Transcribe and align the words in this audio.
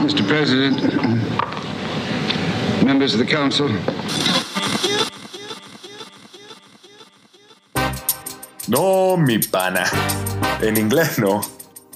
Mr. 0.00 0.26
President, 0.26 0.80
members 2.82 3.14
of 3.14 3.20
the 3.20 3.26
council. 3.26 3.68
No, 8.66 9.16
mi 9.16 9.38
pana. 9.38 9.84
En 10.62 10.78
inglés 10.78 11.18
no. 11.18 11.40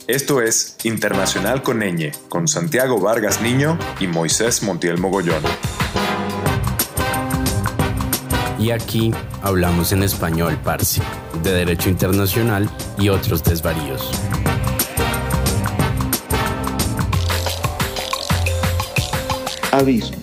Esto 0.07 0.43
es 0.43 0.77
Internacional 0.85 1.63
con 1.63 1.81
Ñ, 1.81 2.13
con 2.29 2.47
Santiago 2.47 3.01
Vargas 3.01 3.41
Niño 3.41 3.79
y 3.99 4.07
Moisés 4.07 4.63
Montiel 4.63 4.99
Mogollón. 4.99 5.43
Y 8.59 8.71
aquí 8.71 9.15
hablamos 9.43 9.93
en 9.93 10.03
español, 10.03 10.59
Parsi, 10.63 11.01
de 11.43 11.53
Derecho 11.53 11.89
Internacional 11.89 12.69
y 12.99 13.09
otros 13.09 13.43
desvaríos. 13.43 14.11
Aviso. 19.75 20.15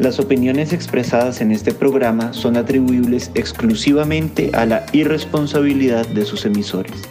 Las 0.00 0.18
opiniones 0.18 0.72
expresadas 0.72 1.40
en 1.40 1.52
este 1.52 1.72
programa 1.72 2.32
son 2.32 2.56
atribuibles 2.56 3.30
exclusivamente 3.34 4.50
a 4.54 4.66
la 4.66 4.86
irresponsabilidad 4.92 6.04
de 6.08 6.24
sus 6.24 6.44
emisores, 6.44 7.08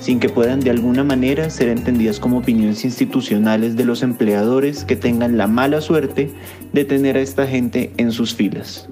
sin 0.00 0.18
que 0.18 0.30
puedan 0.30 0.58
de 0.58 0.70
alguna 0.70 1.04
manera 1.04 1.48
ser 1.48 1.68
entendidas 1.68 2.18
como 2.18 2.38
opiniones 2.38 2.84
institucionales 2.84 3.76
de 3.76 3.84
los 3.84 4.02
empleadores 4.02 4.84
que 4.84 4.96
tengan 4.96 5.38
la 5.38 5.46
mala 5.46 5.80
suerte 5.80 6.32
de 6.72 6.84
tener 6.84 7.16
a 7.16 7.20
esta 7.20 7.46
gente 7.46 7.92
en 7.98 8.10
sus 8.10 8.34
filas. 8.34 8.88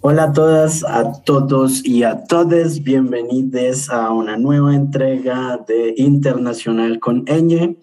Hola 0.00 0.24
a 0.24 0.32
todas, 0.32 0.84
a 0.84 1.12
todos 1.24 1.84
y 1.84 2.02
a 2.02 2.24
todes, 2.24 2.82
bienvenidos 2.82 3.90
a 3.90 4.10
una 4.10 4.38
nueva 4.38 4.74
entrega 4.74 5.58
de 5.68 5.92
Internacional 5.98 6.98
con 6.98 7.26
Ñ 7.26 7.76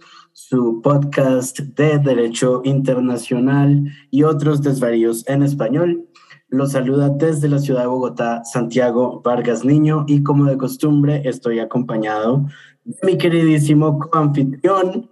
su 0.55 0.81
podcast 0.81 1.59
de 1.59 1.99
Derecho 1.99 2.61
Internacional 2.63 3.91
y 4.09 4.23
otros 4.23 4.61
desvaríos 4.61 5.27
en 5.27 5.43
español. 5.43 6.07
Los 6.47 6.71
saluda 6.71 7.09
desde 7.09 7.49
la 7.49 7.59
ciudad 7.59 7.81
de 7.81 7.87
Bogotá, 7.87 8.41
Santiago 8.45 9.21
Vargas 9.21 9.65
Niño, 9.65 10.05
y 10.07 10.23
como 10.23 10.45
de 10.45 10.57
costumbre 10.57 11.21
estoy 11.25 11.59
acompañado 11.59 12.45
de 12.85 12.97
mi 13.03 13.17
queridísimo 13.17 13.99
anfitrión. 14.13 15.09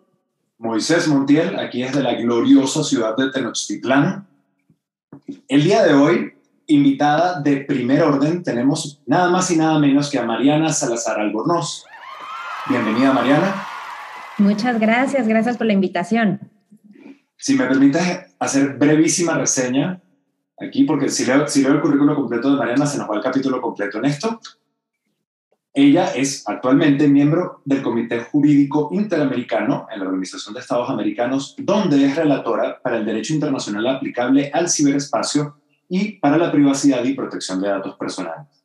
Moisés 0.60 1.10
Montiel, 1.10 1.60
aquí 1.60 1.82
desde 1.82 2.02
la 2.02 2.14
gloriosa 2.14 2.82
ciudad 2.82 3.18
de 3.18 3.30
Tenochtitlán. 3.30 4.26
El 5.50 5.64
día 5.66 5.84
de 5.84 5.94
hoy, 5.94 6.32
invitada 6.68 7.42
de 7.42 7.58
primer 7.58 8.02
orden, 8.02 8.44
tenemos 8.44 9.02
nada 9.06 9.30
más 9.30 9.52
y 9.52 9.58
nada 9.58 9.78
menos 9.78 10.10
que 10.10 10.20
a 10.20 10.26
Mariana 10.26 10.72
Salazar 10.72 11.20
Albornoz. 11.20 11.84
Bienvenida, 12.70 13.12
Mariana. 13.12 13.73
Muchas 14.38 14.80
gracias, 14.80 15.28
gracias 15.28 15.58
por 15.58 15.68
la 15.68 15.74
invitación. 15.74 16.40
Si 17.38 17.56
me 17.56 17.66
permites 17.66 18.36
hacer 18.40 18.78
brevísima 18.78 19.38
reseña 19.38 20.02
aquí, 20.60 20.86
porque 20.86 21.10
si 21.10 21.26
leo, 21.26 21.48
si 21.48 21.64
el 21.66 21.82
currículo 21.82 22.16
completo 22.16 22.52
de 22.52 22.58
Mariana, 22.58 22.86
se 22.86 22.98
nos 22.98 23.10
va 23.10 23.16
el 23.16 23.22
capítulo 23.22 23.62
completo 23.62 24.00
en 24.00 24.06
esto. 24.06 24.40
Ella 25.76 26.14
es 26.16 26.48
actualmente 26.48 27.08
miembro 27.08 27.62
del 27.66 27.82
Comité 27.82 28.20
Jurídico 28.20 28.90
Interamericano 28.92 29.88
en 29.92 30.00
la 30.00 30.06
Organización 30.06 30.54
de 30.54 30.60
Estados 30.60 30.90
Americanos, 30.90 31.56
donde 31.58 32.06
es 32.06 32.16
relatora 32.16 32.80
para 32.82 32.98
el 32.98 33.06
derecho 33.06 33.34
internacional 33.34 33.88
aplicable 33.88 34.52
al 34.54 34.70
ciberespacio 34.70 35.58
y 35.90 36.20
para 36.20 36.38
la 36.38 36.52
privacidad 36.52 37.04
y 37.04 37.16
protección 37.16 37.60
de 37.60 37.70
datos 37.70 37.96
personales. 37.96 38.63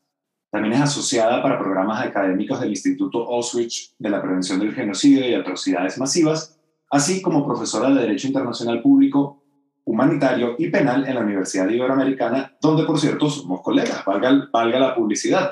También 0.50 0.74
es 0.74 0.80
asociada 0.80 1.42
para 1.42 1.58
programas 1.58 2.02
académicos 2.02 2.60
del 2.60 2.70
Instituto 2.70 3.28
Auschwitz 3.30 3.94
de 3.98 4.08
la 4.08 4.22
Prevención 4.22 4.58
del 4.58 4.74
Genocidio 4.74 5.28
y 5.28 5.34
Atrocidades 5.34 5.98
Masivas, 5.98 6.58
así 6.91 7.20
como 7.20 7.46
profesora 7.46 7.91
de 7.91 8.00
Derecho 8.00 8.28
Internacional 8.28 8.80
Público, 8.80 9.44
Humanitario 9.84 10.54
y 10.58 10.70
Penal 10.70 11.06
en 11.06 11.14
la 11.14 11.20
Universidad 11.20 11.69
Iberoamericana, 11.69 12.56
donde, 12.62 12.84
por 12.84 12.98
cierto, 12.98 13.28
somos 13.28 13.60
colegas, 13.60 14.04
valga, 14.06 14.48
valga 14.50 14.78
la 14.78 14.94
publicidad. 14.94 15.50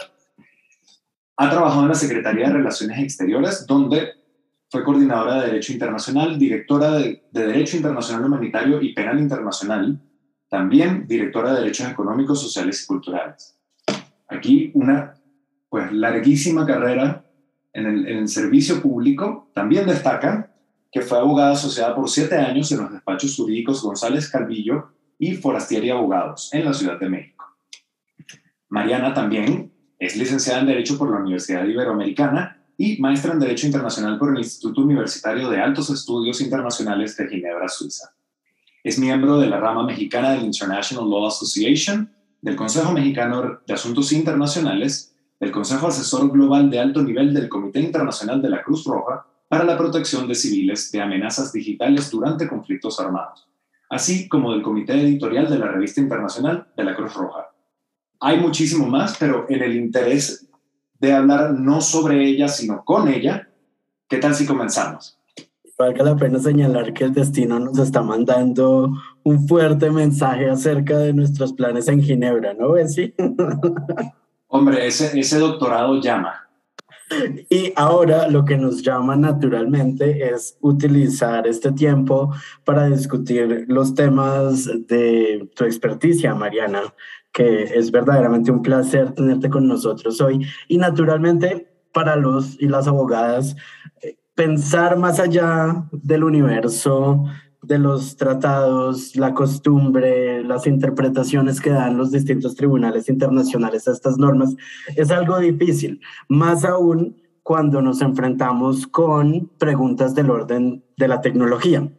Ha 1.36 1.50
trabajado 1.50 1.82
en 1.82 1.88
la 1.88 1.94
Secretaría 1.94 2.46
de 2.46 2.54
Relaciones 2.54 2.98
Exteriores, 2.98 3.66
donde 3.66 4.14
fue 4.70 4.82
coordinadora 4.82 5.40
de 5.40 5.46
Derecho 5.48 5.74
Internacional, 5.74 6.38
directora 6.38 6.92
de, 6.92 7.26
de 7.30 7.46
Derecho 7.46 7.76
Internacional 7.76 8.24
Humanitario 8.24 8.80
y 8.80 8.94
Penal 8.94 9.18
Internacional, 9.18 10.00
también 10.48 11.06
directora 11.06 11.52
de 11.52 11.60
Derechos 11.60 11.90
Económicos, 11.90 12.40
Sociales 12.40 12.82
y 12.82 12.86
Culturales 12.86 13.55
aquí 14.28 14.70
una 14.74 15.14
pues 15.68 15.92
larguísima 15.92 16.66
carrera 16.66 17.24
en 17.72 17.86
el, 17.86 18.28
servicio 18.28 18.80
público. 18.80 19.50
También 19.52 19.86
destaca 19.86 20.52
que 20.90 21.02
fue 21.02 21.18
abogada 21.18 21.52
asociada 21.52 21.94
por 21.94 22.08
siete 22.08 22.36
años 22.36 22.72
en 22.72 22.78
los 22.78 22.92
despachos 22.92 23.36
jurídicos 23.36 23.82
González 23.82 24.30
Calvillo 24.30 24.92
y 25.18 25.34
Forastieri 25.34 25.90
Abogados 25.90 26.50
en 26.52 26.64
la 26.64 26.72
Ciudad 26.72 26.98
de 26.98 27.10
México. 27.10 27.44
Mariana 28.68 29.12
también 29.12 29.72
es 29.98 30.16
licenciada 30.16 30.60
en 30.60 30.66
Derecho 30.66 30.98
por 30.98 31.10
la 31.10 31.18
Universidad 31.18 31.64
Iberoamericana 31.64 32.62
y 32.78 33.00
maestra 33.00 33.32
en 33.32 33.40
Derecho 33.40 33.66
Internacional 33.66 34.18
por 34.18 34.30
el 34.30 34.38
Instituto 34.38 34.82
Universitario 34.82 35.48
de 35.48 35.60
Altos 35.60 35.90
Estudios 35.90 36.40
Internacionales 36.40 37.16
de 37.16 37.28
Ginebra, 37.28 37.68
Suiza. 37.68 38.14
Es 38.84 38.98
miembro 38.98 39.38
de 39.38 39.48
la 39.48 39.58
rama 39.58 39.84
mexicana 39.84 40.32
del 40.32 40.44
International 40.44 41.08
Law 41.08 41.26
Association 41.26 42.15
del 42.46 42.54
Consejo 42.54 42.92
Mexicano 42.92 43.58
de 43.66 43.74
Asuntos 43.74 44.12
Internacionales, 44.12 45.16
del 45.40 45.50
Consejo 45.50 45.88
Asesor 45.88 46.30
Global 46.30 46.70
de 46.70 46.78
Alto 46.78 47.02
Nivel 47.02 47.34
del 47.34 47.48
Comité 47.48 47.80
Internacional 47.80 48.40
de 48.40 48.48
la 48.48 48.62
Cruz 48.62 48.84
Roja 48.84 49.26
para 49.48 49.64
la 49.64 49.76
protección 49.76 50.28
de 50.28 50.36
civiles 50.36 50.92
de 50.92 51.02
amenazas 51.02 51.52
digitales 51.52 52.08
durante 52.08 52.46
conflictos 52.46 53.00
armados, 53.00 53.48
así 53.90 54.28
como 54.28 54.52
del 54.52 54.62
Comité 54.62 54.92
Editorial 54.92 55.50
de 55.50 55.58
la 55.58 55.66
Revista 55.66 56.00
Internacional 56.00 56.68
de 56.76 56.84
la 56.84 56.94
Cruz 56.94 57.14
Roja. 57.14 57.50
Hay 58.20 58.38
muchísimo 58.38 58.86
más, 58.86 59.16
pero 59.18 59.46
en 59.48 59.64
el 59.64 59.74
interés 59.74 60.48
de 61.00 61.12
hablar 61.14 61.52
no 61.52 61.80
sobre 61.80 62.24
ella, 62.28 62.46
sino 62.46 62.84
con 62.84 63.08
ella, 63.08 63.50
¿qué 64.08 64.18
tal 64.18 64.36
si 64.36 64.46
comenzamos? 64.46 65.18
Valga 65.78 66.04
la 66.04 66.16
pena 66.16 66.38
señalar 66.38 66.92
que 66.92 67.04
el 67.04 67.12
destino 67.12 67.58
nos 67.58 67.78
está 67.78 68.02
mandando 68.02 68.92
un 69.24 69.46
fuerte 69.46 69.90
mensaje 69.90 70.48
acerca 70.48 70.98
de 70.98 71.12
nuestros 71.12 71.52
planes 71.52 71.88
en 71.88 72.02
Ginebra, 72.02 72.54
¿no, 72.54 72.72
Bessie? 72.72 73.14
Hombre, 74.48 74.86
ese, 74.86 75.18
ese 75.18 75.38
doctorado 75.38 76.00
llama. 76.00 76.46
Y 77.50 77.72
ahora 77.76 78.28
lo 78.28 78.44
que 78.44 78.56
nos 78.56 78.82
llama 78.82 79.14
naturalmente 79.14 80.28
es 80.32 80.56
utilizar 80.60 81.46
este 81.46 81.70
tiempo 81.72 82.32
para 82.64 82.88
discutir 82.88 83.64
los 83.68 83.94
temas 83.94 84.68
de 84.88 85.48
tu 85.54 85.64
experticia, 85.64 86.34
Mariana, 86.34 86.82
que 87.32 87.64
es 87.64 87.92
verdaderamente 87.92 88.50
un 88.50 88.62
placer 88.62 89.12
tenerte 89.12 89.48
con 89.50 89.68
nosotros 89.68 90.20
hoy. 90.20 90.46
Y 90.66 90.78
naturalmente 90.78 91.68
para 91.92 92.16
los 92.16 92.60
y 92.60 92.66
las 92.66 92.88
abogadas, 92.88 93.56
pensar 94.36 94.96
más 94.98 95.18
allá 95.18 95.88
del 95.90 96.22
universo, 96.22 97.24
de 97.62 97.78
los 97.78 98.16
tratados, 98.16 99.16
la 99.16 99.34
costumbre, 99.34 100.44
las 100.44 100.66
interpretaciones 100.68 101.60
que 101.60 101.70
dan 101.70 101.96
los 101.96 102.12
distintos 102.12 102.54
tribunales 102.54 103.08
internacionales 103.08 103.88
a 103.88 103.92
estas 103.92 104.18
normas, 104.18 104.54
es 104.94 105.10
algo 105.10 105.38
difícil, 105.38 106.00
más 106.28 106.64
aún 106.64 107.16
cuando 107.42 107.80
nos 107.80 108.02
enfrentamos 108.02 108.86
con 108.86 109.50
preguntas 109.58 110.14
del 110.14 110.30
orden 110.30 110.84
de 110.96 111.08
la 111.08 111.20
tecnología. 111.20 111.90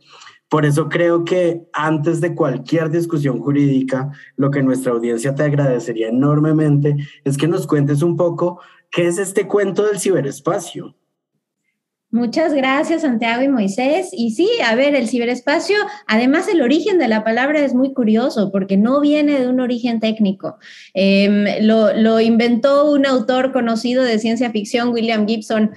Por 0.48 0.66
eso 0.66 0.88
creo 0.88 1.26
que 1.26 1.68
antes 1.74 2.22
de 2.22 2.36
cualquier 2.36 2.90
discusión 2.90 3.40
jurídica, 3.42 4.12
lo 4.38 4.52
que 4.52 4.64
nuestra 4.64 4.94
audiencia 4.94 5.36
te 5.36 5.44
agradecería 5.44 6.10
enormemente 6.10 6.96
es 7.26 7.36
que 7.36 7.48
nos 7.48 7.68
cuentes 7.68 8.02
un 8.02 8.16
poco 8.16 8.62
qué 8.92 9.08
es 9.08 9.18
este 9.18 9.48
cuento 9.48 9.84
del 9.84 10.00
ciberespacio. 10.00 10.96
Muchas 12.18 12.52
gracias, 12.52 13.04
Santiago 13.04 13.44
y 13.44 13.48
Moisés. 13.48 14.10
Y 14.12 14.32
sí, 14.32 14.50
a 14.66 14.74
ver, 14.74 14.96
el 14.96 15.08
ciberespacio, 15.08 15.78
además 16.08 16.48
el 16.48 16.64
origen 16.64 16.98
de 16.98 17.08
la 17.08 17.24
palabra 17.24 17.60
es 17.60 17.76
muy 17.76 17.94
curioso 17.94 18.52
porque 18.52 18.76
no 18.76 19.02
viene 19.02 19.40
de 19.40 19.48
un 19.48 19.60
origen 19.60 20.00
técnico. 20.00 20.58
Em, 20.96 21.46
lo, 21.62 21.94
lo, 21.94 22.20
inventó 22.20 22.92
un 22.92 23.06
autor 23.06 23.54
conocido 23.54 24.04
de 24.04 24.18
ciencia 24.18 24.50
ficción, 24.50 24.90
William 24.90 25.28
Gibson, 25.28 25.74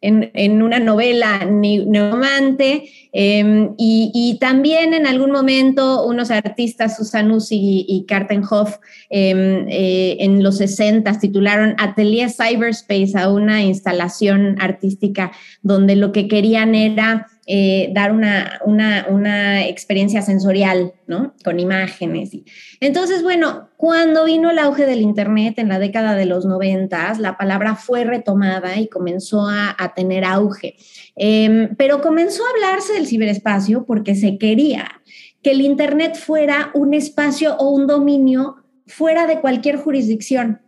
en, 0.00 0.62
una 0.62 0.78
novela 0.78 1.44
neomante 1.44 2.90
em, 3.12 3.74
y, 3.76 4.38
también 4.40 4.94
en 4.94 5.06
algún 5.06 5.30
momento 5.30 6.06
unos 6.06 6.30
artistas, 6.30 6.96
Susanus 6.96 7.52
y, 7.52 7.84
y 7.88 8.06
Kartenhoff, 8.06 8.78
em, 9.10 9.66
eh, 9.68 10.16
en 10.20 10.42
los 10.42 10.58
60 10.58 11.18
titularon 11.18 11.74
Atelier 11.78 12.30
Cyberspace 12.30 13.18
a 13.18 13.30
una 13.30 13.62
instalación 13.62 14.56
artística 14.60 15.32
donde 15.62 15.96
lo 15.96 16.12
que 16.12 16.28
querían 16.28 16.74
era 16.74 17.26
eh, 17.52 17.90
dar 17.92 18.12
una, 18.12 18.60
una, 18.64 19.06
una, 19.08 19.66
experiencia 19.66 20.22
sensorial, 20.22 20.92
¿no? 21.08 21.34
Con 21.44 21.58
imágenes. 21.58 22.30
Entonces, 22.78 23.24
bueno, 23.24 23.70
cuando 23.76 24.24
vino 24.24 24.50
el 24.50 24.60
auge 24.60 24.86
del 24.86 25.00
Internet 25.00 25.58
en 25.58 25.68
la 25.68 25.80
década 25.80 26.14
de 26.14 26.26
los 26.26 26.46
noventas, 26.46 27.18
la 27.18 27.36
palabra 27.36 27.74
fue 27.74 28.04
retomada 28.04 28.78
y 28.78 28.86
comenzó 28.86 29.48
a, 29.48 29.74
a 29.76 29.94
tener 29.94 30.24
auge. 30.24 30.76
Em, 31.16 31.74
pero 31.74 32.00
comenzó 32.00 32.44
a 32.44 32.50
hablarse 32.50 32.92
del 32.92 33.08
ciberespacio 33.08 33.84
porque 33.84 34.14
se 34.14 34.38
quería 34.38 35.02
que 35.42 35.50
el 35.50 35.60
Internet 35.60 36.16
fuera 36.16 36.70
un 36.72 36.94
espacio 36.94 37.56
o 37.56 37.70
un 37.70 37.88
dominio 37.88 38.58
fuera 38.86 39.26
de 39.26 39.40
cualquier 39.40 39.74
jurisdicción, 39.74 40.60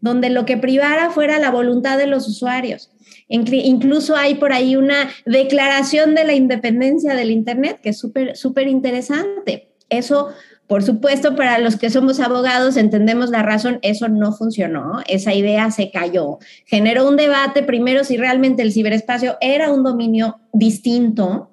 donde 0.00 0.30
lo 0.30 0.44
que 0.44 0.56
privara 0.56 1.10
fuera 1.10 1.40
la 1.40 1.50
voluntad 1.50 1.98
de 1.98 2.06
los 2.06 2.28
usuarios. 2.28 2.92
Incluso 3.28 4.16
hay 4.16 4.36
por 4.36 4.52
ahí 4.52 4.76
una 4.76 5.10
declaración 5.26 6.14
de 6.14 6.24
la 6.24 6.34
independencia 6.34 7.14
del 7.14 7.30
Internet 7.30 7.80
que 7.82 7.90
es 7.90 7.98
súper, 7.98 8.36
súper 8.36 8.68
interesante. 8.68 9.68
Eso, 9.90 10.28
por 10.66 10.82
supuesto, 10.82 11.34
para 11.34 11.58
los 11.58 11.76
que 11.76 11.90
somos 11.90 12.20
abogados 12.20 12.76
entendemos 12.76 13.30
la 13.30 13.42
razón, 13.42 13.78
eso 13.82 14.08
no 14.08 14.32
funcionó, 14.32 15.00
esa 15.08 15.34
idea 15.34 15.70
se 15.70 15.90
cayó. 15.90 16.38
Generó 16.66 17.08
un 17.08 17.16
debate 17.16 17.62
primero 17.62 18.04
si 18.04 18.16
realmente 18.16 18.62
el 18.62 18.72
ciberespacio 18.72 19.36
era 19.40 19.72
un 19.72 19.82
dominio 19.82 20.40
distinto, 20.52 21.50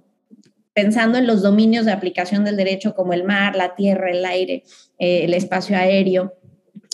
pensando 0.73 1.17
en 1.17 1.27
los 1.27 1.41
dominios 1.41 1.85
de 1.85 1.93
aplicación 1.93 2.43
del 2.43 2.57
derecho 2.57 2.93
como 2.93 3.13
el 3.13 3.23
mar, 3.23 3.55
la 3.55 3.75
tierra, 3.75 4.11
el 4.11 4.25
aire, 4.25 4.63
eh, 4.99 5.21
el 5.23 5.33
espacio 5.33 5.77
aéreo. 5.77 6.33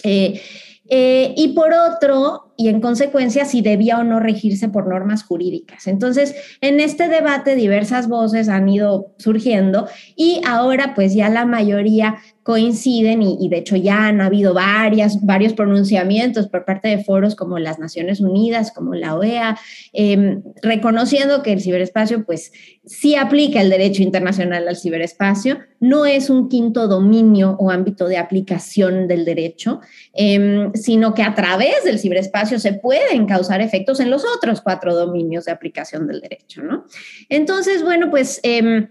Eh, 0.04 0.40
eh, 0.88 1.34
y 1.38 1.50
por 1.50 1.74
otro, 1.74 2.51
y 2.62 2.70
en 2.70 2.80
consecuencia, 2.80 3.46
si 3.46 3.62
debía 3.62 3.98
o 3.98 4.04
no 4.04 4.20
regirse 4.20 4.70
por 4.70 4.88
normas 4.88 5.24
jurídicas. 5.24 5.88
Entonces, 5.88 6.36
en 6.62 6.80
este 6.80 7.08
debate 7.08 7.56
diversas 7.56 8.08
voces 8.08 8.50
han 8.50 8.70
ido 8.70 9.16
surgiendo 9.18 9.88
y 10.16 10.42
ahora 10.46 10.94
pues 10.94 11.16
ya 11.16 11.28
la 11.30 11.46
mayoría 11.46 12.20
coinciden 12.44 13.22
y, 13.22 13.50
de 13.50 13.58
hecho 13.58 13.76
ya 13.76 14.08
han 14.08 14.20
habido 14.20 14.54
varias, 14.54 15.24
varios 15.24 15.54
pronunciamientos 15.54 16.48
por 16.48 16.66
parte 16.66 16.88
de 16.88 17.04
foros 17.04 17.36
como 17.36 17.60
las 17.60 17.78
Naciones 17.78 18.20
Unidas, 18.20 18.72
como 18.72 18.96
la 18.96 19.16
OEA, 19.16 19.60
em, 19.94 20.42
reconociendo 20.64 21.44
que 21.44 21.54
el 21.54 21.62
ciberespacio 21.62 22.26
pues 22.26 22.52
sí 22.84 23.16
aplica 23.16 23.62
el 23.62 23.70
derecho 23.70 24.02
internacional 24.02 24.68
al 24.68 24.76
ciberespacio, 24.76 25.60
no 25.80 26.06
es 26.06 26.32
un 26.32 26.50
quinto 26.50 26.88
dominio 26.88 27.56
o 27.60 27.70
ámbito 27.70 28.08
de 28.08 28.18
aplicación 28.18 29.08
del 29.08 29.24
derecho, 29.24 29.82
em, 30.14 30.74
sino 30.74 31.14
que 31.14 31.22
a 31.22 31.36
través 31.36 31.84
del 31.86 32.00
ciberespacio 32.00 32.51
se 32.60 32.74
pueden 32.74 33.26
causar 33.26 33.62
efectos 33.62 34.00
en 34.00 34.10
los 34.10 34.24
otros 34.26 34.62
cuatro 34.62 34.96
dominios 34.96 35.46
de 35.46 35.52
aplicación 35.52 36.08
del 36.08 36.22
derecho, 36.22 36.62
¿no? 36.62 36.86
Entonces, 37.30 37.84
bueno, 37.84 38.10
pues... 38.10 38.40
Em, 38.44 38.90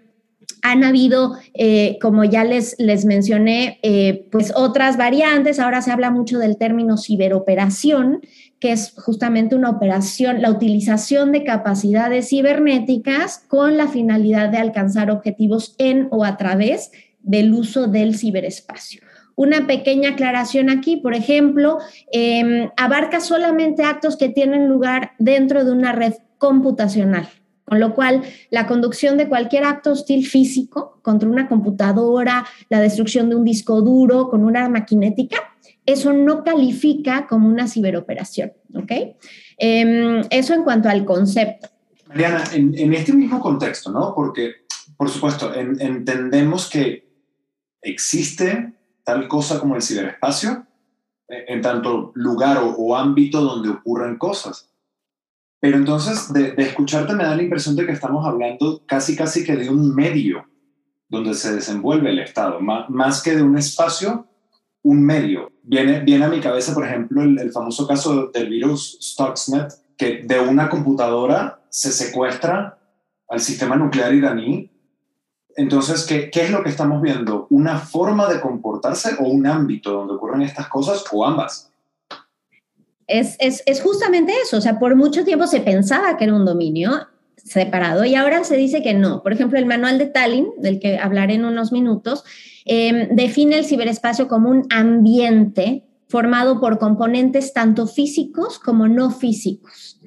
han 0.62 0.84
habido, 0.84 1.36
eh, 1.54 1.98
como 2.00 2.24
ya 2.24 2.44
les, 2.44 2.76
les 2.78 3.04
mencioné, 3.04 3.78
eh, 3.82 4.26
pues 4.30 4.52
otras 4.54 4.96
variantes. 4.96 5.58
Ahora 5.58 5.82
se 5.82 5.90
habla 5.90 6.10
mucho 6.10 6.38
del 6.38 6.56
término 6.56 6.96
ciberoperación, 6.96 8.20
que 8.58 8.72
es 8.72 8.92
justamente 8.96 9.54
una 9.54 9.70
operación, 9.70 10.42
la 10.42 10.50
utilización 10.50 11.32
de 11.32 11.44
capacidades 11.44 12.28
cibernéticas 12.28 13.38
con 13.48 13.76
la 13.76 13.88
finalidad 13.88 14.50
de 14.50 14.58
alcanzar 14.58 15.10
objetivos 15.10 15.74
en 15.78 16.08
o 16.10 16.24
a 16.24 16.36
través 16.36 16.90
del 17.20 17.54
uso 17.54 17.86
del 17.86 18.16
ciberespacio. 18.16 19.02
Una 19.40 19.66
pequeña 19.66 20.10
aclaración 20.10 20.68
aquí, 20.68 20.98
por 20.98 21.14
ejemplo, 21.14 21.78
em, 22.12 22.68
abarca 22.76 23.20
solamente 23.20 23.84
actos 23.84 24.18
que 24.18 24.28
tienen 24.28 24.68
lugar 24.68 25.12
dentro 25.18 25.64
de 25.64 25.72
una 25.72 25.92
red 25.92 26.12
computacional. 26.36 27.26
Con 27.64 27.80
lo 27.80 27.94
cual, 27.94 28.20
la 28.50 28.66
conducción 28.66 29.16
de 29.16 29.30
cualquier 29.30 29.64
acto 29.64 29.92
hostil 29.92 30.26
físico 30.26 31.00
contra 31.00 31.26
una 31.26 31.48
computadora, 31.48 32.44
la 32.68 32.80
destrucción 32.80 33.30
de 33.30 33.36
un 33.36 33.44
disco 33.44 33.80
duro 33.80 34.28
con 34.28 34.44
una 34.44 34.68
maquinética, 34.68 35.38
eso 35.86 36.12
no 36.12 36.44
califica 36.44 37.26
como 37.26 37.48
una 37.48 37.66
ciberoperación, 37.66 38.52
¿ok? 38.74 38.92
Em, 39.56 40.20
eso 40.28 40.52
en 40.52 40.64
cuanto 40.64 40.90
al 40.90 41.06
concepto. 41.06 41.70
Mariana, 42.08 42.44
en, 42.52 42.92
este 42.92 43.14
mismo 43.14 43.40
contexto, 43.40 43.90
¿no? 43.90 44.14
Porque, 44.14 44.66
por 44.98 45.08
supuesto, 45.08 45.54
entendemos 45.54 46.68
que 46.68 47.08
existe 47.80 48.74
tal 49.10 49.26
cosa 49.26 49.58
como 49.58 49.74
el 49.74 49.82
ciberespacio, 49.82 50.66
en 51.26 51.60
tanto 51.60 52.12
lugar 52.14 52.60
o 52.62 52.96
ámbito 52.96 53.40
donde 53.40 53.70
ocurren 53.70 54.18
cosas. 54.18 54.70
Pero 55.60 55.76
entonces, 55.76 56.32
de, 56.32 56.54
escucharte 56.56 57.14
me 57.14 57.24
da 57.24 57.34
la 57.34 57.42
impresión 57.42 57.74
de 57.74 57.84
que 57.84 57.92
estamos 57.92 58.24
hablando 58.24 58.82
casi, 58.86 59.16
casi 59.16 59.44
que 59.44 59.56
de 59.56 59.68
un 59.68 59.94
medio 59.94 60.46
donde 61.08 61.34
se 61.34 61.52
desenvuelve 61.52 62.10
el 62.10 62.20
Estado, 62.20 62.60
más, 62.60 63.22
que 63.22 63.34
de 63.34 63.42
un 63.42 63.58
espacio, 63.58 64.28
un 64.82 65.02
medio. 65.04 65.50
Viene, 65.62 66.00
viene 66.00 66.24
a 66.24 66.28
mi 66.28 66.40
cabeza, 66.40 66.72
por 66.72 66.86
ejemplo, 66.86 67.22
el, 67.22 67.50
famoso 67.50 67.86
caso 67.86 68.28
del 68.28 68.48
virus 68.48 68.96
Stuxnet, 69.02 69.72
que 69.98 70.22
de 70.22 70.38
una 70.38 70.70
computadora 70.70 71.62
se 71.68 71.90
secuestra 71.90 72.78
al 73.28 73.40
sistema 73.40 73.74
nuclear 73.74 74.14
iraní. 74.14 74.70
Entonces, 75.60 76.06
¿qué, 76.06 76.30
¿qué 76.30 76.44
es 76.44 76.50
lo 76.50 76.62
que 76.62 76.70
estamos 76.70 77.02
viendo? 77.02 77.46
¿Una 77.50 77.78
forma 77.78 78.28
de 78.32 78.40
comportarse 78.40 79.16
o 79.18 79.24
un 79.24 79.46
ámbito 79.46 79.92
donde 79.92 80.14
ocurren 80.14 80.42
estas 80.42 80.68
cosas 80.68 81.04
o 81.12 81.24
ambas? 81.24 81.70
es, 83.10 83.82
justamente 83.82 84.32
eso. 84.42 84.56
O 84.56 84.60
sea, 84.60 84.78
por 84.78 84.96
mucho 84.96 85.24
tiempo 85.24 85.46
se 85.46 85.60
pensaba 85.60 86.16
que 86.16 86.24
era 86.24 86.34
un 86.34 86.44
dominio 86.44 86.92
separado 87.36 88.04
y 88.04 88.14
ahora 88.14 88.44
se 88.44 88.56
dice 88.56 88.82
que 88.82 88.94
no. 88.94 89.22
Por 89.22 89.32
ejemplo, 89.32 89.58
el 89.58 89.66
manual 89.66 89.98
de 89.98 90.06
Tallinn, 90.06 90.48
del 90.58 90.78
que 90.78 90.98
hablaré 90.98 91.34
en 91.34 91.44
unos 91.44 91.72
minutos, 91.72 92.24
em, 92.64 93.14
define 93.14 93.58
el 93.58 93.64
ciberespacio 93.64 94.28
como 94.28 94.50
un 94.50 94.66
ambiente 94.70 95.84
formado 96.08 96.60
por 96.60 96.78
componentes 96.78 97.52
tanto 97.52 97.86
físicos 97.86 98.58
como 98.58 98.88
no 98.88 99.10
físicos, 99.10 99.99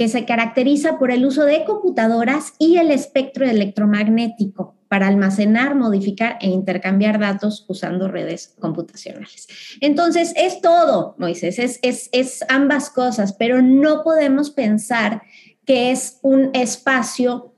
que 0.00 0.08
se 0.08 0.24
caracteriza 0.24 0.98
por 0.98 1.10
el 1.10 1.26
uso 1.26 1.44
de 1.44 1.62
computadoras 1.66 2.54
y 2.58 2.78
el 2.78 2.90
espectro 2.90 3.44
electromagnético 3.44 4.74
para 4.88 5.06
almacenar, 5.06 5.74
modificar 5.74 6.38
e 6.40 6.48
intercambiar 6.48 7.18
datos 7.18 7.66
usando 7.68 8.08
redes 8.08 8.54
computacionales. 8.58 9.46
Entonces, 9.82 10.32
es 10.36 10.62
todo, 10.62 11.16
Moisés, 11.18 11.58
es, 11.58 12.08
es, 12.12 12.44
ambas 12.48 12.88
cosas, 12.88 13.34
pero 13.34 13.60
no 13.60 14.02
podemos 14.02 14.48
pensar 14.48 15.20
que 15.66 15.90
es 15.90 16.18
un 16.22 16.48
espacio 16.54 17.52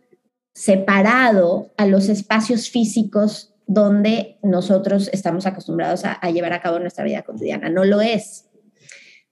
separado 0.52 1.70
a 1.76 1.86
los 1.86 2.08
espacios 2.08 2.70
físicos 2.70 3.54
donde 3.68 4.38
nosotros 4.42 5.10
estamos 5.12 5.46
acostumbrados 5.46 6.02
a, 6.04 6.28
llevar 6.32 6.54
a 6.54 6.60
cabo 6.60 6.80
nuestra 6.80 7.04
vida 7.04 7.22
cotidiana. 7.22 7.68
No 7.68 7.84
lo 7.84 8.00
es. 8.00 8.46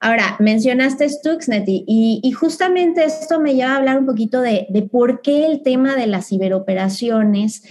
Ahora, 0.01 0.37
mencionaste 0.39 1.09
Stuxnet 1.09 1.65
y, 1.67 2.33
justamente 2.33 3.05
esto 3.05 3.39
me 3.39 3.55
lleva 3.55 3.73
a 3.73 3.77
hablar 3.77 3.99
un 3.99 4.07
poquito 4.07 4.41
de, 4.41 4.67
de, 4.71 4.83
por 4.83 5.21
qué 5.21 5.45
el 5.45 5.63
tema 5.63 5.95
de 5.95 6.07
las 6.07 6.29
ciberoperaciones 6.29 7.63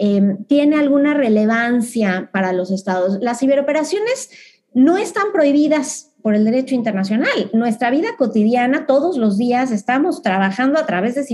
Em, 0.00 0.44
tiene 0.44 0.76
alguna 0.76 1.12
relevancia 1.12 2.30
para 2.32 2.52
los 2.52 2.70
estados. 2.70 3.18
Las 3.20 3.40
ciberoperaciones 3.40 4.30
no 4.72 4.96
están 4.96 5.32
prohibidas 5.32 6.07
por 6.22 6.34
el 6.34 6.44
derecho 6.44 6.74
internacional. 6.74 7.50
Nuestra 7.52 7.90
vida 7.90 8.08
cotidiana, 8.16 8.86
todos 8.86 9.16
los 9.16 9.38
días, 9.38 9.70
estamos 9.70 10.22
trabajando 10.22 10.78
a 10.78 10.86
través 10.86 11.14
de 11.14 11.24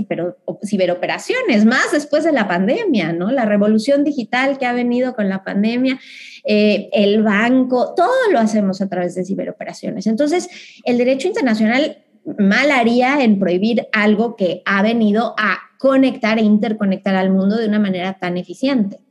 ciberoperaciones, 0.63 1.65
más 1.65 1.91
después 1.91 2.23
de 2.23 2.31
la 2.31 2.47
pandemia, 2.47 3.11
¿no? 3.11 3.31
La 3.31 3.45
revolución 3.45 4.03
digital 4.03 4.57
que 4.57 4.65
ha 4.65 4.73
venido 4.73 5.15
con 5.15 5.27
la 5.27 5.43
pandemia, 5.43 5.99
eh, 6.43 6.89
el 6.93 7.23
banco, 7.23 7.93
todo 7.95 8.31
lo 8.31 8.39
hacemos 8.39 8.81
a 8.81 8.87
través 8.87 9.15
de 9.15 9.25
ciberoperaciones. 9.25 10.07
Entonces, 10.07 10.49
el 10.83 10.97
derecho 10.97 11.27
internacional 11.27 12.03
mal 12.37 12.71
haría 12.71 13.23
en 13.23 13.39
prohibir 13.39 13.87
algo 13.91 14.35
que 14.35 14.61
ha 14.65 14.81
venido 14.81 15.35
a 15.37 15.59
conectar 15.77 16.37
e 16.37 16.43
interconectar 16.43 17.15
al 17.15 17.31
mundo 17.31 17.57
de 17.57 17.67
una 17.67 17.79
manera 17.79 18.17
tan 18.19 18.37
eficiente. 18.37 19.04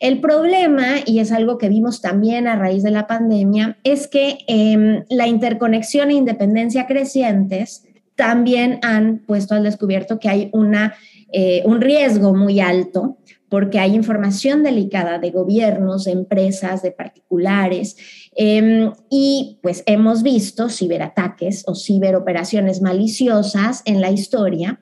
El 0.00 0.20
problema, 0.20 0.96
y 1.04 1.20
es 1.20 1.30
algo 1.30 1.58
que 1.58 1.68
vimos 1.68 2.00
también 2.00 2.48
a 2.48 2.56
raíz 2.56 2.82
de 2.82 2.90
la 2.90 3.06
pandemia, 3.06 3.78
es 3.84 4.08
que 4.08 4.38
em, 4.48 5.04
la 5.10 5.26
interconexión 5.26 6.10
e 6.10 6.14
independencia 6.14 6.86
crecientes 6.86 7.84
también 8.16 8.80
han 8.82 9.18
puesto 9.18 9.54
al 9.54 9.62
descubierto 9.62 10.18
que 10.18 10.28
hay 10.28 10.50
una, 10.52 10.94
eh, 11.32 11.62
un 11.66 11.80
riesgo 11.80 12.34
muy 12.34 12.60
alto 12.60 13.18
porque 13.50 13.78
hay 13.78 13.94
información 13.94 14.62
delicada 14.62 15.18
de 15.18 15.32
gobiernos, 15.32 16.04
de 16.04 16.12
empresas, 16.12 16.82
de 16.82 16.92
particulares, 16.92 17.96
em, 18.36 18.92
y 19.10 19.58
pues 19.60 19.82
hemos 19.86 20.22
visto 20.22 20.68
ciberataques 20.70 21.64
o 21.66 21.74
ciberoperaciones 21.74 22.80
maliciosas 22.80 23.82
en 23.84 24.00
la 24.00 24.10
historia 24.10 24.80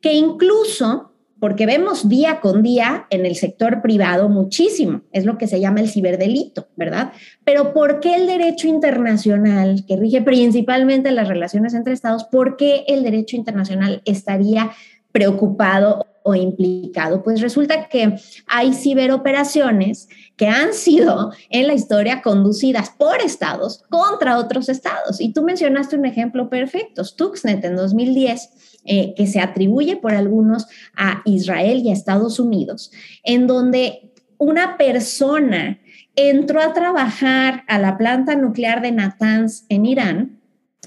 que 0.00 0.14
incluso, 0.14 1.12
porque 1.40 1.66
vemos 1.66 2.08
día 2.08 2.40
con 2.40 2.62
día 2.62 3.06
en 3.10 3.24
el 3.24 3.36
sector 3.36 3.80
privado 3.82 4.28
muchísimo, 4.28 5.02
es 5.12 5.24
lo 5.24 5.38
que 5.38 5.46
se 5.46 5.60
llama 5.60 5.80
el 5.80 5.88
ciberdelito, 5.88 6.68
¿verdad? 6.76 7.12
Pero 7.44 7.72
¿por 7.72 8.00
qué 8.00 8.16
el 8.16 8.26
derecho 8.26 8.66
internacional, 8.68 9.84
que 9.86 9.96
rige 9.96 10.22
principalmente 10.22 11.12
las 11.12 11.28
relaciones 11.28 11.74
entre 11.74 11.92
estados, 11.92 12.24
por 12.24 12.56
qué 12.56 12.84
el 12.88 13.02
derecho 13.02 13.36
internacional 13.36 14.02
estaría 14.04 14.72
preocupado 15.12 16.06
o 16.24 16.34
implicado? 16.34 17.22
Pues 17.22 17.40
resulta 17.40 17.88
que 17.88 18.16
hay 18.46 18.74
ciberoperaciones 18.74 20.08
que 20.36 20.46
han 20.48 20.72
sido 20.72 21.32
en 21.50 21.66
la 21.66 21.74
historia 21.74 22.20
conducidas 22.22 22.90
por 22.90 23.20
estados 23.20 23.82
contra 23.88 24.38
otros 24.38 24.68
estados. 24.68 25.20
Y 25.20 25.32
tú 25.32 25.42
mencionaste 25.42 25.96
un 25.96 26.04
ejemplo 26.04 26.48
perfecto, 26.48 27.04
Stuxnet 27.04 27.64
en 27.64 27.76
2010. 27.76 28.50
Eh, 28.84 29.12
que 29.16 29.26
se 29.26 29.40
atribuye 29.40 29.96
por 29.96 30.14
algunos 30.14 30.66
a 30.96 31.20
Israel 31.26 31.82
y 31.84 31.90
a 31.90 31.92
Estados 31.92 32.40
Unidos, 32.40 32.90
en 33.22 33.46
donde 33.46 34.12
una 34.38 34.78
persona 34.78 35.78
entró 36.16 36.62
a 36.62 36.72
trabajar 36.72 37.64
a 37.66 37.78
la 37.78 37.98
planta 37.98 38.34
nuclear 38.34 38.80
de 38.80 38.92
Natanz 38.92 39.64
en 39.68 39.84
Irán 39.84 40.40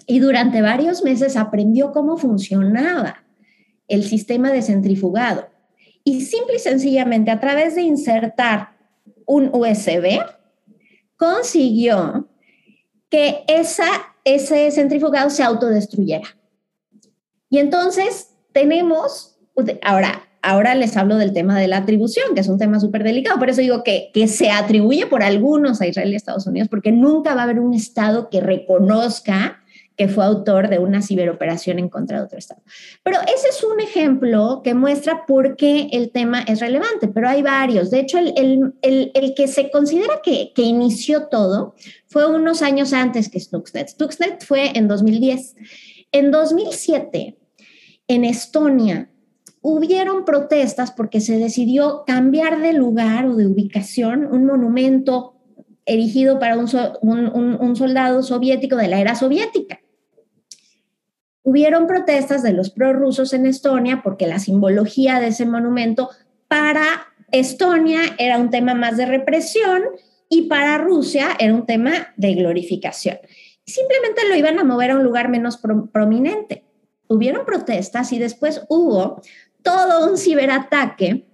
y 0.08 0.20
durante 0.20 0.62
varios 0.62 1.04
meses 1.04 1.38
aprendió 1.38 1.92
cómo 1.92 2.18
funcionaba 2.18 3.24
el 3.88 4.04
sistema 4.04 4.52
de 4.52 4.62
centrifugado. 4.62 5.50
Y 6.04 6.22
simple 6.22 6.56
y 6.56 6.60
sencillamente 6.60 7.30
a 7.30 7.40
través 7.40 7.76
de 7.76 7.84
insertar 7.84 8.70
un 9.26 9.52
USB, 9.54 10.20
consiguió 11.18 12.28
que 13.10 13.44
esa, 13.48 13.86
ese 14.24 14.72
centrifugado 14.72 15.30
se 15.30 15.44
autodestruyera. 15.44 16.41
Y 17.52 17.60
entonces 17.60 18.30
tenemos, 18.54 19.38
ahora, 19.84 20.24
ahora 20.42 20.74
les 20.74 20.96
hablo 20.96 21.18
del 21.18 21.34
tema 21.34 21.60
de 21.60 21.68
la 21.68 21.78
atribución, 21.78 22.34
que 22.34 22.40
es 22.40 22.48
un 22.48 22.58
tema 22.58 22.80
súper 22.80 23.04
delicado. 23.04 23.38
Por 23.38 23.50
eso 23.50 23.60
digo 23.62 23.84
que, 23.84 24.10
que 24.14 24.28
se 24.30 24.50
atribuye 24.50 25.06
por 25.06 25.22
algunos 25.22 25.82
a 25.82 25.88
Israel 25.88 26.14
y 26.14 26.16
Estados 26.16 26.48
Unidos, 26.48 26.70
porque 26.70 26.94
nunca 26.94 27.36
va 27.36 27.42
a 27.42 27.44
haber 27.44 27.60
un 27.60 27.74
Estado 27.74 28.30
que 28.30 28.40
reconozca 28.40 29.62
que 29.98 30.08
fue 30.08 30.24
autor 30.24 30.70
de 30.70 30.80
una 30.80 31.02
ciberoperación 31.02 31.78
en 31.78 31.90
contra 31.90 32.20
de 32.20 32.24
otro 32.24 32.40
Estado. 32.40 32.62
Pero 33.04 33.18
ese 33.22 33.50
es 33.50 33.64
un 33.64 33.82
ejemplo 33.82 34.62
que 34.64 34.74
muestra 34.74 35.26
por 35.26 35.58
qué 35.58 35.90
el 35.92 36.12
tema 36.12 36.42
es 36.42 36.62
relevante, 36.62 37.10
pero 37.10 37.28
hay 37.28 37.42
varios. 37.44 37.92
De 37.92 38.00
hecho, 38.00 38.18
el, 38.18 38.34
el, 38.82 39.12
el, 39.14 39.34
que 39.36 39.48
se 39.48 39.70
considera 39.70 40.22
que, 40.24 40.54
que, 40.56 40.64
inició 40.64 41.28
todo 41.28 41.76
fue 42.08 42.26
unos 42.26 42.62
años 42.62 42.94
antes 42.94 43.30
que 43.30 43.40
Stuxnet. 43.40 43.90
Stuxnet 43.90 44.44
fue 44.44 44.72
en 44.76 44.88
2010. 44.88 45.56
En 46.14 46.32
2007, 46.32 47.38
en 48.12 48.26
Estonia, 48.26 49.10
hubieron 49.62 50.26
protestas 50.26 50.92
porque 50.92 51.22
se 51.22 51.38
decidió 51.38 52.04
cambiar 52.06 52.60
de 52.60 52.74
lugar 52.74 53.28
o 53.28 53.36
de 53.36 53.48
ubicación 53.48 54.26
un 54.26 54.46
monumento 54.46 55.36
erigido 55.86 56.40
para 56.40 56.58
un, 56.58 57.76
soldado 57.76 58.24
soviético 58.24 58.76
de 58.76 58.88
la 58.88 59.00
era 59.00 59.16
soviética. 59.16 59.80
Hubieron 61.44 61.88
protestas 61.88 62.44
de 62.44 62.54
los 62.54 62.70
prorrusos 62.70 63.34
en 63.34 63.46
Estonia 63.46 64.02
porque 64.04 64.28
la 64.28 64.40
simbología 64.40 65.20
de 65.20 65.28
ese 65.28 65.46
monumento 65.46 66.10
para 66.48 66.84
Estonia 67.32 68.02
era 68.18 68.38
un 68.38 68.50
tema 68.50 68.74
más 68.74 68.98
de 68.98 69.06
represión 69.06 69.82
y 70.30 70.44
para 70.44 70.78
Rusia 70.78 71.30
era 71.40 71.54
un 71.54 71.66
tema 71.66 72.14
de 72.16 72.36
glorificación. 72.36 73.18
Simplemente 73.66 74.28
lo 74.28 74.36
iban 74.36 74.60
a 74.60 74.64
mover 74.64 74.92
a 74.92 74.96
un 74.96 75.04
lugar 75.04 75.30
menos 75.30 75.60
prominente. 75.92 76.64
Hubieron 77.12 77.46
protestas 77.46 78.14
y 78.14 78.20
después 78.20 78.62
hubo 78.70 79.22
todo 79.62 80.10
un 80.10 80.18
ciberataque 80.18 81.26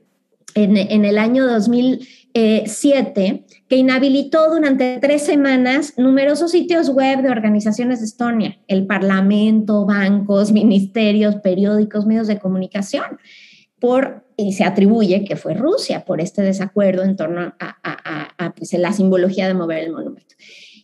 en, 0.55 0.75
en 0.75 1.05
el 1.05 1.19
año 1.19 1.45
2007 1.45 3.45
que 3.67 3.75
inhabilitó 3.75 4.49
durante 4.49 4.97
tres 4.99 5.23
semanas 5.23 5.93
numerosos 5.97 6.51
sitios 6.51 6.89
web 6.89 7.21
de 7.21 7.29
organizaciones 7.29 7.99
de 7.99 8.07
Estonia, 8.07 8.57
el 8.67 8.87
Parlamento, 8.87 9.85
bancos, 9.85 10.51
ministerios, 10.51 11.35
periódicos, 11.35 12.07
medios 12.07 12.27
de 12.27 12.39
comunicación, 12.39 13.19
por, 13.79 14.25
y 14.35 14.53
se 14.53 14.63
atribuye 14.63 15.25
que 15.25 15.35
fue 15.35 15.53
Rusia 15.53 16.05
por 16.05 16.21
este 16.21 16.41
desacuerdo 16.41 17.03
en 17.03 17.15
torno 17.15 17.53
a, 17.59 18.33
a, 18.37 18.55
pues, 18.55 18.73
la 18.73 18.93
simbología 18.93 19.47
de 19.47 19.53
mover 19.53 19.83
el 19.83 19.91
monumento. 19.91 20.33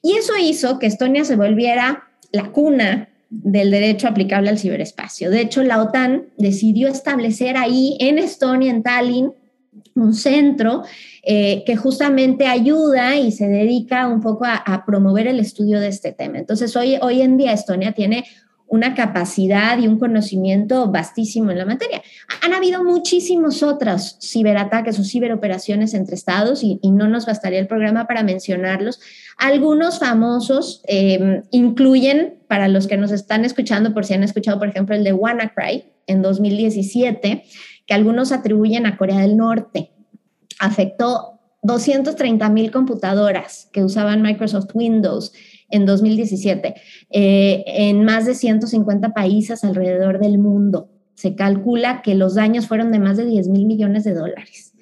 Y 0.03 0.13
eso 0.13 0.33
hizo 0.39 0.77
que 0.77 0.85
Estonia 0.85 1.25
se 1.25 1.35
volviera 1.35 2.09
la 2.31 2.51
cuna 2.51 3.09
del 3.41 3.71
derecho 3.71 4.07
aplicable 4.07 4.49
al 4.49 4.59
ciberespacio. 4.59 5.31
De 5.31 5.41
hecho, 5.41 5.63
la 5.63 5.81
OTAN 5.81 6.27
decidió 6.37 6.87
establecer 6.87 7.57
ahí 7.57 7.97
en 7.99 8.19
Estonia, 8.19 8.69
en 8.69 8.83
Tallinn, 8.83 9.33
un 9.95 10.13
centro 10.13 10.83
eh, 11.23 11.63
que 11.65 11.75
justamente 11.75 12.47
ayuda 12.47 13.15
y 13.15 13.31
se 13.31 13.47
dedica 13.47 14.07
un 14.07 14.21
poco 14.21 14.45
a, 14.45 14.83
promover 14.85 15.27
el 15.27 15.39
estudio 15.39 15.79
de 15.79 15.87
este 15.87 16.11
tema. 16.11 16.37
Entonces, 16.37 16.75
hoy, 16.75 16.97
hoy 17.01 17.21
en 17.21 17.37
día 17.37 17.53
Estonia 17.53 17.93
tiene 17.93 18.23
una 18.73 18.95
capacidad 18.95 19.77
y 19.77 19.87
un 19.87 19.99
conocimiento 19.99 20.87
vastísimo 20.87 21.51
en 21.51 21.59
la 21.59 21.65
materia. 21.65 22.01
Han 22.41 22.53
habido 22.53 22.83
muchísimos 22.83 23.61
otros 23.61 24.17
ciberataques 24.19 24.97
o 24.97 25.03
ciberoperaciones 25.03 25.93
entre 25.93 26.15
estados 26.15 26.63
y, 26.63 26.79
no 26.83 27.07
nos 27.07 27.27
bastaría 27.27 27.59
el 27.59 27.67
programa 27.67 28.07
para 28.07 28.23
mencionarlos. 28.23 28.99
Algunos 29.37 29.99
famosos 29.99 30.81
eh, 30.87 31.43
incluyen, 31.51 32.39
para 32.53 32.67
los 32.67 32.85
que 32.85 32.97
nos 32.97 33.11
están 33.11 33.45
escuchando, 33.45 33.95
por 33.95 34.05
si 34.05 34.13
han 34.13 34.21
escuchado, 34.21 34.59
por 34.59 34.67
ejemplo, 34.67 34.95
el 34.95 35.03
de 35.03 35.11
WannaCry 35.11 35.85
en 36.05 36.21
2017, 36.21 37.45
que 37.87 37.93
algunos 37.95 38.31
atribuyen 38.31 38.85
a 38.85 38.95
Corea 38.95 39.21
del 39.21 39.37
Norte. 39.37 39.89
Afectó 40.59 41.39
230 41.63 42.47
mil 42.49 42.69
computadoras 42.69 43.69
que 43.73 43.83
usaban 43.83 44.21
Microsoft 44.21 44.69
Windows 44.75 45.33
en 45.71 45.87
2017 45.87 46.75
eh, 47.09 47.63
en 47.65 48.03
más 48.03 48.27
de 48.27 48.35
150 48.35 49.15
países 49.15 49.63
alrededor 49.63 50.19
del 50.19 50.37
mundo. 50.37 50.91
Se 51.15 51.33
calcula 51.33 52.03
que 52.03 52.13
los 52.13 52.35
daños 52.35 52.67
fueron 52.67 52.91
de 52.91 52.99
más 52.99 53.17
de 53.17 53.25
10 53.25 53.47
mil 53.47 53.65
millones 53.65 54.03
de 54.03 54.13
dólares. 54.13 54.75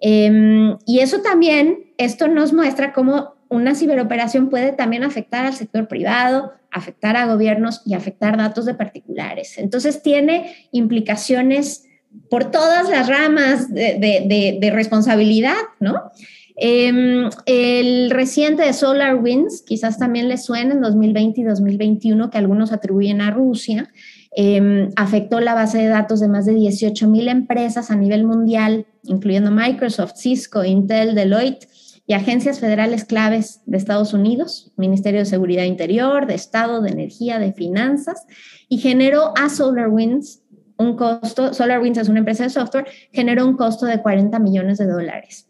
Em, 0.00 0.76
y 0.86 0.98
eso 0.98 1.20
también, 1.20 1.92
esto 1.98 2.26
nos 2.26 2.52
muestra 2.52 2.92
cómo 2.92 3.36
una 3.48 3.76
ciberoperación 3.76 4.50
puede 4.50 4.72
también 4.72 5.04
afectar 5.04 5.46
al 5.46 5.54
sector 5.54 5.86
privado, 5.86 6.54
afectar 6.72 7.16
a 7.16 7.26
gobiernos 7.26 7.82
y 7.84 7.94
afectar 7.94 8.36
datos 8.36 8.64
de 8.64 8.74
particulares. 8.74 9.58
Entonces 9.58 10.02
tiene 10.02 10.54
implicaciones 10.72 11.84
por 12.30 12.50
todas 12.50 12.88
las 12.88 13.08
ramas 13.08 13.72
de, 13.72 14.70
responsabilidad, 14.72 15.56
¿no? 15.80 16.10
Em, 16.56 17.30
el 17.46 18.10
reciente 18.10 18.62
de 18.62 18.72
SolarWinds, 18.74 19.62
quizás 19.62 19.98
también 19.98 20.28
les 20.28 20.44
suena 20.44 20.74
en 20.74 20.82
2020 20.82 21.40
y 21.40 21.44
2021, 21.44 22.30
que 22.30 22.38
algunos 22.38 22.72
atribuyen 22.72 23.22
a 23.22 23.30
Rusia, 23.30 23.90
em, 24.36 24.90
afectó 24.96 25.40
la 25.40 25.54
base 25.54 25.78
de 25.78 25.88
datos 25.88 26.20
de 26.20 26.28
más 26.28 26.44
de 26.44 26.54
18 26.54 27.08
mil 27.08 27.28
empresas 27.28 27.90
a 27.90 27.96
nivel 27.96 28.24
mundial, 28.24 28.86
incluyendo 29.04 29.50
Microsoft, 29.50 30.16
Cisco, 30.16 30.64
Intel, 30.64 31.14
Deloitte 31.14 31.68
y 32.06 32.14
agencias 32.14 32.60
federales 32.60 33.04
claves 33.04 33.62
de 33.66 33.76
Estados 33.76 34.12
Unidos, 34.12 34.72
Ministerio 34.76 35.20
de 35.20 35.26
Seguridad 35.26 35.64
Interior, 35.64 36.26
de 36.26 36.34
Estado, 36.34 36.82
de 36.82 36.90
Energía, 36.90 37.38
de 37.38 37.52
Finanzas, 37.52 38.26
y 38.68 38.78
generó 38.78 39.32
a 39.36 39.48
SolarWinds 39.48 40.42
un 40.78 40.96
costo, 40.96 41.54
SolarWinds 41.54 41.98
es 41.98 42.08
una 42.08 42.18
empresa 42.20 42.44
de 42.44 42.50
software, 42.50 42.86
generó 43.12 43.46
un 43.46 43.56
costo 43.56 43.86
de 43.86 44.00
40 44.02 44.38
millones 44.38 44.78
de 44.78 44.86
dólares. 44.86 45.48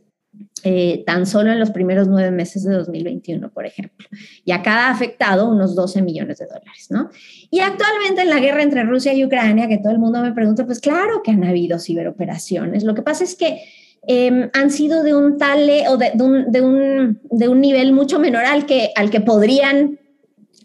Eh, 0.65 1.03
tan 1.05 1.27
solo 1.27 1.51
en 1.51 1.59
los 1.59 1.73
primeros 1.73 2.07
nueve 2.07 2.31
meses 2.31 2.63
de 2.63 2.73
2021, 2.75 3.51
por 3.51 3.67
ejemplo. 3.67 4.07
Y 4.45 4.53
acá 4.53 4.87
ha 4.87 4.91
afectado 4.91 5.49
unos 5.49 5.75
12 5.75 6.03
millones 6.03 6.39
de 6.39 6.47
dólares, 6.47 6.87
¿no? 6.89 7.11
Y 7.51 7.61
actualmente 7.61 8.23
en 8.23 8.31
la 8.31 8.39
guerra 8.39 8.63
entre 8.63 8.85
Rusia 8.85 9.13
y 9.13 9.25
Ucrania, 9.25 9.67
que 9.67 9.79
todo 9.79 9.93
el 9.93 9.99
mundo 9.99 10.23
me 10.23 10.33
pregunta, 10.33 10.65
pues 10.65 10.79
claro 10.79 11.23
que 11.23 11.33
han 11.33 11.43
habido 11.43 11.81
ciberoperaciones. 11.81 12.85
Lo 12.85 12.95
que 12.95 13.03
pasa 13.03 13.25
es 13.25 13.35
que 13.35 13.61
em, 14.07 14.51
han 14.53 14.71
sido 14.71 15.03
de 15.03 15.15
un 15.15 15.39
tal 15.39 15.69
o 15.89 15.97
de, 15.97 16.13
un, 16.19 16.51
de, 16.51 16.61
un, 16.61 17.21
de, 17.31 17.49
un, 17.49 17.61
nivel 17.61 17.93
mucho 17.93 18.19
menor 18.19 18.45
al 18.45 18.67
que, 18.67 18.91
al 18.97 19.11
que 19.11 19.21
podrían 19.21 19.99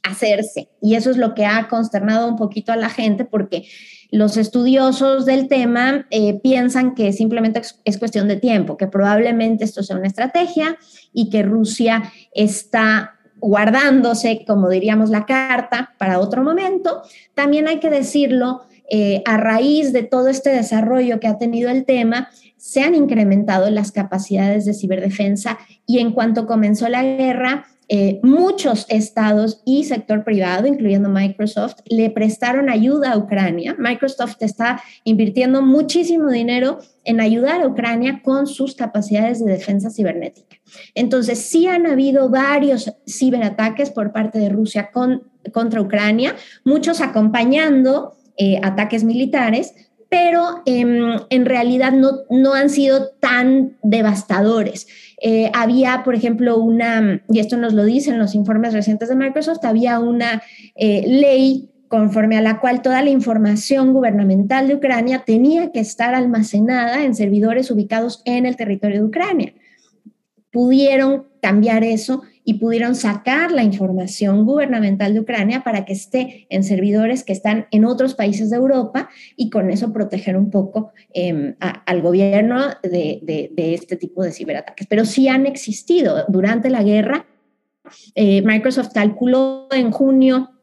hacerse. 0.04 0.70
Y 0.82 0.96
eso 0.96 1.12
es 1.12 1.18
lo 1.18 1.36
que 1.36 1.46
ha 1.46 1.68
consternado 1.68 2.28
un 2.28 2.36
poquito 2.36 2.72
a 2.72 2.78
la 2.78 2.90
gente 2.90 3.26
porque 3.26 3.68
los 4.10 4.38
estudiosos 4.38 5.26
del 5.26 5.48
tema 5.48 6.08
eh, 6.12 6.40
piensan 6.40 6.96
que 6.96 7.12
simplemente 7.12 7.62
es 7.84 7.98
cuestión 7.98 8.28
de 8.28 8.38
tiempo, 8.38 8.78
que 8.78 8.88
probablemente 8.88 9.66
esto 9.66 9.84
sea 9.84 9.98
una 9.98 10.08
estrategia 10.08 10.78
y 11.14 11.30
que 11.30 11.44
Rusia 11.44 12.12
está 12.34 13.18
guardándose, 13.40 14.44
como 14.48 14.70
diríamos, 14.70 15.10
la 15.10 15.26
carta 15.26 15.94
para 15.98 16.20
otro 16.20 16.44
momento. 16.44 17.02
También 17.34 17.68
hay 17.68 17.80
que 17.80 17.90
decirlo, 17.90 18.62
eh, 18.90 19.22
a 19.26 19.38
raíz 19.38 19.92
de 19.92 20.04
todo 20.04 20.30
este 20.30 20.50
desarrollo 20.50 21.20
que 21.20 21.28
ha 21.28 21.38
tenido 21.38 21.70
el 21.70 21.86
tema, 21.86 22.30
se 22.68 22.82
han 22.82 22.96
incrementado 22.96 23.70
las 23.70 23.94
capacidades 23.94 24.66
de 24.66 24.74
ciberdefensa 24.74 25.58
y 25.86 26.00
en 26.00 26.12
cuanto 26.12 26.46
comenzó 26.46 26.90
la 26.90 27.02
guerra, 27.02 27.66
eh, 27.88 28.20
muchos 28.24 28.86
estados 28.90 29.62
y 29.64 29.86
sector 29.86 30.26
privado, 30.26 30.68
incluyendo 30.68 31.08
Microsoft, 31.08 31.76
le 31.86 32.10
prestaron 32.10 32.70
ayuda 32.70 33.14
a 33.14 33.18
Ucrania. 33.18 33.78
Microsoft 33.80 34.36
está 34.42 34.82
invirtiendo 35.06 35.62
muchísimo 35.62 36.30
dinero 36.30 36.80
en 37.06 37.22
ayudar 37.22 37.62
a 37.62 37.68
Ucrania 37.68 38.22
con 38.22 38.48
sus 38.48 38.76
capacidades 38.76 39.40
de 39.40 39.50
defensa 39.50 39.90
cibernética. 39.90 40.58
Entonces, 40.94 41.40
sí 41.40 41.68
han 41.68 41.88
habido 41.88 42.28
varios 42.28 42.92
ciberataques 43.08 43.92
por 43.92 44.12
parte 44.12 44.40
de 44.40 44.50
Rusia 44.50 44.92
contra 45.54 45.80
Ucrania, 45.80 46.36
muchos 46.66 47.00
acompañando 47.00 48.18
eh, 48.36 48.60
ataques 48.62 49.06
militares, 49.06 49.74
pero 50.10 50.62
em, 50.66 51.20
en 51.30 51.46
realidad 51.46 51.92
no, 51.92 52.24
no 52.30 52.54
han 52.54 52.70
sido 52.70 53.10
tan 53.20 53.78
devastadores. 53.84 54.88
Eh, 55.22 55.52
había, 55.54 56.04
por 56.04 56.16
ejemplo, 56.16 56.58
una, 56.58 57.22
y 57.30 57.40
esto 57.40 57.58
nos 57.58 57.74
lo 57.74 57.84
dicen 57.84 58.20
los 58.20 58.36
informes 58.36 58.74
recientes 58.74 59.10
de 59.10 59.16
Microsoft, 59.16 59.66
había 59.66 60.00
una 60.00 60.44
eh, 60.76 61.04
ley 61.08 61.70
conforme 61.88 62.38
a 62.38 62.42
la 62.42 62.60
cual 62.60 62.82
toda 62.82 63.02
la 63.02 63.10
información 63.10 63.94
gubernamental 63.94 64.68
de 64.68 64.76
Ucrania 64.76 65.24
tenía 65.26 65.72
que 65.72 65.80
estar 65.80 66.14
almacenada 66.14 67.04
en 67.04 67.16
servidores 67.16 67.72
ubicados 67.72 68.22
en 68.26 68.46
el 68.46 68.58
territorio 68.58 69.00
de 69.00 69.06
Ucrania. 69.06 69.54
Pudieron 70.52 71.26
cambiar 71.42 71.84
eso 71.84 72.24
y 72.50 72.54
pudieron 72.54 72.96
sacar 72.96 73.52
la 73.52 73.62
información 73.62 74.46
gubernamental 74.46 75.14
de 75.14 75.20
Ucrania 75.20 75.66
para 75.66 75.84
que 75.84 75.92
esté 75.92 76.48
en 76.50 76.64
servidores 76.64 77.26
que 77.26 77.34
están 77.34 77.68
en 77.72 77.84
otros 77.84 78.16
países 78.16 78.50
de 78.50 78.56
Europa 78.56 79.10
y 79.36 79.50
con 79.50 79.70
eso 79.70 79.92
proteger 79.92 80.38
un 80.38 80.50
poco 80.50 80.94
em, 81.14 81.56
al 81.60 82.02
gobierno 82.02 82.68
de, 82.82 83.52
este 83.58 83.98
tipo 83.98 84.24
de 84.24 84.32
ciberataques. 84.32 84.88
Pero 84.88 85.04
sí 85.04 85.28
han 85.28 85.46
existido 85.46 86.24
durante 86.30 86.70
la 86.70 86.84
guerra. 86.84 87.26
Eh, 88.16 88.42
Microsoft 88.44 88.94
calculó 88.94 89.68
en 89.72 89.92
junio 89.92 90.57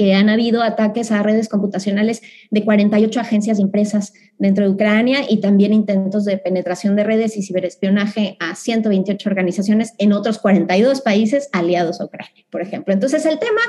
que 0.00 0.14
han 0.14 0.30
habido 0.30 0.62
ataques 0.62 1.12
a 1.12 1.22
redes 1.22 1.50
computacionales 1.50 2.22
de 2.50 2.64
48 2.64 3.20
agencias 3.20 3.58
de 3.58 3.64
empresas 3.64 4.14
dentro 4.38 4.64
de 4.64 4.70
Ucrania 4.70 5.26
y 5.28 5.42
también 5.42 5.74
intentos 5.74 6.24
de 6.24 6.38
penetración 6.38 6.96
de 6.96 7.04
redes 7.04 7.36
y 7.36 7.42
ciberespionaje 7.42 8.38
a 8.40 8.54
128 8.54 9.28
organizaciones 9.28 9.92
en 9.98 10.14
otros 10.14 10.38
42 10.38 11.02
países 11.02 11.50
aliados 11.52 12.00
a 12.00 12.06
Ucrania, 12.06 12.46
por 12.48 12.62
ejemplo. 12.62 12.94
Entonces 12.94 13.26
el 13.26 13.38
tema 13.38 13.60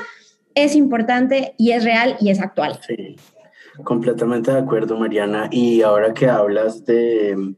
es 0.54 0.74
importante 0.74 1.52
y 1.58 1.72
es 1.72 1.84
real 1.84 2.16
y 2.18 2.30
es 2.30 2.40
actual. 2.40 2.80
Sí, 2.86 3.14
completamente 3.84 4.52
de 4.52 4.60
acuerdo, 4.60 4.96
Mariana. 4.96 5.50
Y 5.50 5.82
ahora 5.82 6.14
que 6.14 6.30
hablas 6.30 6.86
de 6.86 7.36
mm, 7.36 7.56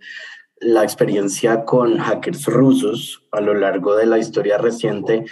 la 0.62 0.83
experiencia 0.83 1.64
con 1.64 1.99
hackers 1.99 2.47
rusos 2.47 3.23
a 3.31 3.40
lo 3.40 3.54
largo 3.54 3.95
de 3.95 4.07
la 4.07 4.19
historia 4.19 4.59
reciente, 4.59 5.26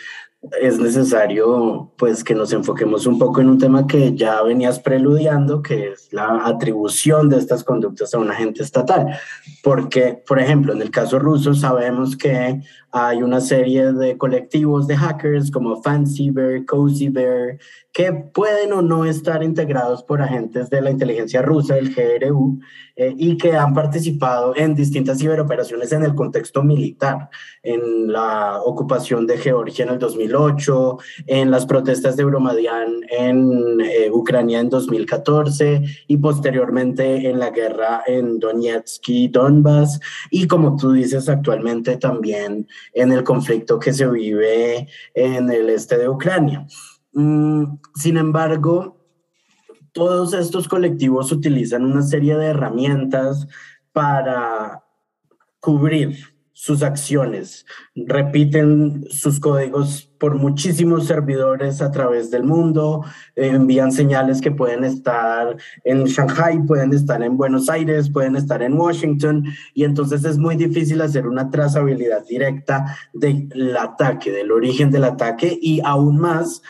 es 0.61 0.79
necesario 0.79 1.93
pues 1.97 2.25
que 2.25 2.35
nos 2.35 2.53
enfoquemos 2.53 3.07
un 3.07 3.19
poco 3.19 3.41
en 3.41 3.49
un 3.49 3.59
tema 3.59 3.87
que 3.87 4.15
ya 4.15 4.43
venías 4.43 4.81
preludiando, 4.81 5.63
que 5.63 5.91
es 5.93 6.09
la 6.13 6.43
atribución 6.45 7.29
de 7.29 7.39
estas 7.39 7.63
conductas 7.63 8.13
a 8.13 8.19
un 8.19 8.31
agente 8.31 8.63
estatal. 8.63 9.19
Porque, 9.63 10.21
por 10.27 10.41
ejemplo, 10.41 10.73
en 10.73 10.83
el 10.83 10.91
caso 10.91 11.19
ruso 11.19 11.55
sabemos 11.55 12.17
que 12.17 12.61
hay 12.91 13.23
una 13.23 13.41
serie 13.41 13.93
de 13.93 14.19
colectivos 14.19 14.87
de 14.87 14.97
hackers 14.97 15.51
como 15.51 15.81
Fancy 15.81 16.31
Bear, 16.31 16.65
Cozy 16.67 17.09
Bear, 17.09 17.59
que 17.93 18.13
pueden 18.13 18.73
o 18.73 18.81
no 18.81 19.05
estar 19.05 19.43
integrados 19.43 20.03
por 20.03 20.23
agentes 20.23 20.71
de 20.71 20.81
la 20.81 20.91
inteligencia 20.91 21.43
rusa, 21.43 21.77
el 21.77 21.95
GRU, 21.95 22.59
eh, 22.97 23.15
y 23.17 23.37
que 23.37 23.55
han 23.55 23.75
participado 23.75 24.55
en 24.57 24.75
distintas 24.75 25.19
ciberoperaciones 25.19 25.93
en 25.93 26.03
el 26.03 26.15
contexto 26.15 26.63
militar, 26.63 27.29
en 27.63 28.11
la 28.11 28.61
ocupación 28.65 29.27
de 29.27 29.37
Georgia 29.37 29.85
en 29.85 29.91
el 29.91 29.99
2008, 29.99 30.99
en 31.27 31.51
las 31.51 31.67
protestas 31.67 32.17
de 32.17 32.23
Euromaidan 32.23 33.01
en 33.11 33.81
eh, 33.83 34.11
Ucrania 34.11 34.61
en 34.61 34.71
2014 34.71 35.83
y 36.07 36.17
posteriormente 36.17 37.29
en 37.29 37.39
la 37.39 37.51
guerra 37.51 38.03
en 38.07 38.39
Donetsk 38.39 39.07
y 39.09 39.29
Donbass, 39.29 40.01
y 40.31 40.47
como 40.47 40.77
tú 40.77 40.93
dices 40.93 41.29
actualmente 41.29 41.99
también 41.99 42.67
en 42.95 43.13
el 43.13 43.23
conflicto 43.23 43.79
que 43.79 43.93
se 43.93 44.07
vive 44.07 44.89
en 45.15 45.51
el 45.51 45.69
este 45.69 45.99
de 45.99 46.09
Ucrania. 46.09 46.67
Mm, 47.13 47.79
sin 47.95 48.17
embargo, 48.17 48.97
todos 49.93 50.33
estos 50.33 50.69
colectivos 50.69 51.33
utilizan 51.33 51.85
una 51.85 52.03
serie 52.03 52.37
de 52.37 52.47
herramientas 52.47 53.47
para 53.93 54.83
cubrir 55.61 56.33
sus 56.55 56.83
acciones, 56.83 57.67
repiten 57.95 59.05
sus 59.11 59.41
códigos 59.41 60.09
por 60.21 60.37
muchísimos 60.37 61.07
servidores 61.07 61.83
a 61.83 61.91
través 61.91 62.31
del 62.31 62.45
mundo, 62.45 63.05
envían 63.35 63.91
señales 63.91 64.41
que 64.41 64.53
pueden 64.53 64.85
estar 64.85 65.57
en 65.83 66.05
Shanghai, 66.05 66.65
pueden 66.65 66.93
estar 66.93 67.21
en 67.23 67.37
Buenos 67.37 67.69
Aires, 67.69 68.11
pueden 68.11 68.37
estar 68.37 68.63
en 68.63 68.75
Washington, 68.75 69.45
y 69.75 69.83
entonces 69.83 70.25
es 70.25 70.39
muy 70.39 70.55
difícil 70.55 71.01
hacer 71.01 71.27
una 71.27 71.51
trazabilidad 71.51 72.25
directa 72.27 72.97
del 73.13 73.77
ataque, 73.77 74.31
del 74.31 74.53
origen 74.53 74.93
del 74.93 75.03
ataque, 75.03 75.59
y 75.61 75.81
aún 75.85 76.21
más 76.21 76.63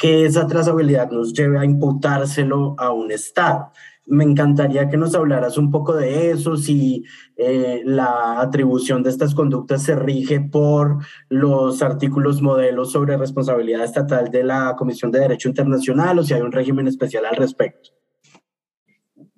que 0.00 0.24
esa 0.24 0.46
trazabilidad 0.46 1.10
nos 1.10 1.32
lleve 1.32 1.58
a 1.58 1.64
imputárselo 1.64 2.74
a 2.78 2.90
un 2.92 3.12
Estado 3.12 3.70
me 4.10 4.24
encantaría 4.24 4.88
que 4.88 4.96
nos 4.96 5.14
hablaras 5.14 5.56
un 5.56 5.70
poco 5.70 5.94
de 5.94 6.32
eso, 6.32 6.56
si 6.56 7.04
eh, 7.36 7.82
la 7.84 8.40
atribución 8.40 9.04
de 9.04 9.10
estas 9.10 9.36
conductas 9.36 9.84
se 9.84 9.94
rige 9.94 10.40
por 10.40 10.98
los 11.28 11.80
artículos 11.80 12.42
modelos 12.42 12.90
sobre 12.90 13.16
responsabilidad 13.16 13.84
estatal 13.84 14.28
de 14.30 14.42
la 14.42 14.74
Comisión 14.76 15.12
de 15.12 15.20
Derecho 15.20 15.48
Internacional 15.48 16.18
o 16.18 16.24
si 16.24 16.34
hay 16.34 16.40
un 16.40 16.50
régimen 16.50 16.88
especial 16.88 17.24
al 17.24 17.36
respecto. 17.36 17.90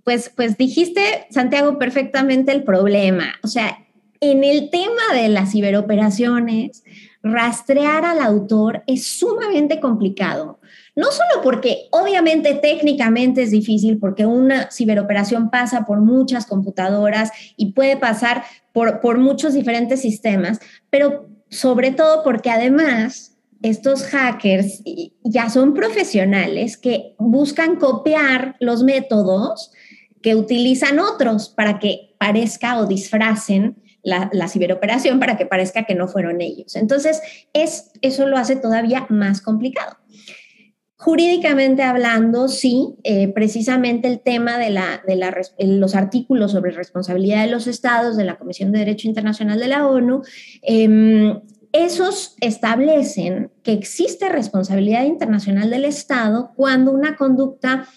Pues, 0.05 0.33
pues 0.35 0.57
dijiste, 0.57 1.27
Santiago, 1.31 1.79
perfectamente 1.79 2.51
el 2.51 2.65
problema. 2.65 3.35
O 3.45 3.49
sea, 3.49 3.79
en 4.21 4.43
el 4.43 4.71
tema 4.71 5.03
de 5.15 5.29
las 5.29 5.53
ciberoperaciones, 5.53 6.83
rastrear 7.23 8.05
al 8.05 8.21
autor 8.21 8.83
es 8.87 9.07
sumamente 9.07 9.81
complicado. 9.81 10.59
No 10.95 11.07
solo 11.11 11.43
porque 11.43 11.89
obviamente 11.91 12.55
técnicamente 12.55 13.43
es 13.43 13.51
difícil, 13.51 13.99
porque 13.99 14.27
una 14.27 14.71
ciberoperación 14.71 15.51
pasa 15.51 15.85
por 15.87 16.01
muchas 16.01 16.47
computadoras 16.47 17.31
y 17.57 17.73
puede 17.73 17.97
pasar 17.97 18.45
por, 18.73 19.01
por 19.01 19.19
muchos 19.19 19.55
diferentes 19.55 20.01
sistemas, 20.03 20.59
pero 20.91 21.29
sobre 21.49 21.93
todo 21.93 22.23
porque 22.25 22.51
además 22.51 23.37
estos 23.63 24.05
hackers 24.05 24.83
ya 25.23 25.49
son 25.49 25.73
profesionales 25.75 26.77
que 26.77 27.15
buscan 27.19 27.77
copiar 27.77 28.57
los 28.59 28.83
métodos 28.83 29.71
que 30.21 30.35
utilizan 30.35 30.99
otros 30.99 31.49
para 31.49 31.79
que 31.79 32.15
parezca 32.19 32.79
o 32.79 32.87
disfracen 32.87 33.77
la, 34.03 34.49
ciberoperación 34.49 35.21
para 35.21 35.37
que 35.37 35.47
parezca 35.47 35.85
que 35.85 35.95
no 35.95 36.09
fueron 36.09 36.41
ellos. 36.41 36.77
Entonces, 36.77 37.21
es, 37.53 37.91
eso 38.01 38.27
lo 38.27 38.37
hace 38.37 38.57
todavía 38.57 39.07
más 39.09 39.41
complicado. 39.41 39.97
Jurídicamente 40.97 41.83
hablando, 41.83 42.47
sí, 42.47 42.95
eh, 43.03 43.29
precisamente 43.29 44.07
el 44.07 44.21
tema 44.21 44.59
de, 44.59 44.71
la, 44.71 45.03
de 45.07 45.17
los 45.67 45.97
artículos 45.97 46.53
sobre 46.53 46.71
responsabilidad 46.71 47.45
de 47.45 47.51
los 47.51 47.67
estados 47.67 48.17
de 48.17 48.25
la 48.25 48.39
Comisión 48.39 48.71
de 48.71 48.81
Derecho 48.81 49.09
Internacional 49.09 49.59
de 49.59 49.67
la 49.67 49.87
ONU, 49.87 50.23
em, 50.63 51.41
esos 51.73 52.37
establecen 52.41 53.51
que 53.63 53.73
existe 53.73 54.29
responsabilidad 54.29 55.05
internacional 55.05 55.71
del 55.71 55.87
Estado 55.87 56.53
cuando 56.55 56.93
una 56.93 57.17
conducta 57.17 57.89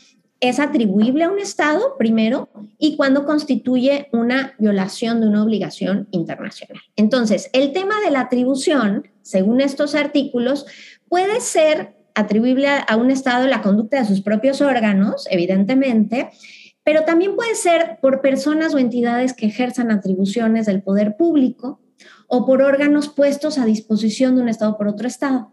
es 0.50 0.60
atribuible 0.60 1.24
a 1.24 1.32
un 1.32 1.40
Estado, 1.40 1.96
primero, 1.98 2.50
y 2.78 2.96
cuando 2.98 3.26
constituye 3.26 4.10
una 4.12 4.54
violación 4.60 5.22
de 5.22 5.28
una 5.28 5.44
obligación 5.44 6.08
internacional. 6.12 6.82
Entonces, 6.96 7.50
el 7.54 7.72
tema 7.74 8.00
de 8.02 8.12
la 8.12 8.22
atribución, 8.22 9.08
según 9.22 9.62
estos 9.62 9.96
artículos, 9.96 10.66
puede 11.08 11.42
ser 11.42 11.96
atribuible 12.16 12.68
a, 12.68 12.96
un 12.96 13.12
Estado 13.12 13.48
la 13.48 13.62
conducta 13.62 14.00
de 14.00 14.06
sus 14.06 14.22
propios 14.22 14.62
órganos, 14.62 15.28
evidentemente, 15.30 16.30
pero 16.84 17.04
también 17.04 17.36
puede 17.36 17.56
ser 17.56 17.98
por 18.02 18.22
personas 18.22 18.74
o 18.74 18.78
entidades 18.78 19.34
que 19.34 19.48
ejerzan 19.48 19.92
atribuciones 19.92 20.66
del 20.66 20.82
poder 20.82 21.18
público 21.18 21.82
o 22.28 22.46
por 22.46 22.62
órganos 22.62 23.10
puestos 23.10 23.58
a 23.58 23.66
disposición 23.66 24.36
de 24.36 24.42
un 24.44 24.50
Estado 24.50 24.78
por 24.78 24.88
otro 24.88 25.08
Estado. 25.08 25.52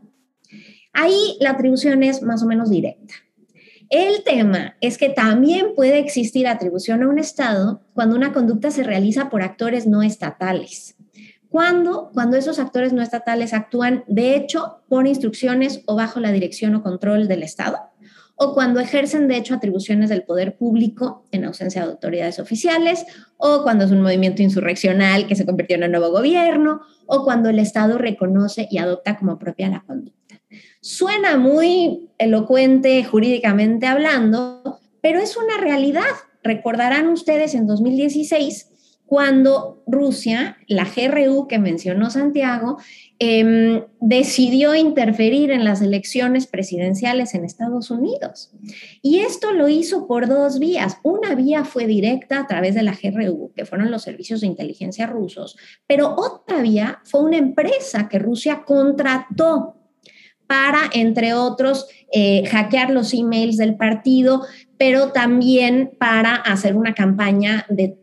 Ahí 0.92 1.36
la 1.40 1.50
atribución 1.50 2.02
es 2.02 2.22
más 2.22 2.42
o 2.42 2.46
menos 2.46 2.70
directa. 2.70 3.14
El 3.92 4.24
tema 4.24 4.74
es 4.80 4.96
que 4.96 5.10
también 5.10 5.74
puede 5.76 5.98
existir 5.98 6.48
atribución 6.48 7.02
a 7.02 7.08
un 7.08 7.18
Estado 7.18 7.82
cuando 7.92 8.16
una 8.16 8.32
conducta 8.32 8.70
se 8.70 8.84
realiza 8.84 9.28
por 9.28 9.42
actores 9.42 9.86
no 9.86 10.02
estatales. 10.02 10.96
¿Cuándo? 11.50 12.10
Cuando 12.14 12.38
esos 12.38 12.58
actores 12.58 12.94
no 12.94 13.02
estatales 13.02 13.52
actúan, 13.52 14.02
de 14.06 14.34
hecho, 14.34 14.78
por 14.88 15.06
instrucciones 15.06 15.82
o 15.84 15.94
bajo 15.94 16.20
la 16.20 16.32
dirección 16.32 16.74
o 16.74 16.82
control 16.82 17.28
del 17.28 17.42
Estado, 17.42 17.80
o 18.36 18.54
cuando 18.54 18.80
ejercen, 18.80 19.28
de 19.28 19.36
hecho, 19.36 19.52
atribuciones 19.52 20.08
del 20.08 20.22
poder 20.22 20.56
público 20.56 21.26
en 21.30 21.44
ausencia 21.44 21.84
de 21.84 21.90
autoridades 21.90 22.38
oficiales, 22.38 23.04
o 23.36 23.62
cuando 23.62 23.84
es 23.84 23.90
un 23.90 24.00
movimiento 24.00 24.40
insurreccional 24.40 25.26
que 25.26 25.36
se 25.36 25.44
convirtió 25.44 25.76
en 25.76 25.84
un 25.84 25.90
nuevo 25.90 26.10
gobierno, 26.10 26.80
o 27.04 27.24
cuando 27.24 27.50
el 27.50 27.58
Estado 27.58 27.98
reconoce 27.98 28.68
y 28.70 28.78
adopta 28.78 29.18
como 29.18 29.38
propia 29.38 29.68
la 29.68 29.82
conducta. 29.86 30.21
Suena 30.84 31.36
muy 31.36 32.10
elocuente 32.18 33.04
jurídicamente 33.04 33.86
hablando, 33.86 34.80
pero 35.00 35.20
es 35.20 35.36
una 35.36 35.56
realidad. 35.58 36.02
Recordarán 36.42 37.06
ustedes 37.06 37.54
en 37.54 37.68
2016 37.68 38.68
cuando 39.06 39.84
Rusia, 39.86 40.56
la 40.66 40.84
GRU 40.84 41.46
que 41.46 41.60
mencionó 41.60 42.10
Santiago, 42.10 42.78
em, 43.20 43.84
decidió 44.00 44.74
interferir 44.74 45.52
en 45.52 45.64
las 45.64 45.82
elecciones 45.82 46.48
presidenciales 46.48 47.34
en 47.34 47.44
Estados 47.44 47.92
Unidos. 47.92 48.50
Y 49.02 49.20
esto 49.20 49.52
lo 49.52 49.68
hizo 49.68 50.08
por 50.08 50.26
dos 50.26 50.58
vías. 50.58 50.96
Una 51.04 51.36
vía 51.36 51.64
fue 51.64 51.86
directa 51.86 52.40
a 52.40 52.46
través 52.48 52.74
de 52.74 52.82
la 52.82 52.98
GRU, 53.00 53.52
que 53.54 53.66
fueron 53.66 53.92
los 53.92 54.02
servicios 54.02 54.40
de 54.40 54.48
inteligencia 54.48 55.06
rusos, 55.06 55.56
pero 55.86 56.16
otra 56.16 56.60
vía 56.60 57.00
fue 57.04 57.22
una 57.22 57.36
empresa 57.36 58.08
que 58.08 58.18
Rusia 58.18 58.64
contrató 58.66 59.76
para, 60.52 60.90
entre 60.92 61.32
otros, 61.32 61.86
eh, 62.12 62.44
hackear 62.44 62.90
los 62.90 63.14
emails 63.14 63.56
del 63.56 63.74
partido, 63.74 64.42
pero 64.76 65.10
también 65.10 65.92
para 65.98 66.34
hacer 66.34 66.76
una 66.76 66.92
campaña 66.92 67.64
de, 67.70 67.96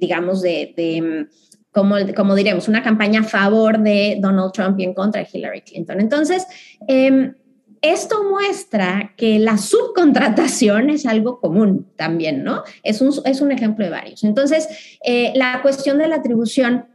digamos, 0.00 0.40
de, 0.40 1.28
como, 1.72 1.96
como 2.16 2.34
diremos, 2.34 2.68
una 2.68 2.82
campaña 2.82 3.20
a 3.20 3.24
favor 3.24 3.80
de 3.80 4.16
Donald 4.18 4.52
Trump 4.52 4.80
y 4.80 4.84
en 4.84 4.94
contra 4.94 5.20
de 5.20 5.28
Hillary 5.30 5.60
Clinton. 5.60 6.00
Entonces, 6.00 6.46
em, 6.88 7.34
esto 7.82 8.24
muestra 8.24 9.12
que 9.18 9.38
la 9.38 9.58
subcontratación 9.58 10.88
es 10.88 11.04
algo 11.04 11.38
común 11.38 11.86
también, 11.96 12.44
¿no? 12.44 12.62
Es 12.82 13.02
un, 13.02 13.12
es 13.26 13.42
un 13.42 13.52
ejemplo 13.52 13.84
de 13.84 13.90
varios. 13.90 14.24
Entonces, 14.24 14.96
eh, 15.04 15.32
la 15.34 15.60
cuestión 15.60 15.98
de 15.98 16.08
la 16.08 16.16
atribución 16.16 16.86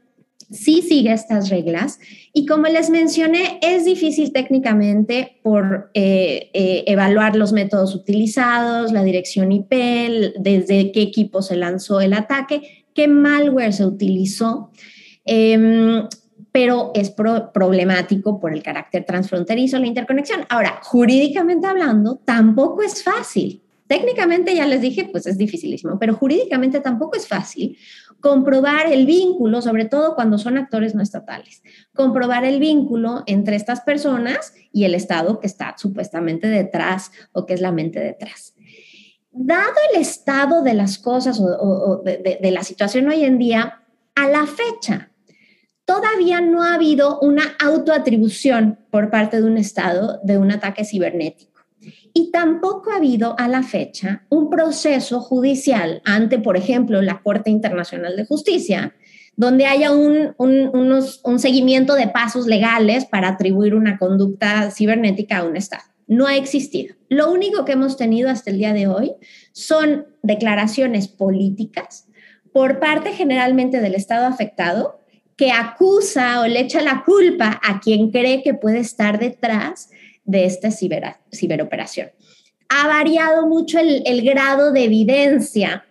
sí 0.51 0.81
sigue 0.81 1.11
estas 1.11 1.49
reglas 1.49 1.99
y 2.33 2.45
como 2.45 2.67
les 2.67 2.89
mencioné, 2.89 3.59
es 3.61 3.85
difícil 3.85 4.31
técnicamente 4.31 5.39
por 5.41 5.89
eh, 5.93 6.49
eh, 6.53 6.83
evaluar 6.87 7.35
los 7.35 7.51
métodos 7.51 7.95
utilizados, 7.95 8.91
la 8.91 9.03
dirección 9.03 9.51
IP, 9.51 9.71
desde 10.37 10.91
qué 10.91 11.01
equipo 11.01 11.41
se 11.41 11.55
lanzó 11.55 12.01
el 12.01 12.13
ataque, 12.13 12.85
qué 12.93 13.07
malware 13.07 13.73
se 13.73 13.85
utilizó, 13.85 14.71
em, 15.25 16.07
pero 16.51 16.91
es 16.95 17.11
problemático 17.11 18.39
por 18.39 18.53
el 18.53 18.63
carácter 18.63 19.03
transfronterizo, 19.05 19.77
la 19.77 19.87
interconexión. 19.87 20.45
Ahora, 20.47 20.79
jurídicamente 20.83 21.67
hablando, 21.67 22.21
tampoco 22.23 22.81
es 22.81 23.03
fácil. 23.03 23.61
Técnicamente 23.87 24.55
ya 24.55 24.65
les 24.65 24.81
dije, 24.81 25.09
pues 25.11 25.27
es 25.27 25.37
dificilísimo, 25.37 25.99
pero 25.99 26.15
jurídicamente 26.15 26.79
tampoco 26.79 27.17
es 27.17 27.27
fácil 27.27 27.77
comprobar 28.19 28.91
el 28.91 29.05
vínculo, 29.05 29.61
sobre 29.61 29.85
todo 29.85 30.15
cuando 30.15 30.37
son 30.37 30.57
actores 30.57 30.95
no 30.95 31.03
estatales, 31.03 31.61
comprobar 31.93 32.43
el 32.45 32.59
vínculo 32.59 33.23
entre 33.27 33.55
estas 33.55 33.81
personas 33.81 34.53
y 34.71 34.85
el 34.85 34.95
Estado 34.95 35.39
que 35.39 35.47
está 35.47 35.75
supuestamente 35.77 36.47
detrás 36.47 37.11
o 37.31 37.45
que 37.45 37.53
es 37.53 37.61
la 37.61 37.71
mente 37.71 37.99
detrás. 37.99 38.55
Dado 39.37 39.73
el 39.91 40.01
estado 40.01 40.61
de 40.61 40.73
las 40.73 40.97
cosas 40.97 41.41
o, 41.41 42.01
de, 42.05 42.51
la 42.51 42.63
situación 42.63 43.09
hoy 43.09 43.25
en 43.25 43.37
día, 43.37 43.81
a 44.15 44.29
la 44.29 44.47
fecha, 44.47 45.11
todavía 45.83 46.39
no 46.39 46.63
ha 46.63 46.75
habido 46.75 47.19
una 47.19 47.43
autoatribución 47.61 48.79
por 48.89 49.09
parte 49.09 49.41
de 49.41 49.47
un 49.47 49.57
Estado 49.57 50.21
de 50.23 50.37
un 50.37 50.51
ataque 50.51 50.85
cibernético. 50.85 51.54
Y 52.17 52.31
tampoco 52.31 52.91
ha 52.91 52.95
habido 52.95 53.37
a 53.37 53.49
la 53.49 53.61
fecha 53.61 54.23
un 54.29 54.49
proceso 54.49 55.19
judicial 55.19 56.01
ante, 56.05 56.39
por 56.39 56.55
ejemplo, 56.55 57.01
la 57.01 57.21
Corte 57.21 57.49
Internacional 57.49 58.15
de 58.15 58.23
Justicia, 58.23 58.95
donde 59.35 59.65
haya 59.65 59.91
un, 59.91 60.33
un, 60.37 61.39
seguimiento 61.39 61.93
de 61.93 62.07
pasos 62.07 62.47
legales 62.47 63.03
para 63.03 63.27
atribuir 63.27 63.75
una 63.75 63.97
conducta 63.97 64.71
cibernética 64.71 65.39
a 65.39 65.43
un 65.43 65.57
Estado. 65.57 65.83
No 66.07 66.25
ha 66.25 66.37
existido. 66.37 66.95
Lo 67.09 67.29
único 67.29 67.65
que 67.65 67.73
hemos 67.73 67.97
tenido 67.97 68.29
hasta 68.29 68.49
el 68.49 68.59
día 68.59 68.71
de 68.71 68.87
hoy 68.87 69.11
son 69.51 70.07
declaraciones 70.23 71.09
políticas 71.09 72.07
por 72.53 72.79
parte 72.79 73.11
generalmente 73.11 73.81
del 73.81 73.93
Estado 73.93 74.25
afectado 74.25 75.01
que 75.35 75.51
acusa 75.51 76.39
o 76.39 76.47
le 76.47 76.61
echa 76.61 76.81
la 76.81 77.03
culpa 77.03 77.59
a 77.61 77.81
quien 77.81 78.09
cree 78.09 78.41
que 78.41 78.53
puede 78.53 78.79
estar 78.79 79.19
detrás 79.19 79.89
de 80.25 80.45
esta 80.45 80.69
ciberoperación. 80.71 82.11
Ha 82.69 82.87
variado 82.87 83.47
mucho 83.47 83.79
el, 83.79 84.03
el 84.05 84.23
grado 84.23 84.71
de 84.71 84.83
evidencia, 84.83 85.85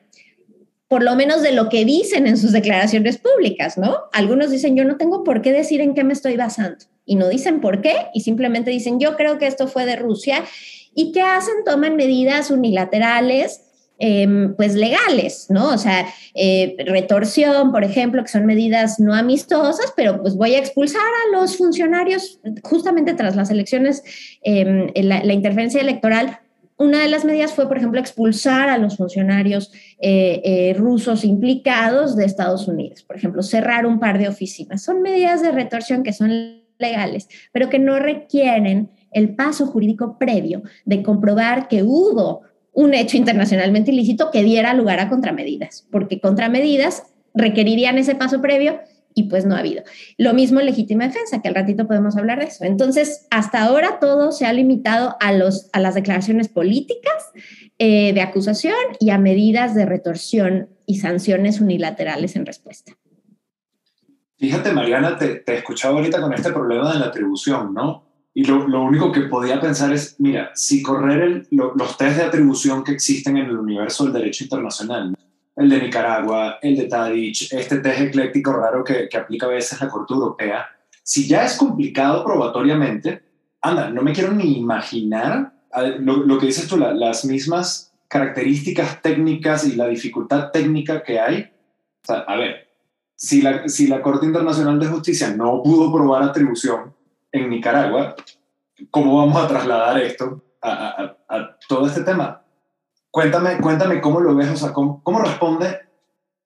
por 0.89 1.03
lo 1.03 1.17
menos 1.17 1.43
de 1.43 1.53
lo 1.53 1.69
que 1.69 1.85
dicen 1.85 2.27
en 2.27 2.37
sus 2.37 2.53
declaraciones 2.53 3.19
públicas, 3.19 3.79
¿no? 3.79 3.97
Algunos 4.13 4.51
dicen, 4.51 4.77
yo 4.77 4.85
no 4.85 4.97
tengo 4.97 5.25
por 5.25 5.41
qué 5.41 5.53
decir 5.53 5.81
en 5.81 5.95
qué 5.95 6.05
me 6.05 6.13
estoy 6.13 6.37
basando, 6.37 6.85
y 7.07 7.17
no 7.17 7.29
dicen 7.29 7.61
por 7.61 7.81
qué, 7.81 7.95
y 8.13 8.21
simplemente 8.21 8.71
dicen, 8.71 9.01
yo 9.01 9.17
creo 9.17 9.39
que 9.39 9.47
esto 9.47 9.67
fue 9.67 9.87
de 9.87 9.97
Rusia, 9.97 10.45
y 10.95 11.13
qué 11.13 11.23
hacen, 11.23 11.65
toman 11.65 11.97
medidas 11.97 12.51
unilaterales 12.51 13.64
Em, 13.97 14.57
pues 14.57 14.75
legales, 14.75 15.47
¿no? 15.51 15.69
O 15.69 15.79
sea, 15.79 16.07
eh, 16.35 16.75
retorsión, 16.85 17.71
por 17.71 17.85
ejemplo, 17.85 18.23
que 18.23 18.29
son 18.29 18.45
medidas 18.45 18.99
no 18.99 19.15
amistosas, 19.15 19.93
pero 19.97 20.21
pues 20.21 20.35
voy 20.35 20.57
a 20.57 20.59
expulsar 20.59 21.01
a 21.01 21.39
los 21.39 21.57
funcionarios 21.57 22.41
justamente 22.65 23.15
tras 23.15 23.37
las 23.37 23.53
elecciones, 23.53 24.03
em, 24.43 24.89
la, 24.97 25.33
interferencia 25.33 25.81
electoral. 25.81 26.41
Una 26.77 27.03
de 27.03 27.09
las 27.09 27.25
medidas 27.25 27.53
fue, 27.53 27.69
por 27.69 27.77
ejemplo, 27.77 28.01
expulsar 28.01 28.69
a 28.69 28.79
los 28.79 28.97
funcionarios 28.97 29.71
eh, 30.01 30.43
eh, 30.45 30.75
rusos 30.77 31.25
implicados 31.25 32.17
de 32.17 32.25
Estados 32.25 32.67
Unidos. 32.67 33.05
Por 33.05 33.15
ejemplo, 33.15 33.45
cerrar 33.45 33.87
un 33.87 34.01
par 34.01 34.19
de 34.19 34.27
oficinas. 34.27 34.83
Son 34.83 35.03
medidas 35.03 35.41
de 35.41 35.53
retorsión 35.53 36.03
que 36.03 36.13
son 36.13 36.65
legales, 36.81 37.29
pero 37.53 37.71
que 37.71 37.79
no 37.79 38.01
requieren 38.01 38.91
el 39.13 39.37
paso 39.37 39.67
jurídico 39.67 40.19
previo 40.19 40.63
de 40.85 41.05
comprobar 41.05 41.69
que 41.69 41.85
hubo 41.85 42.43
un 42.75 42.93
hecho 42.93 43.17
internacionalmente 43.17 43.93
ilícito 43.93 44.31
que 44.31 44.43
diera 44.43 44.75
lugar 44.75 45.01
a 45.01 45.09
contramedidas, 45.09 45.87
porque 45.91 46.21
contramedidas 46.21 47.05
requerirían 47.35 47.99
ese 47.99 48.15
paso 48.15 48.41
previo 48.41 48.81
y 49.15 49.25
pues 49.25 49.47
no 49.47 49.55
ha 49.55 49.61
habido. 49.61 49.85
Lo 50.19 50.35
mismo 50.35 50.61
en 50.61 50.67
legítima 50.67 51.07
defensa, 51.07 51.41
que 51.41 51.49
al 51.49 51.55
ratito 51.55 51.87
podemos 51.87 52.17
hablar 52.17 52.41
de 52.41 52.47
eso. 52.47 52.65
Entonces, 52.65 53.27
hasta 53.31 53.63
ahora 53.63 53.99
todo 54.01 54.33
se 54.33 54.45
ha 54.45 54.53
limitado 54.53 55.17
a, 55.21 55.33
los, 55.33 55.71
a 55.73 55.81
las 55.81 55.95
declaraciones 55.95 56.49
políticas 56.49 57.31
eh, 57.79 58.13
de 58.13 58.21
acusación 58.21 58.75
y 58.99 59.11
a 59.11 59.19
medidas 59.19 59.75
de 59.75 59.87
retorsión 59.87 60.69
y 60.85 60.99
sanciones 60.99 61.61
unilaterales 61.61 62.35
en 62.35 62.45
respuesta. 62.45 62.93
Fíjate, 64.37 64.73
Mariana, 64.73 65.17
te, 65.17 65.37
te 65.37 65.53
he 65.53 65.59
escuchado 65.59 65.97
ahorita 65.97 66.21
con 66.21 66.35
este 66.35 66.51
problema 66.53 66.93
de 66.93 66.99
la 66.99 67.07
atribución, 67.07 67.73
¿no? 67.73 68.04
Y 68.35 68.45
lo, 68.45 68.67
lo, 68.67 68.83
único 68.83 69.13
que 69.13 69.23
podía 69.23 69.61
pensar 69.61 69.93
es, 69.93 70.17
mira, 70.19 70.51
si 70.55 70.83
correr 70.83 71.23
el, 71.23 71.49
los 71.51 71.97
test 71.97 72.17
de 72.17 72.25
atribución 72.25 72.83
que 72.83 72.93
existen 72.93 73.37
en 73.37 73.47
el 73.47 73.57
universo 73.57 74.05
del 74.05 74.13
derecho 74.13 74.45
internacional, 74.45 75.15
el 75.57 75.69
de 75.69 75.83
Nicaragua, 75.83 76.59
el 76.61 76.77
de 76.77 76.87
Tadich, 76.87 77.53
este 77.53 77.79
test 77.79 78.01
ecléctico 78.01 78.53
raro 78.53 78.83
que, 78.83 79.09
que 79.09 79.17
aplica 79.17 79.47
a 79.47 79.51
veces 79.51 79.81
la 79.81 79.89
Corte 79.89 80.15
Europea, 80.15 80.67
si 81.03 81.29
ya 81.29 81.45
es 81.45 81.57
complicado 81.57 82.25
probatoriamente, 82.25 83.23
anda, 83.61 83.89
no 83.91 84.03
me 84.03 84.13
quiero 84.13 84.33
ni 84.33 84.59
imaginar 84.59 85.53
lo, 86.01 86.17
lo 86.19 86.39
que 86.39 86.47
dices 86.47 86.67
tú, 86.67 86.77
las 86.77 87.25
mismas 87.25 87.93
características 88.09 89.03
técnicas 89.03 89.67
y 89.67 89.77
la 89.77 89.89
dificultad 89.89 90.51
técnica 90.51 91.03
que 91.03 91.21
hay. 91.21 91.51
O 92.03 92.07
sea, 92.07 92.19
a 92.21 92.37
ver, 92.37 92.69
si 93.17 93.43
la, 93.43 93.69
si 93.69 93.87
la 93.87 94.03
Corte 94.03 94.27
Internacional 94.27 94.79
de 94.79 94.87
Justicia 94.87 95.35
no 95.35 95.63
pudo 95.63 95.93
probar 95.93 96.23
atribución, 96.23 96.95
en 97.35 97.51
Nicaragua, 97.51 98.15
¿cómo 98.91 99.19
vamos 99.19 99.43
a 99.43 99.49
trasladar 99.49 100.01
esto 100.01 100.43
a, 100.63 101.17
todo 101.69 101.87
este 101.89 102.03
tema? 102.03 102.43
Cuéntame, 103.11 103.59
cuéntame 103.61 104.01
cómo 104.01 104.21
lo 104.21 104.37
ves, 104.37 104.51
o 104.51 104.57
sea, 104.57 104.73
cómo, 104.73 105.03
responde 105.21 105.81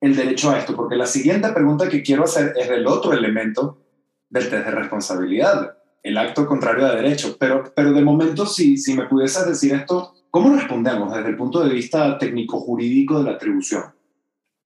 el 0.00 0.16
derecho 0.16 0.50
a 0.50 0.58
esto, 0.58 0.74
porque 0.74 0.96
la 0.96 1.04
siguiente 1.04 1.52
pregunta 1.52 1.90
que 1.90 2.02
quiero 2.02 2.24
hacer 2.24 2.54
es 2.56 2.70
del 2.70 2.86
otro 2.86 3.12
elemento 3.12 3.82
del 4.30 4.48
test 4.48 4.64
de 4.64 4.70
responsabilidad, 4.70 5.76
el 6.02 6.16
acto 6.16 6.46
contrario 6.46 6.86
a 6.86 6.94
derecho. 6.94 7.36
Pero, 7.38 7.64
pero 7.76 7.92
de 7.92 8.02
momento, 8.02 8.46
si, 8.46 8.78
si 8.78 8.94
me 8.94 9.06
pudieses 9.06 9.46
decir 9.46 9.74
esto, 9.74 10.14
¿cómo 10.30 10.56
respondemos 10.56 11.14
desde 11.14 11.28
el 11.28 11.36
punto 11.36 11.62
de 11.62 11.74
vista 11.74 12.16
técnico-jurídico 12.16 13.18
de 13.18 13.24
la 13.24 13.36
atribución? 13.36 13.84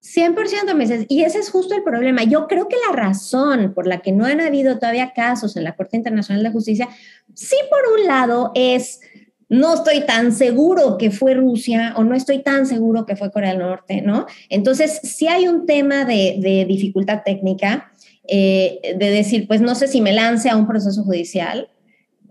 100% 0.02 0.74
me 0.74 1.06
y 1.08 1.22
ese 1.22 1.38
es 1.38 1.50
justo 1.50 1.74
el 1.74 1.84
problema. 1.84 2.24
Yo 2.24 2.48
creo 2.48 2.66
que 2.68 2.76
la 2.88 2.96
razón 2.96 3.72
por 3.72 3.86
la 3.86 4.02
que 4.02 4.10
no 4.10 4.26
han 4.26 4.40
habido 4.40 4.78
todavía 4.78 5.12
casos 5.12 5.56
en 5.56 5.62
la 5.62 5.76
Corte 5.76 5.96
Internacional 5.96 6.42
de 6.42 6.50
Justicia, 6.50 6.88
sí 7.34 7.56
por 7.70 8.00
un 8.00 8.06
lado 8.08 8.50
es, 8.56 9.00
no 9.48 9.74
estoy 9.74 10.04
tan 10.04 10.32
seguro 10.32 10.98
que 10.98 11.12
fue 11.12 11.34
Rusia 11.34 11.94
o 11.96 12.02
no 12.02 12.16
estoy 12.16 12.42
tan 12.42 12.66
seguro 12.66 13.06
que 13.06 13.14
fue 13.14 13.30
Corea 13.30 13.50
del 13.50 13.60
Norte, 13.60 14.02
¿no? 14.02 14.26
Entonces, 14.48 15.00
sí 15.04 15.28
hay 15.28 15.46
un 15.46 15.66
tema 15.66 16.04
de, 16.04 16.64
dificultad 16.66 17.22
técnica, 17.24 17.92
eh, 18.26 18.96
de 18.98 19.10
decir, 19.10 19.46
pues 19.46 19.60
no 19.60 19.76
sé 19.76 19.86
si 19.86 20.00
me 20.00 20.12
lance 20.12 20.50
a 20.50 20.56
un 20.56 20.66
proceso 20.66 21.04
judicial. 21.04 21.68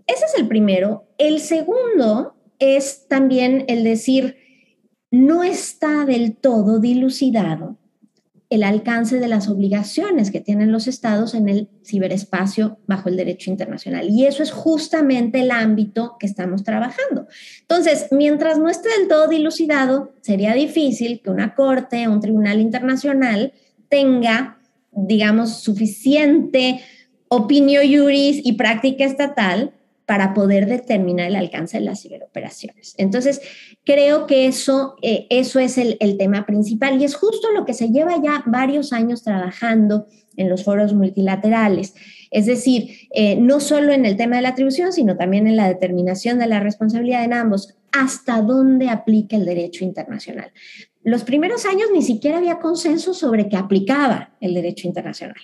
Ese 0.06 0.26
es 0.26 0.34
el 0.36 0.46
primero. 0.46 1.06
El 1.16 1.40
segundo 1.40 2.34
es 2.58 3.06
también 3.08 3.64
el 3.68 3.82
decir, 3.82 4.41
no 5.12 5.44
está 5.44 6.06
del 6.06 6.34
todo 6.34 6.80
dilucidado 6.80 7.76
el 8.48 8.64
alcance 8.64 9.18
de 9.18 9.28
las 9.28 9.48
obligaciones 9.48 10.30
que 10.30 10.40
tienen 10.40 10.72
los 10.72 10.86
estados 10.86 11.34
en 11.34 11.48
el 11.48 11.70
ciberespacio 11.86 12.78
bajo 12.86 13.08
el 13.08 13.16
derecho 13.16 13.50
internacional. 13.50 14.10
Y 14.10 14.26
eso 14.26 14.42
es 14.42 14.50
justamente 14.50 15.40
el 15.40 15.50
ámbito 15.50 16.16
que 16.18 16.26
estamos 16.26 16.62
trabajando. 16.62 17.26
Entonces, 17.62 18.08
mientras 18.10 18.58
no 18.58 18.68
esté 18.68 18.90
del 18.98 19.08
todo 19.08 19.28
dilucidado, 19.28 20.12
sería 20.20 20.52
difícil 20.52 21.22
que 21.22 21.30
una 21.30 21.54
corte 21.54 22.08
un 22.08 22.20
tribunal 22.20 22.60
internacional 22.60 23.54
tenga, 23.88 24.58
digamos, 24.90 25.62
suficiente 25.62 26.80
opinión 27.28 27.84
juris 27.86 28.40
y 28.44 28.52
práctica 28.52 29.04
estatal 29.04 29.72
para 30.06 30.34
poder 30.34 30.66
determinar 30.66 31.28
el 31.28 31.36
alcance 31.36 31.78
de 31.78 31.84
las 31.84 32.02
ciberoperaciones. 32.02 32.94
Entonces, 32.98 33.40
creo 33.84 34.26
que 34.26 34.46
eso, 34.46 34.96
eh, 35.02 35.26
eso 35.30 35.58
es 35.58 35.78
el, 35.78 35.98
tema 36.18 36.44
principal 36.44 37.00
y 37.00 37.04
es 37.04 37.14
justo 37.14 37.50
lo 37.52 37.64
que 37.64 37.74
se 37.74 37.90
lleva 37.90 38.20
ya 38.22 38.42
varios 38.46 38.92
años 38.92 39.22
trabajando 39.22 40.06
en 40.36 40.48
los 40.48 40.64
foros 40.64 40.94
multilaterales. 40.94 41.94
Es 42.30 42.46
decir, 42.46 43.08
eh, 43.14 43.36
no 43.36 43.60
solo 43.60 43.92
en 43.92 44.04
el 44.04 44.16
tema 44.16 44.36
de 44.36 44.42
la 44.42 44.50
atribución, 44.50 44.92
sino 44.92 45.16
también 45.16 45.46
en 45.46 45.56
la 45.56 45.68
determinación 45.68 46.38
de 46.38 46.46
la 46.46 46.60
responsabilidad 46.60 47.24
en 47.24 47.34
ambos, 47.34 47.76
hasta 47.92 48.40
dónde 48.40 48.88
aplica 48.88 49.36
el 49.36 49.44
derecho 49.44 49.84
internacional. 49.84 50.50
Los 51.04 51.24
primeros 51.24 51.66
años 51.66 51.88
ni 51.92 52.02
siquiera 52.02 52.38
había 52.38 52.58
consenso 52.58 53.12
sobre 53.14 53.48
que 53.48 53.56
aplicaba 53.56 54.34
el 54.40 54.54
derecho 54.54 54.86
internacional. 54.86 55.36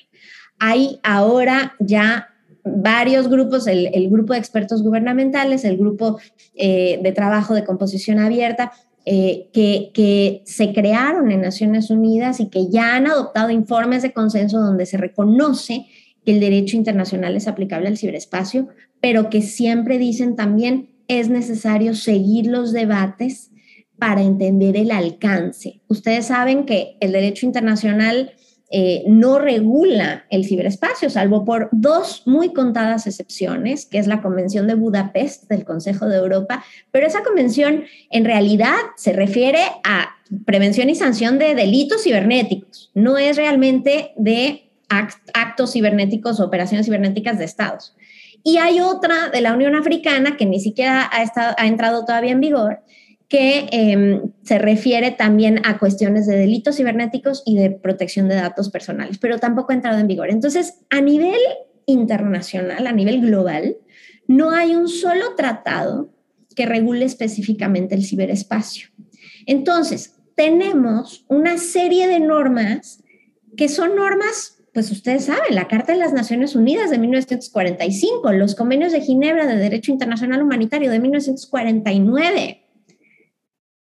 Hay 0.58 0.98
ahora 1.02 1.74
ya 1.78 2.37
varios 2.64 3.28
grupos, 3.28 3.66
el, 3.66 4.10
grupo 4.10 4.32
de 4.32 4.38
expertos 4.38 4.82
gubernamentales, 4.82 5.64
el 5.64 5.76
grupo 5.76 6.18
eh, 6.54 7.00
de 7.02 7.12
trabajo 7.12 7.54
de 7.54 7.64
composición 7.64 8.18
abierta, 8.18 8.72
eh, 9.04 9.48
que, 9.52 9.90
que, 9.94 10.42
se 10.44 10.72
crearon 10.72 11.30
en 11.30 11.40
Naciones 11.40 11.90
Unidas 11.90 12.40
y 12.40 12.48
que 12.48 12.68
ya 12.68 12.94
han 12.94 13.06
adoptado 13.06 13.50
informes 13.50 14.02
de 14.02 14.12
consenso 14.12 14.60
donde 14.60 14.84
se 14.84 14.98
reconoce 14.98 15.86
que 16.24 16.32
el 16.32 16.40
derecho 16.40 16.76
internacional 16.76 17.34
es 17.36 17.48
aplicable 17.48 17.88
al 17.88 17.96
ciberespacio, 17.96 18.68
pero 19.00 19.30
que 19.30 19.40
siempre 19.40 19.96
dicen 19.96 20.36
también 20.36 20.90
es 21.08 21.30
necesario 21.30 21.94
seguir 21.94 22.46
los 22.46 22.72
debates 22.72 23.50
para 23.98 24.22
entender 24.22 24.76
el 24.76 24.90
alcance. 24.90 25.80
Ustedes 25.88 26.26
saben 26.26 26.66
que 26.66 26.96
el 27.00 27.12
derecho 27.12 27.46
internacional 27.46 28.32
eh, 28.70 29.04
no 29.06 29.38
regula 29.38 30.26
el 30.30 30.44
ciberespacio, 30.44 31.08
salvo 31.08 31.44
por 31.44 31.70
dos 31.72 32.22
muy 32.26 32.52
contadas 32.52 33.06
excepciones, 33.06 33.86
que 33.86 33.98
es 33.98 34.06
la 34.06 34.20
Convención 34.20 34.66
de 34.66 34.74
Budapest 34.74 35.48
del 35.48 35.64
Consejo 35.64 36.06
de 36.06 36.18
Europa, 36.18 36.62
pero 36.90 37.06
esa 37.06 37.22
convención 37.22 37.84
en 38.10 38.24
realidad 38.24 38.76
se 38.96 39.12
refiere 39.14 39.60
a 39.84 40.10
prevención 40.44 40.90
y 40.90 40.94
sanción 40.94 41.38
de 41.38 41.54
delitos 41.54 42.02
cibernéticos, 42.02 42.90
no 42.94 43.16
es 43.16 43.36
realmente 43.36 44.12
de 44.16 44.70
actos 44.88 45.72
cibernéticos 45.72 46.40
o 46.40 46.44
operaciones 46.44 46.86
cibernéticas 46.86 47.38
de 47.38 47.44
estados. 47.44 47.94
Y 48.42 48.58
hay 48.58 48.80
otra 48.80 49.28
de 49.30 49.40
la 49.40 49.52
Unión 49.52 49.74
Africana 49.74 50.36
que 50.36 50.46
ni 50.46 50.60
siquiera 50.60 51.10
ha, 51.10 51.66
entrado 51.66 52.04
todavía 52.04 52.32
en 52.32 52.40
vigor, 52.40 52.80
que 53.28 53.68
em, 53.72 54.32
se 54.42 54.58
refiere 54.58 55.10
también 55.10 55.60
a 55.64 55.78
cuestiones 55.78 56.26
de 56.26 56.36
delitos 56.36 56.76
cibernéticos 56.76 57.42
y 57.44 57.56
de 57.56 57.70
protección 57.70 58.28
de 58.28 58.36
datos 58.36 58.70
personales, 58.70 59.18
pero 59.18 59.38
tampoco 59.38 59.72
ha 59.72 59.74
entrado 59.74 59.98
en 59.98 60.06
vigor. 60.06 60.30
Entonces, 60.30 60.78
a 60.88 61.00
nivel 61.00 61.38
internacional, 61.86 62.86
a 62.86 62.92
nivel 62.92 63.20
global, 63.20 63.76
no 64.26 64.50
hay 64.50 64.74
un 64.74 64.88
solo 64.88 65.34
tratado 65.36 66.10
que 66.56 66.66
regule 66.66 67.04
específicamente 67.04 67.94
el 67.94 68.04
ciberespacio. 68.04 68.88
Entonces, 69.46 70.16
tenemos 70.34 71.24
una 71.28 71.58
serie 71.58 72.08
de 72.08 72.20
normas 72.20 73.02
que 73.56 73.68
son 73.68 73.94
normas 73.94 74.58
pues 74.78 74.92
ustedes 74.92 75.24
saben, 75.24 75.56
la 75.56 75.66
Carta 75.66 75.92
de 75.92 75.98
las 75.98 76.12
Naciones 76.12 76.54
Unidas 76.54 76.90
de 76.90 76.98
1945, 76.98 78.30
los 78.32 78.54
convenios 78.54 78.92
de 78.92 79.00
Ginebra 79.00 79.44
de 79.46 79.56
Derecho 79.56 79.90
Internacional 79.90 80.40
Humanitario 80.40 80.88
de 80.88 81.00
1949, 81.00 82.67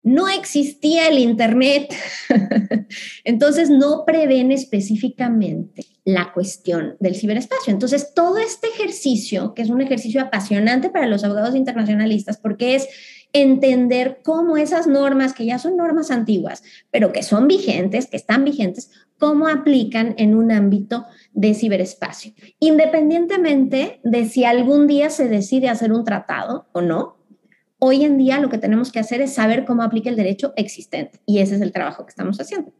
no 0.07 0.29
existía 0.29 1.09
el 1.09 1.19
Internet, 1.19 1.93
entonces 3.25 3.69
no 3.69 4.05
prevén 4.05 4.53
específicamente 4.53 5.85
la 6.05 6.31
cuestión 6.31 6.95
del 7.01 7.15
ciberespacio. 7.15 7.73
Entonces, 7.73 8.13
todo 8.15 8.37
este 8.37 8.67
ejercicio, 8.67 9.53
que 9.53 9.63
es 9.63 9.69
un 9.69 9.81
ejercicio 9.81 10.21
apasionante 10.21 10.89
para 10.89 11.07
los 11.07 11.25
abogados 11.25 11.55
internacionalistas, 11.55 12.37
porque 12.37 12.75
es 12.75 12.87
entender 13.33 14.21
cómo 14.23 14.55
esas 14.55 14.87
normas, 14.87 15.33
que 15.33 15.45
ya 15.45 15.59
son 15.59 15.75
normas 15.75 16.09
antiguas, 16.09 16.63
pero 16.89 17.11
que 17.11 17.21
son 17.21 17.49
vigentes, 17.49 18.07
que 18.07 18.15
están 18.15 18.45
vigentes, 18.45 18.89
cómo 19.17 19.49
aplican 19.49 20.15
en 20.17 20.35
un 20.35 20.53
ámbito 20.53 21.05
de 21.33 21.53
ciberespacio, 21.53 22.31
independientemente 22.59 23.99
de 24.05 24.25
si 24.25 24.45
algún 24.45 24.87
día 24.87 25.09
se 25.09 25.27
decide 25.27 25.67
hacer 25.67 25.91
un 25.91 26.05
tratado 26.05 26.69
o 26.71 26.79
no, 26.79 27.16
Hoy 27.79 28.03
en 28.03 28.17
día 28.17 28.39
lo 28.39 28.49
que 28.49 28.57
tenemos 28.57 28.91
que 28.91 28.99
hacer 28.99 29.21
es 29.21 29.33
saber 29.33 29.63
cómo 29.63 29.83
aplica 29.83 30.09
el 30.09 30.15
derecho 30.15 30.53
existente 30.55 31.19
y 31.25 31.39
ese 31.39 31.55
es 31.55 31.61
el 31.61 31.71
trabajo 31.71 32.05
que 32.05 32.09
estamos 32.09 32.39
haciendo. 32.39 32.71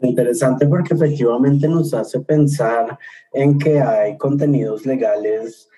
Interesante 0.00 0.68
porque 0.68 0.94
efectivamente 0.94 1.66
nos 1.66 1.92
hace 1.92 2.20
pensar 2.20 2.96
en 3.32 3.58
que 3.58 3.80
hay 3.80 4.16
contenidos 4.16 4.86
legales 4.86 5.68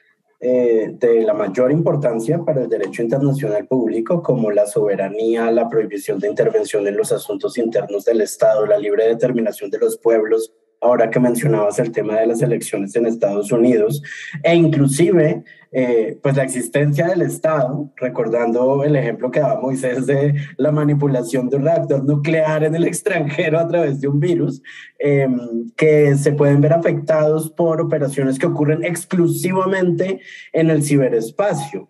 eh, 0.41 0.95
de 0.99 1.23
la 1.23 1.33
mayor 1.33 1.73
importancia 1.73 2.39
para 2.39 2.63
el 2.63 2.69
derecho 2.69 3.03
internacional 3.03 3.67
público, 3.67 4.23
como 4.23 4.51
la 4.51 4.67
soberanía, 4.67 5.51
la 5.51 5.69
prohibición 5.69 6.19
de 6.19 6.29
intervención 6.29 6.87
en 6.87 6.99
los 6.99 7.13
asuntos 7.13 7.57
internos 7.57 8.05
del 8.05 8.21
Estado, 8.21 8.67
la 8.67 8.79
libre 8.79 9.07
determinación 9.07 9.71
de 9.71 9.79
los 9.79 9.97
pueblos, 9.97 10.53
ahora 10.81 11.11
que 11.11 11.21
mencionabas 11.21 11.79
el 11.79 11.93
tema 11.93 12.17
de 12.19 12.27
las 12.27 12.43
elecciones 12.43 12.97
en 12.97 13.07
Estados 13.07 13.53
Unidos, 13.53 14.03
e 14.43 14.55
inclusive 14.55 15.45
eh, 15.73 16.19
pues 16.23 16.37
la 16.37 16.43
existencia 16.43 17.07
del 17.07 17.23
Estado, 17.23 17.93
recordando 17.97 18.83
el 18.83 18.97
ejemplo 18.97 19.31
que 19.31 19.41
daba 19.41 19.61
Moisés 19.61 20.07
de 20.07 20.35
la 20.57 20.73
manipulación 20.73 21.49
de 21.49 21.57
un 21.57 21.65
reactor 21.65 22.05
nuclear 22.05 22.65
en 22.65 22.75
el 22.75 22.85
extranjero 22.89 23.59
a 23.59 23.69
través 23.69 24.01
de 24.01 24.09
un 24.09 24.19
virus, 24.19 24.63
em, 24.99 25.71
que 25.77 26.17
se 26.17 26.33
pueden 26.33 26.61
ver 26.61 26.73
afectados 26.73 27.51
por 27.51 27.81
operaciones 27.81 28.39
que 28.39 28.47
ocurren 28.47 28.83
exclusivamente 28.85 30.21
en 30.53 30.71
el 30.71 30.83
ciberespacio 30.83 31.89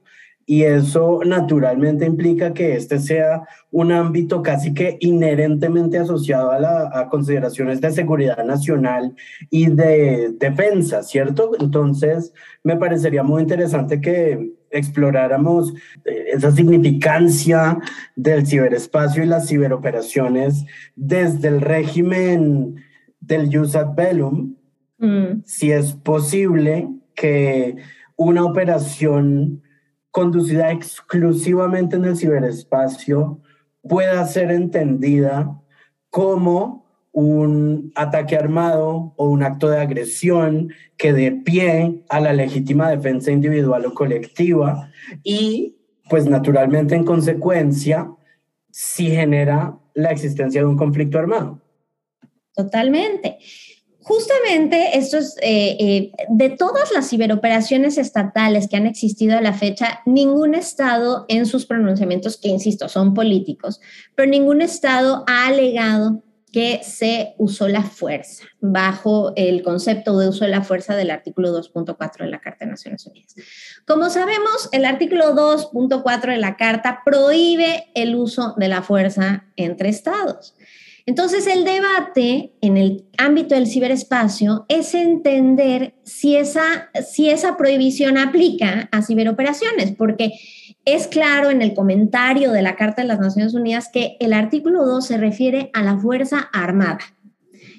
y 0.51 0.65
eso 0.65 1.21
naturalmente 1.25 2.05
implica 2.05 2.53
que 2.53 2.75
este 2.75 2.99
sea 2.99 3.45
un 3.71 3.93
ámbito 3.93 4.43
casi 4.43 4.75
que 4.75 4.97
inherentemente 4.99 5.97
asociado 5.97 6.51
a, 6.51 6.59
la, 6.59 7.09
consideraciones 7.09 7.81
de 7.81 7.93
seguridad 7.93 8.45
nacional 8.45 9.15
y 9.49 9.71
de 9.71 10.35
defensa, 10.41 11.05
¿cierto? 11.05 11.53
Entonces, 11.61 12.33
me 12.65 12.75
parecería 12.75 13.23
muy 13.23 13.43
interesante 13.43 14.01
que 14.01 14.51
exploráramos 14.73 15.73
eh, 16.05 16.31
esa 16.33 16.51
significancia 16.51 17.79
del 18.17 18.45
ciberespacio 18.45 19.23
y 19.23 19.27
las 19.27 19.47
ciberoperaciones 19.47 20.65
desde 20.97 21.47
el 21.47 21.61
régimen 21.61 22.75
del 23.21 23.57
Jus 23.57 23.77
ad 23.77 23.95
Bellum, 23.95 24.57
mm. 24.99 25.43
si 25.45 25.71
es 25.71 25.93
posible 25.93 26.89
que 27.15 27.77
una 28.17 28.45
operación 28.45 29.63
conducida 30.11 30.71
exclusivamente 30.71 31.97
en 31.97 32.05
el 32.05 32.17
ciberespacio 32.17 33.41
pueda 33.83 34.25
ser 34.27 34.51
entendida 34.51 35.61
como 36.11 36.87
un 37.13 37.93
ataque 37.95 38.37
armado 38.37 39.15
o 39.17 39.29
un 39.29 39.43
acto 39.43 39.69
de 39.69 39.81
agresión 39.81 40.73
que 40.97 41.13
dé 41.13 41.33
pie 41.33 42.03
a 42.09 42.21
la 42.21 42.33
legítima 42.33 42.91
defensa 42.91 43.33
individual 43.33 43.87
o 43.87 43.95
colectiva 43.95 44.91
y 45.25 45.77
pues 46.09 46.27
naturalmente 46.27 46.95
en 46.95 47.05
consecuencia 47.05 48.11
si 48.71 49.11
genera 49.11 49.77
la 49.95 50.11
existencia 50.11 50.61
de 50.61 50.67
un 50.67 50.77
conflicto 50.77 51.19
armado. 51.19 51.61
Totalmente. 52.55 53.39
Justamente 54.11 54.99
esto 54.99 55.19
es, 55.19 55.37
eh, 55.41 55.77
eh, 55.79 56.13
de 56.31 56.51
todas 56.51 56.91
las 56.91 57.09
ciberoperaciones 57.09 57.97
estatales 57.97 58.67
que 58.67 58.77
han 58.77 58.89
existido 58.89 59.39
a 59.39 59.41
la 59.41 59.53
fecha, 59.53 60.01
ningún 60.05 60.57
estado 60.57 61.27
en 61.29 61.47
sus 61.47 61.65
pronunciamientos, 61.65 62.37
que 62.37 62.49
insisto, 62.49 62.89
son 62.89 63.15
políticos, 63.15 63.81
pero 64.17 64.29
ningún 64.29 64.63
estado 64.63 65.23
ha 65.29 65.47
alegado 65.47 66.25
que 66.51 66.81
se 66.83 67.37
usó 67.39 67.69
la 67.69 67.85
fuerza 67.85 68.43
bajo 68.61 69.33
el 69.37 69.63
concepto 69.63 70.19
de 70.19 70.29
uso 70.29 70.45
de 70.45 70.51
la 70.51 70.63
fuerza 70.63 70.97
del 70.97 71.13
artículo 71.13 71.57
2.4 71.57 72.25
de 72.25 72.31
la 72.31 72.41
Carta 72.41 72.65
de 72.65 72.73
Naciones 72.73 73.07
Unidas. 73.07 73.37
Como 73.87 74.11
sabemos, 74.11 74.69
el 74.73 74.87
artículo 74.87 75.37
2.4 75.37 76.33
de 76.33 76.39
la 76.39 76.57
Carta 76.57 77.03
prohíbe 77.05 77.93
el 77.95 78.17
uso 78.17 78.55
de 78.57 78.67
la 78.67 78.83
fuerza 78.83 79.45
entre 79.55 79.89
estados. 79.89 80.57
Entonces, 81.11 81.49
el 81.49 81.65
debate 81.65 82.53
en 82.61 82.77
el 82.77 83.05
ámbito 83.19 83.57
del 83.57 83.67
ciberespacio 83.67 84.65
es 84.69 84.95
entender 84.95 85.97
si 86.05 86.37
esa, 86.37 86.89
si 87.05 87.29
esa 87.29 87.57
prohibición 87.57 88.17
aplica 88.17 88.89
a 88.93 89.03
ciberoperaciones, 89.03 89.91
porque 89.91 90.35
es 90.85 91.09
claro 91.09 91.51
en 91.51 91.63
el 91.63 91.75
comentario 91.75 92.53
de 92.53 92.63
la 92.63 92.77
Carta 92.77 93.03
de 93.03 93.09
las 93.09 93.19
Naciones 93.19 93.55
Unidas 93.55 93.91
que 93.93 94.19
el 94.21 94.33
artículo 94.33 94.87
2 94.87 95.05
se 95.05 95.19
refiere 95.19 95.73
a 95.75 95.83
la 95.83 95.99
Fuerza 95.99 96.49
Armada. 96.53 97.01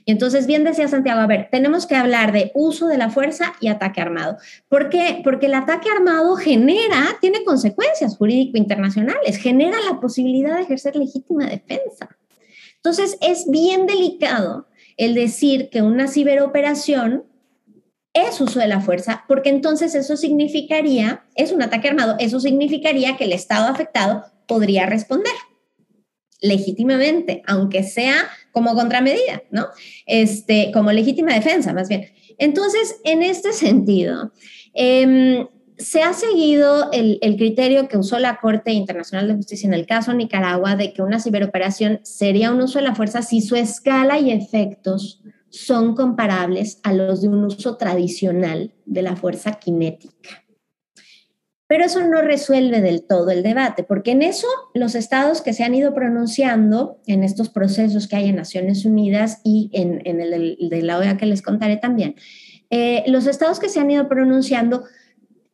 Y 0.03 0.11
entonces, 0.11 0.45
bien 0.45 0.65
decía 0.65 0.89
Santiago, 0.89 1.21
a 1.21 1.27
ver, 1.27 1.47
tenemos 1.49 1.85
que 1.85 1.95
hablar 1.95 2.33
de 2.33 2.51
uso 2.53 2.87
de 2.87 2.97
la 2.97 3.11
fuerza 3.11 3.53
y 3.61 3.69
ataque 3.69 4.01
armado. 4.01 4.39
¿Por 4.67 4.89
qué? 4.89 5.21
Porque 5.23 5.45
el 5.45 5.53
ataque 5.53 5.87
armado 5.89 6.35
genera, 6.35 7.15
tiene 7.21 7.45
consecuencias 7.45 8.17
jurídico-internacionales, 8.17 9.37
genera 9.37 9.77
la 9.89 10.01
posibilidad 10.01 10.57
de 10.57 10.63
ejercer 10.63 10.97
legítima 10.97 11.45
defensa. 11.45 12.09
Entonces, 12.83 13.17
es 13.21 13.49
bien 13.49 13.85
delicado 13.85 14.67
el 14.97 15.13
decir 15.13 15.69
que 15.69 15.81
una 15.81 16.07
ciberoperación 16.07 17.25
es 18.13 18.41
uso 18.41 18.59
de 18.59 18.67
la 18.67 18.81
fuerza, 18.81 19.23
porque 19.27 19.49
entonces 19.49 19.95
eso 19.95 20.17
significaría, 20.17 21.23
es 21.35 21.51
un 21.51 21.61
ataque 21.61 21.87
armado, 21.87 22.15
eso 22.19 22.39
significaría 22.39 23.15
que 23.15 23.23
el 23.23 23.31
Estado 23.31 23.67
afectado 23.67 24.25
podría 24.47 24.85
responder 24.85 25.33
legítimamente, 26.41 27.43
aunque 27.45 27.83
sea 27.83 28.27
como 28.51 28.73
contramedida, 28.73 29.43
¿no? 29.51 29.67
Este, 30.07 30.71
como 30.73 30.91
legítima 30.91 31.35
defensa, 31.35 31.71
más 31.71 31.87
bien. 31.87 32.11
Entonces, 32.37 32.99
en 33.03 33.21
este 33.21 33.53
sentido, 33.53 34.33
em, 34.73 35.47
se 35.81 36.03
ha 36.03 36.13
seguido 36.13 36.91
el, 36.91 37.19
criterio 37.37 37.87
que 37.87 37.97
usó 37.97 38.19
la 38.19 38.37
Corte 38.37 38.71
Internacional 38.71 39.27
de 39.27 39.35
Justicia 39.35 39.67
en 39.67 39.73
el 39.73 39.85
caso 39.85 40.13
Nicaragua 40.13 40.75
de 40.75 40.93
que 40.93 41.01
una 41.01 41.19
ciberoperación 41.19 41.99
sería 42.03 42.51
un 42.51 42.61
uso 42.61 42.79
de 42.79 42.85
la 42.85 42.95
fuerza 42.95 43.21
si 43.21 43.41
su 43.41 43.55
escala 43.55 44.19
y 44.19 44.31
efectos 44.31 45.21
son 45.49 45.95
comparables 45.95 46.79
a 46.83 46.93
los 46.93 47.21
de 47.21 47.27
un 47.27 47.43
uso 47.43 47.77
tradicional 47.77 48.71
de 48.85 49.01
la 49.01 49.15
fuerza 49.15 49.59
cinética. 49.61 50.43
Pero 51.67 51.85
eso 51.85 52.05
no 52.05 52.21
resuelve 52.21 52.81
del 52.81 53.03
todo 53.03 53.31
el 53.31 53.43
debate, 53.43 53.83
porque 53.83 54.11
en 54.11 54.21
eso 54.21 54.47
los 54.73 54.93
estados 54.93 55.41
que 55.41 55.53
se 55.53 55.63
han 55.63 55.73
ido 55.73 55.93
pronunciando 55.93 56.99
en 57.07 57.23
estos 57.23 57.49
procesos 57.49 58.07
que 58.07 58.17
hay 58.17 58.29
en 58.29 58.35
Naciones 58.35 58.85
Unidas 58.85 59.39
y 59.43 59.69
en, 59.73 60.01
el 60.05 60.69
de 60.69 60.81
la 60.81 60.97
OEA 60.97 61.17
que 61.17 61.25
les 61.25 61.41
contaré 61.41 61.77
también, 61.77 62.15
eh, 62.69 63.03
los 63.07 63.25
estados 63.25 63.59
que 63.59 63.69
se 63.69 63.79
han 63.79 63.89
ido 63.89 64.07
pronunciando 64.09 64.83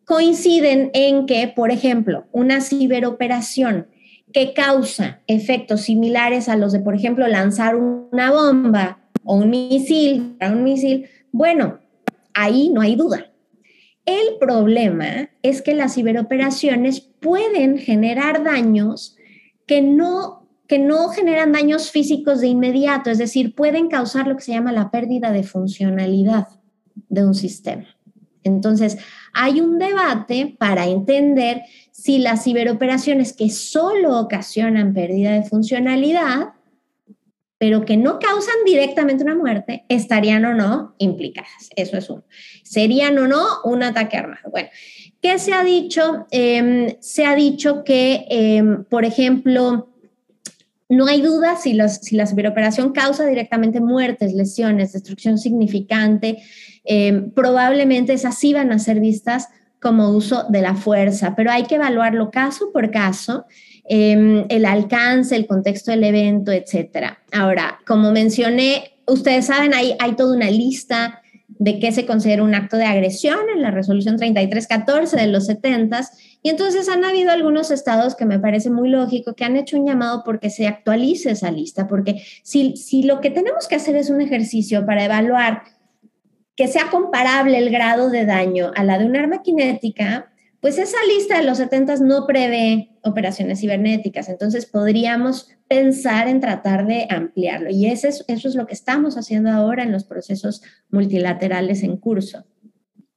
coinciden 0.08 0.90
en 0.94 1.26
que, 1.26 1.52
por 1.54 1.70
ejemplo, 1.70 2.28
una 2.32 2.62
ciberoperación 2.62 3.88
que 4.32 4.54
causa 4.54 5.22
efectos 5.28 5.82
similares 5.82 6.48
a 6.48 6.56
los 6.56 6.72
de, 6.72 6.80
por 6.80 6.96
ejemplo, 6.96 7.28
lanzar 7.28 7.76
una 7.76 8.32
bomba 8.32 9.02
o 9.26 9.36
un 9.36 9.50
misil, 9.50 10.38
un 10.40 10.64
misil, 10.64 11.10
bueno, 11.34 11.80
ahí 12.34 12.70
no 12.70 12.80
hay 12.80 12.96
duda. 12.96 13.34
El 14.06 14.38
problema 14.40 15.30
es 15.42 15.62
que 15.62 15.76
las 15.76 15.96
ciberoperaciones 15.96 17.02
pueden 17.02 17.78
generar 17.78 18.46
daños 18.46 19.18
que 19.66 19.82
no, 19.82 20.48
que 20.70 20.80
no 20.80 21.10
generan 21.10 21.52
daños 21.52 21.92
físicos 21.92 22.40
de 22.40 22.48
inmediato, 22.48 23.10
es 23.10 23.18
decir, 23.18 23.56
pueden 23.56 23.90
causar 23.90 24.26
lo 24.26 24.38
que 24.38 24.44
se 24.44 24.54
llama 24.54 24.72
la 24.72 24.90
pérdida 24.90 25.34
de 25.34 25.44
funcionalidad 25.44 26.48
de 27.10 27.26
un 27.26 27.36
sistema. 27.36 27.97
Entonces, 28.44 28.98
hay 29.34 29.62
un 29.62 29.80
debate 29.80 30.56
para 30.58 30.86
entender 30.88 31.64
si 31.92 32.20
las 32.20 32.44
ciberoperaciones 32.44 33.34
que 33.34 33.50
solo 33.50 34.20
ocasionan 34.20 34.94
pérdida 34.94 35.32
de 35.32 35.44
funcionalidad 35.44 36.54
pero 37.58 37.86
que 37.86 37.98
no 37.98 38.20
causan 38.20 38.56
directamente 38.66 39.24
una 39.24 39.36
muerte, 39.36 39.86
estarían 39.90 40.46
o 40.46 40.54
no 40.54 40.96
implicadas. 41.00 41.70
Eso 41.76 41.98
es 41.98 42.10
uno. 42.10 42.24
¿Serían 42.64 43.18
o 43.18 43.28
no 43.28 43.46
un 43.64 43.84
ataque 43.84 44.18
armado? 44.18 44.52
Bueno, 44.52 44.70
¿qué 45.22 45.40
se 45.40 45.54
ha 45.54 45.64
dicho? 45.64 46.28
Em, 46.30 46.96
se 47.00 47.26
ha 47.26 47.36
dicho 47.36 47.84
que, 47.84 48.26
em, 48.30 48.84
por 48.86 49.06
ejemplo, 49.06 49.87
no 50.90 51.08
hay 51.08 51.22
duda 51.22 51.58
si, 51.58 51.78
si 52.02 52.16
la 52.16 52.28
ciberoperación 52.28 52.92
causa 52.92 53.26
directamente 53.26 53.82
muertes, 53.82 54.34
lesiones, 54.34 54.94
destrucción 54.94 55.38
significante, 55.38 56.44
em, 56.86 57.32
probablemente 57.32 58.14
esas 58.14 58.38
sí 58.38 58.54
van 58.54 58.72
a 58.72 58.80
ser 58.80 59.00
vistas 59.00 59.50
como 59.80 60.10
uso 60.10 60.46
de 60.50 60.62
la 60.62 60.76
fuerza, 60.76 61.36
pero 61.36 61.52
hay 61.52 61.64
que 61.64 61.76
evaluarlo 61.76 62.32
caso 62.32 62.72
por 62.74 62.90
caso 62.90 63.46
Em, 63.90 64.46
el 64.50 64.66
alcance, 64.66 65.34
el 65.34 65.48
contexto 65.48 65.92
del 65.92 66.04
evento, 66.04 66.52
etcétera. 66.52 67.20
Ahora, 67.32 67.80
como 67.88 68.12
mencioné, 68.12 69.00
ustedes 69.06 69.46
saben, 69.46 69.74
hay, 69.74 69.96
hay 70.00 70.14
toda 70.18 70.36
una 70.36 70.52
lista 70.52 71.22
de 71.48 71.80
qué 71.80 71.94
se 71.94 72.06
considera 72.06 72.44
un 72.44 72.54
acto 72.54 72.76
de 72.76 72.84
agresión 72.84 73.40
en 73.56 73.62
la 73.62 73.72
resolución 73.72 74.18
3314 74.18 75.16
de 75.16 75.28
los 75.28 75.46
70 75.46 76.02
y 76.42 76.50
entonces 76.50 76.88
han 76.90 77.04
habido 77.04 77.32
algunos 77.32 77.72
estados 77.72 78.16
que 78.16 78.26
me 78.26 78.40
parece 78.40 78.70
muy 78.70 78.90
lógico 78.90 79.34
que 79.34 79.44
han 79.44 79.58
hecho 79.58 79.78
un 79.78 79.86
llamado 79.86 80.24
porque 80.24 80.50
se 80.50 80.68
actualice 80.68 81.32
esa 81.32 81.52
lista, 81.52 81.88
porque 81.88 82.24
si, 82.44 82.78
si 82.78 83.04
lo 83.04 83.22
que 83.22 83.32
tenemos 83.32 83.68
que 83.68 83.76
hacer 83.76 83.96
es 83.96 84.10
un 84.10 84.22
ejercicio 84.22 84.86
para 84.86 85.04
evaluar 85.04 85.64
que 86.56 86.68
sea 86.68 86.90
comparable 86.90 87.58
el 87.58 87.70
grado 87.70 88.10
de 88.10 88.26
daño 88.26 88.72
a 88.76 88.84
la 88.84 88.98
de 88.98 89.06
un 89.06 89.16
arma 89.16 89.42
cinética, 89.44 90.32
pues 90.60 90.80
esa 90.80 90.98
lista 91.08 91.38
de 91.38 91.44
los 91.44 91.60
70 91.60 91.98
no 91.98 92.26
prevé 92.26 92.90
operaciones 93.04 93.62
cibernéticas, 93.62 94.28
entonces 94.28 94.66
podríamos 94.66 95.50
pensar 95.68 96.28
en 96.28 96.40
tratar 96.40 96.88
de 96.88 97.08
ampliarlo. 97.10 97.70
Y 97.70 97.86
eso 97.86 98.08
es, 98.08 98.26
eso 98.28 98.48
es 98.48 98.56
lo 98.56 98.66
que 98.66 98.74
estamos 98.74 99.18
haciendo 99.18 99.52
ahora 99.52 99.84
en 99.84 99.92
los 99.92 100.04
procesos 100.04 100.64
multilaterales 100.90 101.84
en 101.84 101.98
curso. 101.98 102.46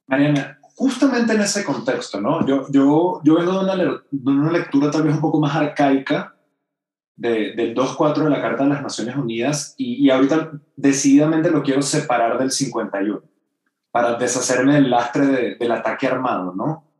Mariana, 0.05 0.60
justamente 0.81 1.33
en 1.33 1.41
ese 1.41 1.63
contexto, 1.63 2.19
¿no? 2.19 2.45
Yo, 2.45 2.65
yo, 2.71 3.21
yo 3.23 3.35
vengo 3.35 3.53
de 3.53 3.59
una, 3.59 3.75
de 3.75 4.51
lectura 4.51 4.89
tal 4.91 5.03
vez 5.03 5.13
un 5.13 5.21
poco 5.21 5.39
más 5.39 5.55
arcaica 5.55 6.35
de, 7.15 7.53
del 7.55 7.75
2.4 7.75 8.23
de 8.23 8.29
la 8.29 8.41
Carta 8.41 8.63
de 8.63 8.69
las 8.69 8.81
Naciones 8.81 9.15
Unidas 9.15 9.75
y, 9.77 10.05
y 10.05 10.09
ahorita 10.09 10.51
decididamente 10.75 11.51
lo 11.51 11.61
quiero 11.61 11.81
separar 11.81 12.39
del 12.39 12.51
51 12.51 13.21
para 13.91 14.15
deshacerme 14.15 14.75
del 14.75 14.89
lastre 14.89 15.55
del 15.55 15.71
ataque 15.71 16.07
armado, 16.07 16.53
¿no? 16.55 16.91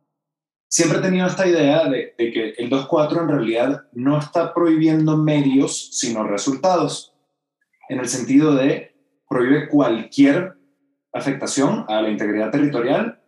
siempre 0.72 0.98
he 0.98 1.02
tenido 1.02 1.26
esta 1.26 1.46
idea 1.46 1.86
de, 1.86 2.14
que 2.16 2.54
el 2.56 2.70
2.4 2.70 3.20
en 3.20 3.28
realidad 3.28 3.82
no 3.92 4.18
está 4.18 4.54
prohibiendo 4.54 5.18
medios, 5.18 5.90
sino 5.92 6.24
resultados, 6.24 7.14
en 7.90 8.00
el 8.00 8.08
sentido 8.08 8.54
de 8.54 8.96
prohíbe 9.28 9.68
cualquier 9.68 10.54
afectación 11.12 11.84
a 11.88 12.00
la 12.00 12.08
integridad 12.08 12.50
territorial, 12.50 13.21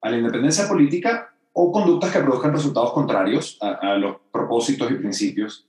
a 0.00 0.10
la 0.10 0.18
independencia 0.18 0.68
política 0.68 1.32
o 1.52 1.72
conductas 1.72 2.12
que 2.12 2.20
produzcan 2.20 2.52
resultados 2.52 2.92
contrarios 2.92 3.58
a, 3.60 3.94
los 3.96 4.16
propósitos 4.32 4.90
y 4.90 4.94
principios 4.94 5.66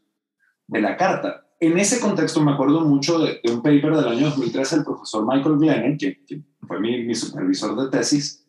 de 0.67 0.81
la 0.81 0.95
Carta. 0.95 1.45
En 1.59 1.77
ese 1.77 1.99
contexto 1.99 2.41
me 2.41 2.53
acuerdo 2.53 2.81
mucho 2.81 3.19
de, 3.19 3.41
un 3.51 3.61
paper 3.61 3.95
del 3.95 4.07
año 4.07 4.27
2013 4.27 4.77
del 4.77 4.85
profesor 4.85 5.25
Michael 5.27 5.57
Glennon, 5.57 5.97
que, 5.97 6.19
fue 6.67 6.79
mi, 6.79 7.03
mi 7.03 7.15
supervisor 7.15 7.75
de 7.75 7.89
tesis, 7.89 8.45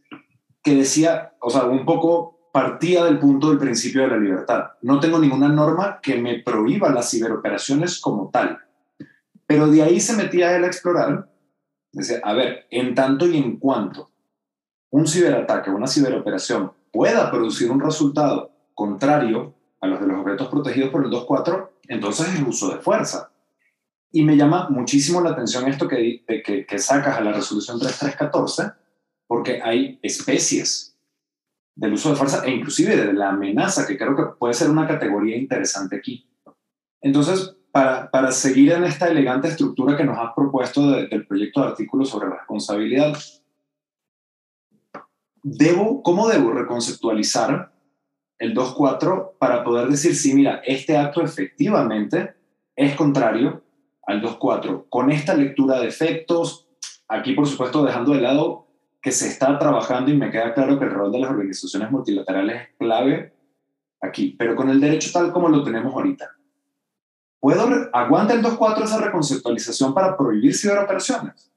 que 0.62 0.74
decía, 0.74 1.32
o 1.40 1.50
sea, 1.50 1.64
un 1.64 1.84
poco 1.84 2.48
partía 2.52 3.04
del 3.04 3.18
punto 3.18 3.48
del 3.48 3.58
principio 3.58 4.02
de 4.02 4.08
la 4.08 4.18
libertad. 4.18 4.64
No 4.82 5.00
tengo 5.00 5.18
ninguna 5.18 5.48
norma 5.48 6.00
que 6.02 6.20
me 6.20 6.40
prohíba 6.40 6.90
las 6.90 7.10
ciberoperaciones 7.10 7.98
como 7.98 8.30
tal. 8.30 8.58
Pero 9.46 9.68
de 9.68 9.82
ahí 9.82 10.00
se 10.00 10.16
metía 10.16 10.54
él 10.54 10.64
a 10.64 10.68
explorar. 10.68 11.30
Dice, 11.90 12.20
a 12.22 12.34
ver, 12.34 12.66
en 12.70 12.94
tanto 12.94 13.26
y 13.26 13.36
en 13.36 13.56
cuanto 13.56 14.11
un 14.92 15.06
ciberataque, 15.06 15.70
una 15.70 15.86
ciberoperación 15.86 16.72
pueda 16.92 17.30
producir 17.30 17.70
un 17.70 17.80
resultado 17.80 18.52
contrario 18.74 19.54
a 19.80 19.86
los 19.86 20.00
de 20.00 20.06
los 20.06 20.20
objetos 20.20 20.48
protegidos 20.48 20.90
por 20.90 21.04
el 21.04 21.10
2.4, 21.10 21.70
entonces 21.88 22.28
es 22.34 22.46
uso 22.46 22.68
de 22.68 22.78
fuerza. 22.78 23.32
Y 24.12 24.22
me 24.22 24.36
llama 24.36 24.68
muchísimo 24.68 25.22
la 25.22 25.30
atención 25.30 25.66
esto 25.66 25.88
que, 25.88 26.22
que, 26.68 26.78
sacas 26.78 27.16
a 27.16 27.22
la 27.22 27.32
resolución 27.32 27.78
3314, 27.78 28.72
porque 29.26 29.62
hay 29.62 29.98
especies 30.02 30.94
del 31.74 31.94
uso 31.94 32.10
de 32.10 32.16
fuerza 32.16 32.44
e 32.44 32.50
inclusive 32.50 32.94
de 32.94 33.14
la 33.14 33.30
amenaza, 33.30 33.86
que 33.86 33.96
creo 33.96 34.14
que 34.14 34.24
puede 34.38 34.52
ser 34.52 34.68
una 34.68 34.86
categoría 34.86 35.38
interesante 35.38 35.96
aquí. 35.96 36.28
Entonces, 37.00 37.56
para, 37.72 38.10
para 38.10 38.30
seguir 38.30 38.72
en 38.72 38.84
esta 38.84 39.08
elegante 39.08 39.48
estructura 39.48 39.96
que 39.96 40.04
nos 40.04 40.18
has 40.18 40.34
propuesto 40.36 40.90
del 40.90 41.26
proyecto 41.26 41.62
de 41.62 41.68
artículo 41.68 42.04
sobre 42.04 42.28
responsabilidad, 42.28 43.16
debo, 45.42 46.02
¿cómo 46.02 46.28
debo 46.28 46.52
reconceptualizar 46.52 47.72
el 48.38 48.54
2.4 48.54 49.32
para 49.38 49.62
poder 49.62 49.88
decir, 49.88 50.14
sí, 50.14 50.34
mira, 50.34 50.62
este 50.64 50.96
acto 50.96 51.22
efectivamente 51.22 52.34
es 52.74 52.94
contrario 52.96 53.62
al 54.04 54.20
2.4, 54.20 54.86
con 54.88 55.10
esta 55.12 55.34
lectura 55.34 55.78
de 55.78 55.86
efectos, 55.86 56.66
aquí 57.06 57.34
por 57.34 57.46
supuesto 57.46 57.84
dejando 57.84 58.12
de 58.14 58.20
lado 58.20 58.66
que 59.00 59.12
se 59.12 59.28
está 59.28 59.58
trabajando 59.58 60.10
y 60.10 60.16
me 60.16 60.30
queda 60.30 60.54
claro 60.54 60.78
que 60.78 60.86
el 60.86 60.90
rol 60.90 61.12
de 61.12 61.20
las 61.20 61.30
organizaciones 61.30 61.90
multilaterales 61.90 62.62
es 62.62 62.68
clave 62.78 63.32
aquí, 64.00 64.34
pero 64.38 64.56
con 64.56 64.68
el 64.70 64.80
derecho 64.80 65.10
tal 65.12 65.32
como 65.32 65.48
lo 65.48 65.62
tenemos 65.62 65.92
ahorita. 65.94 66.30
¿Puedo, 67.38 67.68
aguanta 67.92 68.34
el 68.34 68.42
2.4 68.42 68.84
esa 68.84 69.00
reconceptualización 69.00 69.94
para 69.94 70.16
prohibir 70.16 70.54
ciberoperaciones? 70.54 71.52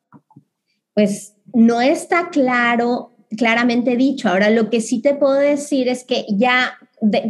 Pues 0.94 1.36
no 1.54 1.82
está 1.82 2.30
claro, 2.30 3.15
claramente 3.38 3.96
dicho. 3.96 4.30
Ahora, 4.30 4.50
lo 4.50 4.70
que 4.70 4.82
sí 4.82 5.02
te 5.02 5.16
puedo 5.16 5.36
decir 5.36 5.88
es 5.88 6.04
que 6.04 6.26
ya, 6.30 6.78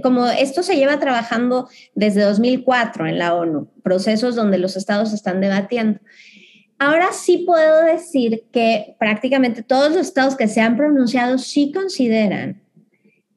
como 0.03 0.27
esto 0.27 0.63
se 0.63 0.75
lleva 0.75 0.99
trabajando 0.99 1.69
desde 1.93 2.21
2004 2.21 3.07
en 3.07 3.19
la 3.19 3.35
ONU, 3.35 3.67
procesos 3.83 4.35
donde 4.35 4.57
los 4.57 4.75
estados 4.75 5.13
están 5.13 5.41
debatiendo, 5.41 5.99
Ahora 6.77 7.13
sí 7.13 7.43
puedo 7.45 7.85
decir 7.85 8.47
que 8.51 8.95
prácticamente 8.99 9.63
todos 9.63 9.91
los 9.91 10.01
estados 10.01 10.35
que 10.35 10.49
se 10.49 10.59
han 10.59 10.75
pronunciado 10.75 11.37
sí 11.37 11.71
consideran 11.71 12.61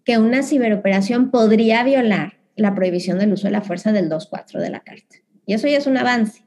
que 0.05 0.19
una 0.19 0.43
ciberoperación 0.43 1.31
podría 1.31 1.85
violar 1.85 2.39
la 2.57 2.75
prohibición 2.75 3.19
del 3.19 3.33
uso 3.33 3.47
de 3.47 3.53
la 3.53 3.63
fuerza 3.63 3.93
del 3.93 4.11
2.4 4.11 4.59
de 4.59 4.71
la 4.71 4.81
Carta. 4.81 5.17
Y 5.47 5.55
eso 5.55 5.69
ya 5.69 5.79
es 5.79 5.87
un 5.87 5.97
avance. 5.97 6.43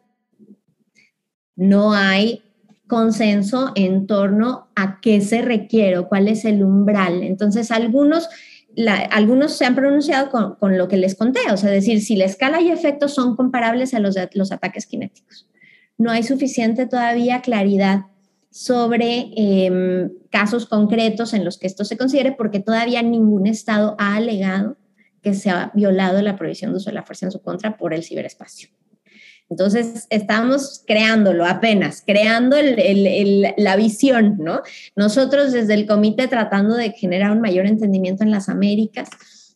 No 1.56 1.94
hay 1.94 2.44
consenso 2.92 3.72
en 3.76 4.06
torno 4.06 4.68
a 4.76 5.00
qué 5.00 5.22
se 5.22 5.42
requiere, 5.42 6.06
cuál 6.10 6.28
es 6.28 6.44
el 6.44 6.62
umbral. 6.62 7.24
Entonces, 7.24 7.72
algunos, 7.72 8.28
algunos 9.12 9.54
se 9.54 9.64
han 9.64 9.76
pronunciado 9.76 10.30
con, 10.30 10.56
con, 10.56 10.78
lo 10.78 10.90
que 10.90 10.98
les 10.98 11.16
conté, 11.16 11.40
o 11.54 11.56
sea, 11.56 11.70
decir, 11.70 12.02
si 12.02 12.18
la 12.18 12.26
escala 12.26 12.60
y 12.60 12.70
efectos 12.70 13.14
son 13.14 13.38
comparables 13.38 13.94
a 13.94 14.00
los, 14.00 14.18
los 14.34 14.52
ataques 14.52 14.90
cinéticos. 14.90 15.48
No 15.98 16.12
hay 16.12 16.24
suficiente 16.24 16.86
todavía 16.86 17.40
claridad 17.40 18.08
sobre 18.50 19.32
em, 19.38 20.12
casos 20.30 20.66
concretos 20.66 21.34
en 21.34 21.46
los 21.46 21.58
que 21.58 21.68
esto 21.68 21.86
se 21.86 21.96
considere, 21.96 22.34
porque 22.34 22.60
todavía 22.60 23.02
ningún 23.02 23.48
Estado 23.48 23.96
ha 24.00 24.18
alegado 24.18 24.76
que 25.22 25.34
se 25.34 25.50
ha 25.50 25.72
violado 25.74 26.22
la 26.22 26.36
prohibición 26.36 26.72
de 26.72 26.78
uso 26.78 26.90
de 26.90 26.96
la 26.96 27.04
fuerza 27.04 27.26
en 27.28 27.32
su 27.32 27.42
contra 27.42 27.78
por 27.78 27.94
el 27.94 28.04
ciberespacio. 28.04 28.68
Entonces, 29.52 30.08
estamos 30.10 30.82
creándolo 30.88 31.46
apenas, 31.46 32.02
creando 32.08 32.56
la 33.58 33.76
visión, 33.76 34.38
¿no? 34.40 34.62
Nosotros 34.96 35.52
desde 35.52 35.74
el 35.74 35.86
comité 35.86 36.30
tratando 36.30 36.76
de 36.76 36.92
generar 36.92 37.32
un 37.32 37.42
mayor 37.42 37.66
entendimiento 37.66 38.24
en 38.24 38.32
las 38.32 38.48
Américas, 38.48 39.10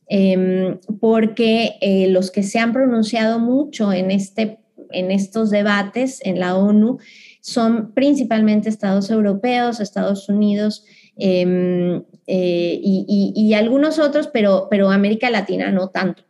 em, 0.10 0.80
porque 1.00 1.78
eh, 1.80 2.10
los 2.10 2.30
que 2.30 2.44
se 2.44 2.60
han 2.60 2.74
pronunciado 2.74 3.40
mucho 3.40 3.94
en, 3.94 4.12
este, 4.12 4.60
en 4.92 5.12
estos 5.12 5.50
debates 5.50 6.20
en 6.26 6.42
la 6.42 6.58
ONU 6.58 6.98
son 7.40 7.94
principalmente 7.94 8.68
estados 8.68 9.10
europeos, 9.10 9.80
Estados 9.80 10.28
Unidos 10.28 10.84
em, 11.16 12.04
eh, 12.28 12.80
y, 12.84 13.54
algunos 13.54 13.98
otros, 14.00 14.28
pero, 14.28 14.68
pero 14.70 14.92
América 14.92 15.30
Latina 15.30 15.72
no 15.72 15.88
tanto. 15.88 16.24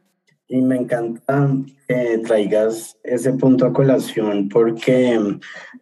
Y 0.48 0.62
me 0.62 0.76
encanta 0.76 1.50
que 1.88 2.20
traigas 2.20 2.98
ese 3.04 3.34
punto 3.34 3.66
a 3.66 3.74
colación 3.74 4.48
porque 4.50 5.20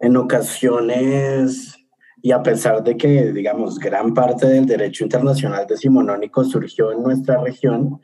en 0.00 0.16
ocasiones, 0.16 1.76
y 2.22 2.32
a 2.32 2.42
pesar 2.42 2.82
de 2.82 2.96
que, 2.96 3.32
digamos, 3.32 3.78
gran 3.78 4.14
parte 4.14 4.46
del 4.46 4.64
derecho 4.64 5.04
internacional 5.04 5.66
decimonónico 5.66 6.44
surgió 6.44 6.92
en 6.92 7.02
nuestra 7.02 7.42
región, 7.42 8.00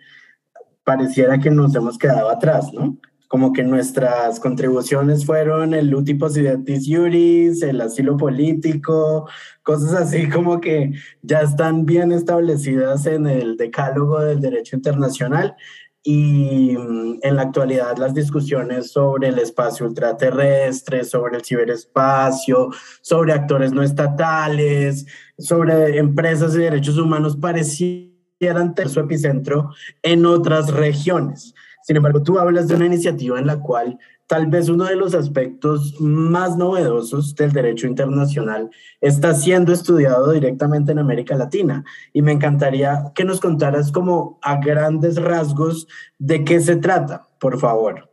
pareciera 0.85 1.39
que 1.39 1.51
nos 1.51 1.75
hemos 1.75 1.97
quedado 1.97 2.29
atrás, 2.29 2.73
¿no? 2.75 2.99
Como 3.29 3.53
que 3.53 3.63
nuestras 3.63 4.41
contribuciones 4.41 5.25
fueron 5.25 5.73
el 5.73 5.95
uti 5.95 6.15
possidetis 6.15 6.87
iuris, 6.87 7.63
el 7.63 7.81
asilo 7.81 8.17
político, 8.17 9.29
cosas 9.63 9.95
así 9.95 10.29
como 10.29 10.61
que 10.61 10.93
ya 11.23 11.41
están 11.41 11.87
bien 11.87 12.11
establecidas 12.13 13.07
en 13.07 13.29
el 13.29 13.57
decálogo 13.57 14.21
del 14.21 14.41
derecho 14.41 14.77
internacional 14.77 15.55
y 16.03 16.77
mm, 16.77 17.19
en 17.23 17.37
la 17.37 17.43
actualidad 17.43 17.99
las 17.99 18.15
discusiones 18.15 18.91
sobre 18.91 19.29
el 19.29 19.39
espacio 19.39 19.87
ultraterrestre, 19.87 21.05
sobre 21.05 21.37
el 21.37 21.45
ciberespacio, 21.45 22.71
sobre 23.01 23.33
actores 23.33 23.73
no 23.73 23.83
estatales, 23.83 25.07
sobre 25.39 25.99
empresas 25.99 26.55
y 26.55 26.59
derechos 26.59 26.99
humanos 26.99 27.37
parecieran 27.37 28.75
tener 28.75 28.89
su 28.89 29.01
epicentro 29.01 29.71
en 30.03 30.25
otras 30.25 30.71
regiones. 30.73 31.55
Sin 31.83 31.97
embargo, 31.97 32.23
tú 32.23 32.39
hablas 32.39 32.69
de 32.69 32.77
una 32.77 32.87
iniciativa 32.87 33.39
en 33.39 33.47
la 33.47 33.61
cual 33.61 33.99
tal 34.31 34.47
vez 34.47 34.69
uno 34.69 34.85
de 34.85 34.95
los 34.95 35.13
aspectos 35.13 36.01
más 36.01 36.57
novedosos 36.57 37.35
del 37.35 37.51
derecho 37.51 37.89
internacional 37.89 38.71
está 39.01 39.35
siendo 39.35 39.73
estudiado 39.73 40.31
directamente 40.31 40.93
en 40.93 41.01
América 41.01 41.35
Latina. 41.35 41.85
Y 42.13 42.23
me 42.23 42.31
encantaría 42.31 43.11
que 43.17 43.25
nos 43.25 43.41
contaras 43.41 43.91
como 43.91 44.39
a 44.41 44.61
grandes 44.61 45.21
rasgos 45.21 45.89
de 46.21 46.45
qué 46.45 46.61
se 46.61 46.77
trata, 46.77 47.27
por 47.41 47.59
favor. 47.59 48.09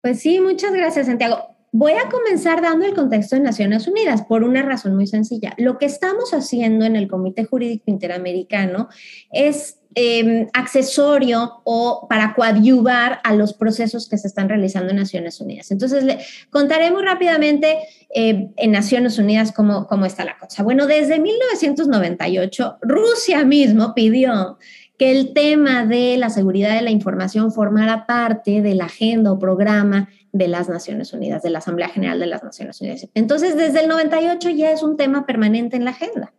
Pues 0.00 0.20
sí, 0.20 0.40
muchas 0.40 0.72
gracias, 0.72 1.04
Santiago. 1.04 1.36
Voy 1.70 1.92
a 1.92 2.08
comenzar 2.08 2.62
dando 2.62 2.86
el 2.86 2.94
contexto 2.94 3.36
de 3.36 3.42
Naciones 3.42 3.86
Unidas 3.86 4.22
por 4.22 4.42
una 4.42 4.62
razón 4.62 4.96
muy 4.96 5.06
sencilla. 5.06 5.52
Lo 5.58 5.76
que 5.76 5.84
estamos 5.84 6.32
haciendo 6.32 6.86
en 6.86 6.96
el 6.96 7.08
Comité 7.08 7.44
Jurídico 7.44 7.90
Interamericano 7.90 8.88
es 9.30 9.80
Em, 9.98 10.46
accesorio 10.52 11.62
o 11.64 12.06
para 12.06 12.34
coadyuvar 12.34 13.18
a 13.24 13.34
los 13.34 13.54
procesos 13.54 14.10
que 14.10 14.18
se 14.18 14.28
están 14.28 14.46
realizando 14.46 14.90
en 14.90 14.96
Naciones 14.96 15.40
Unidas. 15.40 15.70
Entonces, 15.70 16.04
le 16.04 16.18
contaré 16.50 16.90
muy 16.90 17.02
rápidamente 17.02 17.78
eh, 18.14 18.50
en 18.58 18.72
Naciones 18.72 19.18
Unidas 19.18 19.52
cómo, 19.52 19.86
cómo 19.86 20.04
está 20.04 20.26
la 20.26 20.36
cosa. 20.36 20.62
Bueno, 20.62 20.86
desde 20.86 21.18
1998, 21.18 22.76
Rusia 22.82 23.46
mismo 23.46 23.94
pidió 23.94 24.58
que 24.98 25.12
el 25.12 25.32
tema 25.32 25.86
de 25.86 26.18
la 26.18 26.28
seguridad 26.28 26.74
de 26.74 26.82
la 26.82 26.90
información 26.90 27.50
formara 27.50 28.04
parte 28.04 28.60
de 28.60 28.74
la 28.74 28.84
agenda 28.84 29.32
o 29.32 29.38
programa 29.38 30.10
de 30.30 30.48
las 30.48 30.68
Naciones 30.68 31.14
Unidas, 31.14 31.42
de 31.42 31.48
la 31.48 31.60
Asamblea 31.60 31.88
General 31.88 32.20
de 32.20 32.26
las 32.26 32.44
Naciones 32.44 32.78
Unidas. 32.82 33.08
Entonces, 33.14 33.56
desde 33.56 33.80
el 33.80 33.88
98 33.88 34.50
ya 34.50 34.72
es 34.72 34.82
un 34.82 34.98
tema 34.98 35.24
permanente 35.24 35.74
en 35.74 35.86
la 35.86 35.92
agenda. 35.92 36.34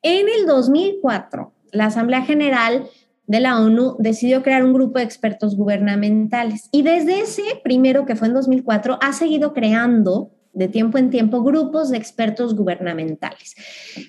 En 0.00 0.26
el 0.30 0.46
2004, 0.46 1.52
la 1.72 1.86
Asamblea 1.86 2.22
General 2.22 2.86
de 3.26 3.40
la 3.40 3.60
ONU 3.60 3.96
decidió 3.98 4.42
crear 4.42 4.64
un 4.64 4.72
grupo 4.72 4.98
de 4.98 5.04
expertos 5.04 5.54
gubernamentales 5.54 6.68
y 6.72 6.82
desde 6.82 7.20
ese 7.20 7.42
primero, 7.62 8.06
que 8.06 8.16
fue 8.16 8.28
en 8.28 8.34
2004, 8.34 8.98
ha 9.00 9.12
seguido 9.12 9.52
creando 9.52 10.30
de 10.58 10.68
tiempo 10.68 10.98
en 10.98 11.10
tiempo 11.10 11.42
grupos 11.44 11.90
de 11.90 11.98
expertos 11.98 12.56
gubernamentales. 12.56 13.54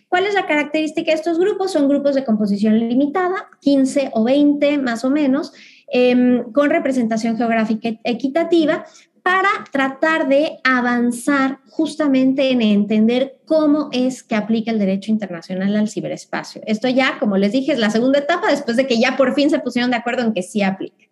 ¿Cuál 0.07 0.25
es 0.25 0.33
la 0.33 0.47
característica 0.47 1.11
de 1.11 1.17
estos 1.17 1.37
grupos? 1.37 1.71
Son 1.73 1.87
grupos 1.87 2.15
de 2.15 2.23
composición 2.23 2.79
limitada, 2.79 3.49
15 3.61 4.09
o 4.13 4.23
20 4.23 4.79
más 4.79 5.05
o 5.05 5.11
menos, 5.11 5.53
em, 5.91 6.51
con 6.51 6.69
representación 6.69 7.37
geográfica 7.37 7.89
equitativa, 8.03 8.85
para 9.29 9.63
tratar 9.71 10.27
de 10.27 10.57
avanzar 10.63 11.59
justamente 11.69 12.49
en 12.49 12.63
entender 12.63 13.37
cómo 13.45 13.89
es 13.91 14.23
que 14.23 14.33
aplica 14.33 14.71
el 14.71 14.79
derecho 14.79 15.11
internacional 15.11 15.75
al 15.75 15.87
ciberespacio. 15.87 16.63
Esto 16.65 16.89
ya, 16.89 17.19
como 17.19 17.37
les 17.37 17.51
dije, 17.51 17.73
es 17.73 17.77
la 17.77 17.91
segunda 17.91 18.17
etapa 18.17 18.49
después 18.49 18.75
de 18.75 18.87
que 18.87 18.99
ya 18.99 19.17
por 19.17 19.35
fin 19.35 19.51
se 19.51 19.59
pusieron 19.59 19.91
de 19.91 19.97
acuerdo 19.97 20.23
en 20.23 20.33
que 20.33 20.41
sí 20.41 20.63
aplica. 20.63 21.05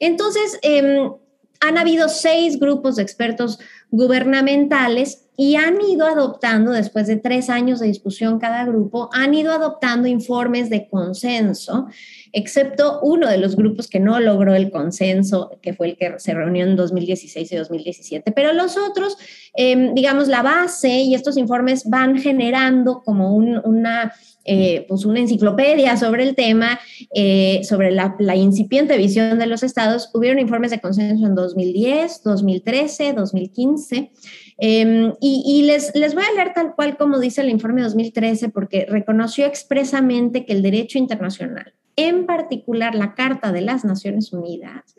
Entonces, 0.00 0.58
em, 0.60 1.12
han 1.60 1.78
habido 1.78 2.10
seis 2.10 2.60
grupos 2.60 2.96
de 2.96 3.04
expertos 3.04 3.58
gubernamentales 3.90 5.30
y 5.42 5.56
han 5.56 5.80
ido 5.80 6.06
adoptando, 6.06 6.70
después 6.70 7.08
de 7.08 7.16
tres 7.16 7.50
años 7.50 7.80
de 7.80 7.88
discusión 7.88 8.38
cada 8.38 8.64
grupo, 8.64 9.10
han 9.12 9.34
ido 9.34 9.50
adoptando 9.50 10.06
informes 10.06 10.70
de 10.70 10.86
consenso 10.88 11.88
excepto 12.32 13.00
uno 13.02 13.28
de 13.28 13.36
los 13.36 13.56
grupos 13.56 13.88
que 13.88 14.00
no 14.00 14.18
logró 14.18 14.54
el 14.54 14.70
consenso, 14.70 15.58
que 15.60 15.74
fue 15.74 15.90
el 15.90 15.96
que 15.96 16.14
se 16.18 16.34
reunió 16.34 16.64
en 16.64 16.76
2016 16.76 17.52
y 17.52 17.56
2017. 17.56 18.32
Pero 18.32 18.52
los 18.52 18.76
otros, 18.76 19.16
em, 19.54 19.94
digamos, 19.94 20.28
la 20.28 20.42
base 20.42 20.88
y 20.88 21.14
estos 21.14 21.36
informes 21.36 21.88
van 21.88 22.18
generando 22.18 23.02
como 23.04 23.36
una... 23.36 24.12
Eh, 24.44 24.86
pues 24.88 25.04
una 25.04 25.20
enciclopedia 25.20 25.96
sobre 25.96 26.24
el 26.24 26.34
tema, 26.34 26.80
eh, 27.14 27.60
sobre 27.62 27.92
la, 27.92 28.34
incipiente 28.34 28.96
visión 28.96 29.38
de 29.38 29.46
los 29.46 29.62
estados. 29.62 30.10
Hubieron 30.14 30.40
informes 30.40 30.72
de 30.72 30.80
consenso 30.80 31.24
en 31.24 31.36
2010, 31.36 32.24
2013, 32.24 33.12
2015. 33.12 34.10
Y, 34.58 35.62
les, 35.66 35.94
les 35.94 36.14
voy 36.14 36.24
a 36.24 36.34
leer 36.34 36.52
tal 36.54 36.74
cual 36.74 36.96
como 36.96 37.18
dice 37.18 37.40
el 37.40 37.48
informe 37.48 37.82
2013, 37.82 38.48
porque 38.50 38.86
reconoció 38.88 39.46
expresamente 39.46 40.44
que 40.44 40.52
el 40.52 40.62
derecho 40.62 40.98
internacional 40.98 41.74
en 41.96 42.26
particular 42.26 42.94
la 42.94 43.14
Carta 43.14 43.52
de 43.52 43.60
las 43.60 43.84
Naciones 43.84 44.32
Unidas, 44.32 44.94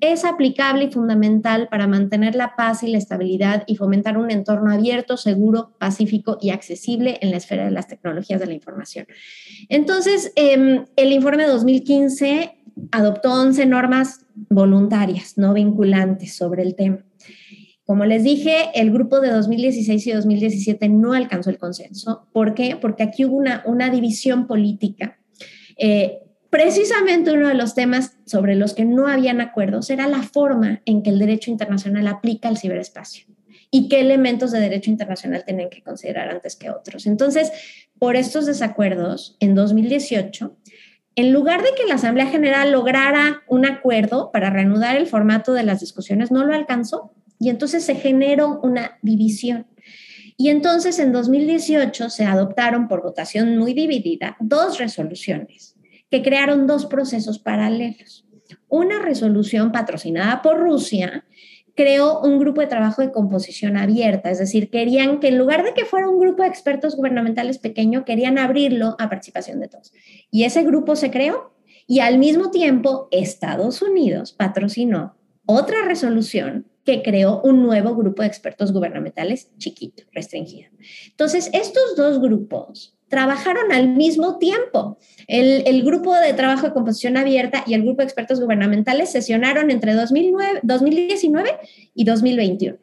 es 0.00 0.24
aplicable 0.24 0.84
y 0.84 0.92
fundamental 0.92 1.68
para 1.68 1.86
mantener 1.86 2.34
la 2.34 2.56
paz 2.56 2.82
y 2.82 2.88
la 2.88 2.98
estabilidad 2.98 3.64
y 3.66 3.76
fomentar 3.76 4.18
un 4.18 4.30
entorno 4.30 4.72
abierto, 4.72 5.16
seguro, 5.16 5.74
pacífico 5.78 6.38
y 6.40 6.50
accesible 6.50 7.18
en 7.20 7.30
la 7.30 7.36
esfera 7.36 7.64
de 7.64 7.70
las 7.70 7.86
tecnologías 7.86 8.40
de 8.40 8.46
la 8.46 8.54
información. 8.54 9.06
Entonces, 9.68 10.32
em, 10.36 10.84
el 10.96 11.12
informe 11.12 11.46
2015 11.46 12.58
adoptó 12.90 13.32
11 13.32 13.66
normas 13.66 14.26
voluntarias, 14.34 15.38
no 15.38 15.54
vinculantes 15.54 16.34
sobre 16.34 16.62
el 16.62 16.74
tema. 16.74 17.04
Como 17.84 18.06
les 18.06 18.24
dije, 18.24 18.70
el 18.74 18.90
grupo 18.90 19.20
de 19.20 19.30
2016 19.30 20.06
y 20.06 20.12
2017 20.12 20.88
no 20.88 21.12
alcanzó 21.12 21.50
el 21.50 21.58
consenso. 21.58 22.26
¿Por 22.32 22.54
qué? 22.54 22.76
Porque 22.80 23.02
aquí 23.02 23.26
hubo 23.26 23.36
una, 23.36 23.90
división 23.90 24.46
política. 24.46 25.18
Eh, 25.76 26.20
precisamente 26.48 27.32
uno 27.32 27.48
de 27.48 27.54
los 27.54 27.74
temas 27.74 28.16
sobre 28.24 28.54
los 28.54 28.72
que 28.72 28.86
no 28.86 29.06
habían 29.06 29.42
acuerdos 29.42 29.90
era 29.90 30.08
la 30.08 30.22
forma 30.22 30.80
en 30.86 31.02
que 31.02 31.10
el 31.10 31.18
derecho 31.18 31.50
internacional 31.50 32.06
aplica 32.06 32.48
el 32.48 32.56
ciberespacio 32.56 33.26
y 33.70 33.88
qué 33.88 34.00
elementos 34.00 34.52
de 34.52 34.60
derecho 34.60 34.90
internacional 34.90 35.44
tienen 35.44 35.68
que 35.68 35.82
considerar 35.82 36.28
antes 36.30 36.56
que 36.56 36.70
otros. 36.70 37.06
Entonces, 37.06 37.50
por 37.98 38.16
estos 38.16 38.46
desacuerdos, 38.46 39.36
en 39.40 39.54
2018, 39.54 40.56
en 41.16 41.32
lugar 41.32 41.62
de 41.62 41.68
que 41.76 41.86
la 41.86 41.96
Asamblea 41.96 42.26
General 42.26 42.72
lograra 42.72 43.42
un 43.46 43.66
acuerdo 43.66 44.30
para 44.32 44.48
reanudar 44.48 44.96
el 44.96 45.06
formato 45.06 45.52
de 45.52 45.64
las 45.64 45.80
discusiones, 45.80 46.30
no 46.30 46.44
lo 46.44 46.54
alcanzó 46.54 47.12
y 47.38 47.50
entonces 47.50 47.84
se 47.84 47.94
generó 47.94 48.60
una 48.62 48.98
división. 49.02 49.66
Y 50.36 50.48
entonces 50.48 50.98
en 50.98 51.12
2018 51.12 52.10
se 52.10 52.24
adoptaron 52.24 52.88
por 52.88 53.02
votación 53.02 53.56
muy 53.56 53.72
dividida 53.72 54.36
dos 54.40 54.78
resoluciones 54.78 55.76
que 56.10 56.22
crearon 56.22 56.66
dos 56.66 56.86
procesos 56.86 57.38
paralelos. 57.38 58.26
Una 58.68 59.00
resolución 59.00 59.72
patrocinada 59.72 60.42
por 60.42 60.58
Rusia 60.58 61.24
creó 61.74 62.20
un 62.20 62.38
grupo 62.38 62.60
de 62.60 62.66
trabajo 62.66 63.02
de 63.02 63.10
composición 63.10 63.76
abierta, 63.76 64.30
es 64.30 64.38
decir, 64.38 64.70
querían 64.70 65.18
que 65.18 65.28
en 65.28 65.38
lugar 65.38 65.64
de 65.64 65.74
que 65.74 65.84
fuera 65.84 66.08
un 66.08 66.20
grupo 66.20 66.42
de 66.42 66.48
expertos 66.48 66.96
gubernamentales 66.96 67.58
pequeño, 67.58 68.04
querían 68.04 68.38
abrirlo 68.38 68.96
a 68.98 69.08
participación 69.08 69.60
de 69.60 69.68
todos. 69.68 69.92
Y 70.30 70.44
ese 70.44 70.62
grupo 70.62 70.94
se 70.96 71.10
creó 71.10 71.54
y 71.86 72.00
al 72.00 72.18
mismo 72.18 72.50
tiempo 72.50 73.08
Estados 73.10 73.82
Unidos 73.82 74.32
patrocinó 74.32 75.16
otra 75.46 75.84
resolución 75.84 76.66
que 76.84 77.02
creó 77.02 77.40
un 77.42 77.62
nuevo 77.62 77.94
grupo 77.94 78.22
de 78.22 78.28
expertos 78.28 78.72
gubernamentales 78.72 79.50
chiquito, 79.58 80.04
restringido. 80.12 80.70
Entonces, 81.08 81.50
estos 81.52 81.96
dos 81.96 82.20
grupos 82.20 82.94
trabajaron 83.08 83.72
al 83.72 83.88
mismo 83.88 84.38
tiempo. 84.38 84.98
El, 85.26 85.84
grupo 85.84 86.14
de 86.14 86.32
trabajo 86.32 86.66
de 86.66 86.72
composición 86.72 87.16
abierta 87.16 87.64
y 87.66 87.74
el 87.74 87.82
grupo 87.82 87.98
de 87.98 88.04
expertos 88.04 88.40
gubernamentales 88.40 89.12
sesionaron 89.12 89.70
entre 89.70 89.94
2009, 89.94 90.60
2019 90.62 91.50
y 91.94 92.04
2021. 92.04 92.76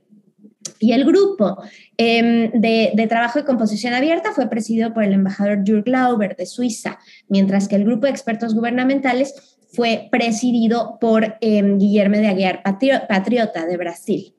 Y 0.79 0.93
el 0.93 1.05
grupo 1.05 1.57
em, 1.97 2.51
de, 2.53 2.91
de, 2.95 3.07
trabajo 3.07 3.39
de 3.39 3.45
composición 3.45 3.93
abierta 3.93 4.31
fue 4.31 4.47
presidido 4.47 4.93
por 4.93 5.03
el 5.03 5.13
embajador 5.13 5.63
Jürg 5.65 5.87
Lauber 5.87 6.35
de 6.35 6.45
Suiza, 6.45 6.97
mientras 7.27 7.67
que 7.67 7.75
el 7.75 7.83
grupo 7.83 8.05
de 8.05 8.11
expertos 8.11 8.55
gubernamentales 8.55 9.50
fue 9.71 10.09
presidido 10.11 10.97
por 10.99 11.35
em, 11.41 11.77
Guillermo 11.77 12.17
de 12.17 12.27
Aguiar, 12.27 12.61
patriota 12.63 13.65
de 13.65 13.77
Brasil. 13.77 14.35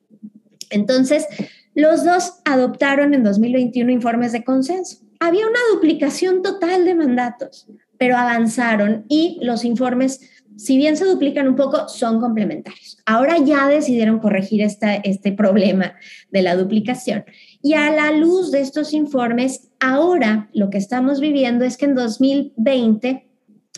Entonces, 0.71 1.27
los 1.75 2.05
dos 2.05 2.41
adoptaron 2.45 3.15
en 3.15 3.23
2021 3.23 3.91
informes 3.91 4.33
de 4.33 4.45
consenso. 4.45 4.99
Había 5.21 5.47
una 5.47 5.59
duplicación 5.73 6.43
total 6.43 6.85
de 6.85 6.95
mandatos, 6.95 7.67
pero 7.97 8.17
avanzaron 8.17 9.07
y 9.09 9.39
los 9.43 9.65
informes, 9.65 10.21
si 10.57 10.77
bien 10.77 10.97
se 10.97 11.05
duplican 11.07 11.49
un 11.49 11.57
poco, 11.57 11.89
son 11.89 12.21
complementarios. 12.21 12.99
Ahora 13.07 13.39
ya 13.39 13.69
decidieron 13.69 14.19
corregir 14.19 14.63
este 14.63 15.33
problema 15.33 15.95
de 16.31 16.43
la 16.43 16.57
duplicación. 16.57 17.25
Y 17.63 17.75
a 17.75 17.91
la 17.91 18.11
luz 18.11 18.51
de 18.51 18.61
estos 18.61 18.93
informes, 18.93 19.71
ahora 19.81 20.51
lo 20.53 20.69
que 20.69 20.79
estamos 20.79 21.21
viviendo 21.21 21.65
es 21.65 21.77
que 21.77 21.87
en 21.87 21.95
2020 21.95 23.32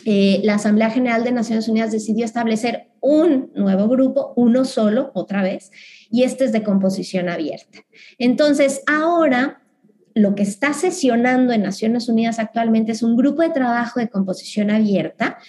eh, 0.05 0.39
la 0.43 0.55
Asamblea 0.55 0.91
General 0.91 1.23
de 1.23 1.31
Naciones 1.31 1.67
Unidas 1.67 1.91
decidió 1.91 2.25
establecer 2.25 2.91
un 3.01 3.51
nuevo 3.55 3.87
grupo, 3.87 4.33
uno 4.35 4.63
solo, 4.63 5.11
otra 5.15 5.41
vez, 5.41 5.71
y 6.11 6.23
este 6.23 6.45
es 6.45 6.51
de 6.51 6.63
composición 6.63 7.27
abierta. 7.27 7.79
Entonces, 8.19 8.83
ahora 8.85 9.63
lo 10.13 10.35
que 10.35 10.43
está 10.43 10.73
sesionando 10.73 11.53
en 11.53 11.63
Naciones 11.63 12.07
Unidas 12.07 12.37
actualmente 12.37 12.91
es 12.91 13.01
un 13.01 13.17
grupo 13.17 13.41
de 13.41 13.49
trabajo 13.49 13.99
de 13.99 14.09
composición 14.09 14.69
abierta 14.69 15.39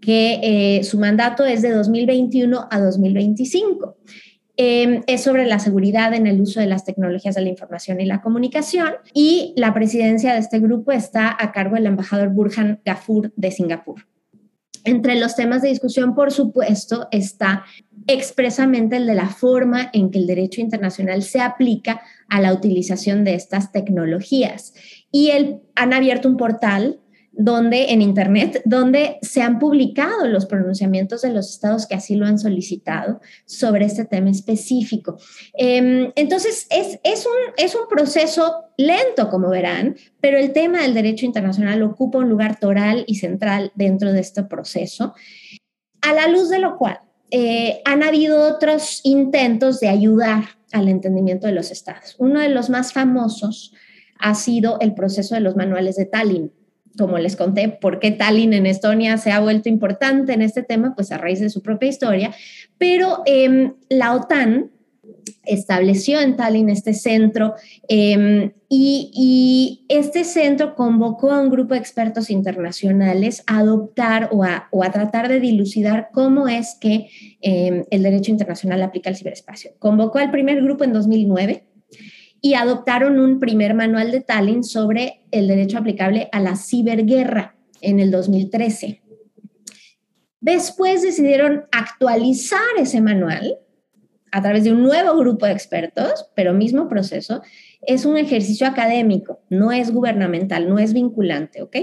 que 0.00 0.40
eh, 0.78 0.84
su 0.84 0.98
mandato 0.98 1.44
es 1.44 1.60
de 1.60 1.72
2021 1.72 2.68
a 2.70 2.80
2025. 2.80 3.98
Em, 4.56 5.02
es 5.08 5.22
sobre 5.22 5.46
la 5.46 5.58
seguridad 5.58 6.14
en 6.14 6.28
el 6.28 6.40
uso 6.40 6.60
de 6.60 6.66
las 6.66 6.84
tecnologías 6.84 7.34
de 7.34 7.40
la 7.40 7.48
información 7.48 8.00
y 8.00 8.06
la 8.06 8.22
comunicación 8.22 8.92
y 9.12 9.52
la 9.56 9.74
presidencia 9.74 10.32
de 10.32 10.38
este 10.38 10.60
grupo 10.60 10.92
está 10.92 11.36
a 11.36 11.50
cargo 11.50 11.74
del 11.74 11.86
embajador 11.86 12.28
Burhan 12.28 12.80
Gafur 12.84 13.32
de 13.34 13.50
Singapur. 13.50 14.06
Entre 14.84 15.18
los 15.18 15.34
temas 15.34 15.62
de 15.62 15.70
discusión, 15.70 16.14
por 16.14 16.30
supuesto, 16.30 17.08
está 17.10 17.64
expresamente 18.06 18.96
el 18.96 19.06
de 19.06 19.14
la 19.14 19.28
forma 19.28 19.90
en 19.92 20.10
que 20.10 20.18
el 20.18 20.26
derecho 20.26 20.60
internacional 20.60 21.22
se 21.22 21.40
aplica 21.40 22.02
a 22.28 22.40
la 22.40 22.52
utilización 22.52 23.24
de 23.24 23.34
estas 23.34 23.72
tecnologías. 23.72 24.74
Y 25.10 25.30
el, 25.30 25.62
han 25.74 25.94
abierto 25.94 26.28
un 26.28 26.36
portal 26.36 27.00
donde 27.36 27.92
en 27.92 28.00
Internet, 28.02 28.62
donde 28.64 29.18
se 29.22 29.42
han 29.42 29.58
publicado 29.58 30.26
los 30.26 30.46
pronunciamientos 30.46 31.22
de 31.22 31.32
los 31.32 31.50
estados 31.50 31.86
que 31.86 31.94
así 31.94 32.14
lo 32.14 32.26
han 32.26 32.38
solicitado 32.38 33.20
sobre 33.44 33.86
este 33.86 34.04
tema 34.04 34.30
específico. 34.30 35.18
Em, 35.54 36.12
entonces, 36.14 36.66
es, 36.70 37.00
es, 37.02 37.26
un, 37.26 37.54
es 37.56 37.74
un 37.74 37.88
proceso 37.88 38.66
lento, 38.76 39.28
como 39.30 39.50
verán, 39.50 39.96
pero 40.20 40.38
el 40.38 40.52
tema 40.52 40.82
del 40.82 40.94
derecho 40.94 41.26
internacional 41.26 41.82
ocupa 41.82 42.18
un 42.18 42.28
lugar 42.28 42.58
toral 42.58 43.04
y 43.06 43.16
central 43.16 43.72
dentro 43.74 44.12
de 44.12 44.20
este 44.20 44.44
proceso, 44.44 45.14
a 46.02 46.12
la 46.12 46.28
luz 46.28 46.50
de 46.50 46.58
lo 46.58 46.76
cual 46.76 47.00
eh, 47.30 47.80
han 47.84 48.02
habido 48.02 48.54
otros 48.54 49.00
intentos 49.02 49.80
de 49.80 49.88
ayudar 49.88 50.44
al 50.72 50.88
entendimiento 50.88 51.46
de 51.46 51.52
los 51.52 51.70
estados. 51.70 52.14
Uno 52.18 52.40
de 52.40 52.48
los 52.48 52.70
más 52.70 52.92
famosos 52.92 53.72
ha 54.18 54.34
sido 54.34 54.78
el 54.80 54.94
proceso 54.94 55.34
de 55.34 55.40
los 55.40 55.56
manuales 55.56 55.96
de 55.96 56.06
Tallinn 56.06 56.52
como 56.98 57.18
les 57.18 57.36
conté, 57.36 57.68
por 57.68 57.98
qué 57.98 58.10
Tallinn 58.10 58.52
en 58.52 58.66
Estonia 58.66 59.16
se 59.18 59.32
ha 59.32 59.40
vuelto 59.40 59.68
importante 59.68 60.32
en 60.32 60.42
este 60.42 60.62
tema, 60.62 60.94
pues 60.94 61.12
a 61.12 61.18
raíz 61.18 61.40
de 61.40 61.50
su 61.50 61.62
propia 61.62 61.88
historia. 61.88 62.34
Pero 62.78 63.22
em, 63.26 63.74
la 63.88 64.14
OTAN 64.14 64.70
estableció 65.44 66.20
en 66.20 66.36
Tallinn 66.36 66.70
este 66.70 66.94
centro 66.94 67.54
em, 67.88 68.52
y, 68.68 69.84
este 69.88 70.24
centro 70.24 70.74
convocó 70.74 71.30
a 71.30 71.40
un 71.40 71.50
grupo 71.50 71.74
de 71.74 71.80
expertos 71.80 72.30
internacionales 72.30 73.44
a 73.46 73.58
adoptar 73.58 74.30
o 74.32 74.42
a, 74.44 74.90
tratar 74.90 75.28
de 75.28 75.40
dilucidar 75.40 76.08
cómo 76.12 76.48
es 76.48 76.76
que 76.80 77.08
em, 77.40 77.84
el 77.90 78.02
derecho 78.02 78.30
internacional 78.30 78.82
aplica 78.82 79.10
al 79.10 79.16
ciberespacio. 79.16 79.72
Convocó 79.78 80.18
al 80.18 80.30
primer 80.30 80.62
grupo 80.62 80.84
en 80.84 80.92
2009 80.92 81.64
y 82.44 82.52
adoptaron 82.52 83.18
un 83.20 83.40
primer 83.40 83.72
manual 83.72 84.10
de 84.10 84.20
Tallinn 84.20 84.64
sobre 84.64 85.24
el 85.30 85.48
derecho 85.48 85.78
aplicable 85.78 86.28
a 86.30 86.40
la 86.40 86.56
ciberguerra 86.56 87.56
en 87.80 88.00
el 88.00 88.10
2013. 88.10 89.00
Después 90.42 91.00
decidieron 91.00 91.64
actualizar 91.72 92.60
ese 92.76 93.00
manual 93.00 93.56
a 94.30 94.42
través 94.42 94.64
de 94.64 94.72
un 94.72 94.82
nuevo 94.82 95.16
grupo 95.16 95.46
de 95.46 95.52
expertos, 95.52 96.26
pero 96.36 96.52
mismo 96.52 96.86
proceso. 96.86 97.40
Es 97.80 98.04
un 98.04 98.18
ejercicio 98.18 98.66
académico, 98.66 99.40
no 99.48 99.72
es 99.72 99.90
gubernamental, 99.90 100.68
no 100.68 100.78
es 100.78 100.92
vinculante, 100.92 101.62
¿ok? 101.62 101.76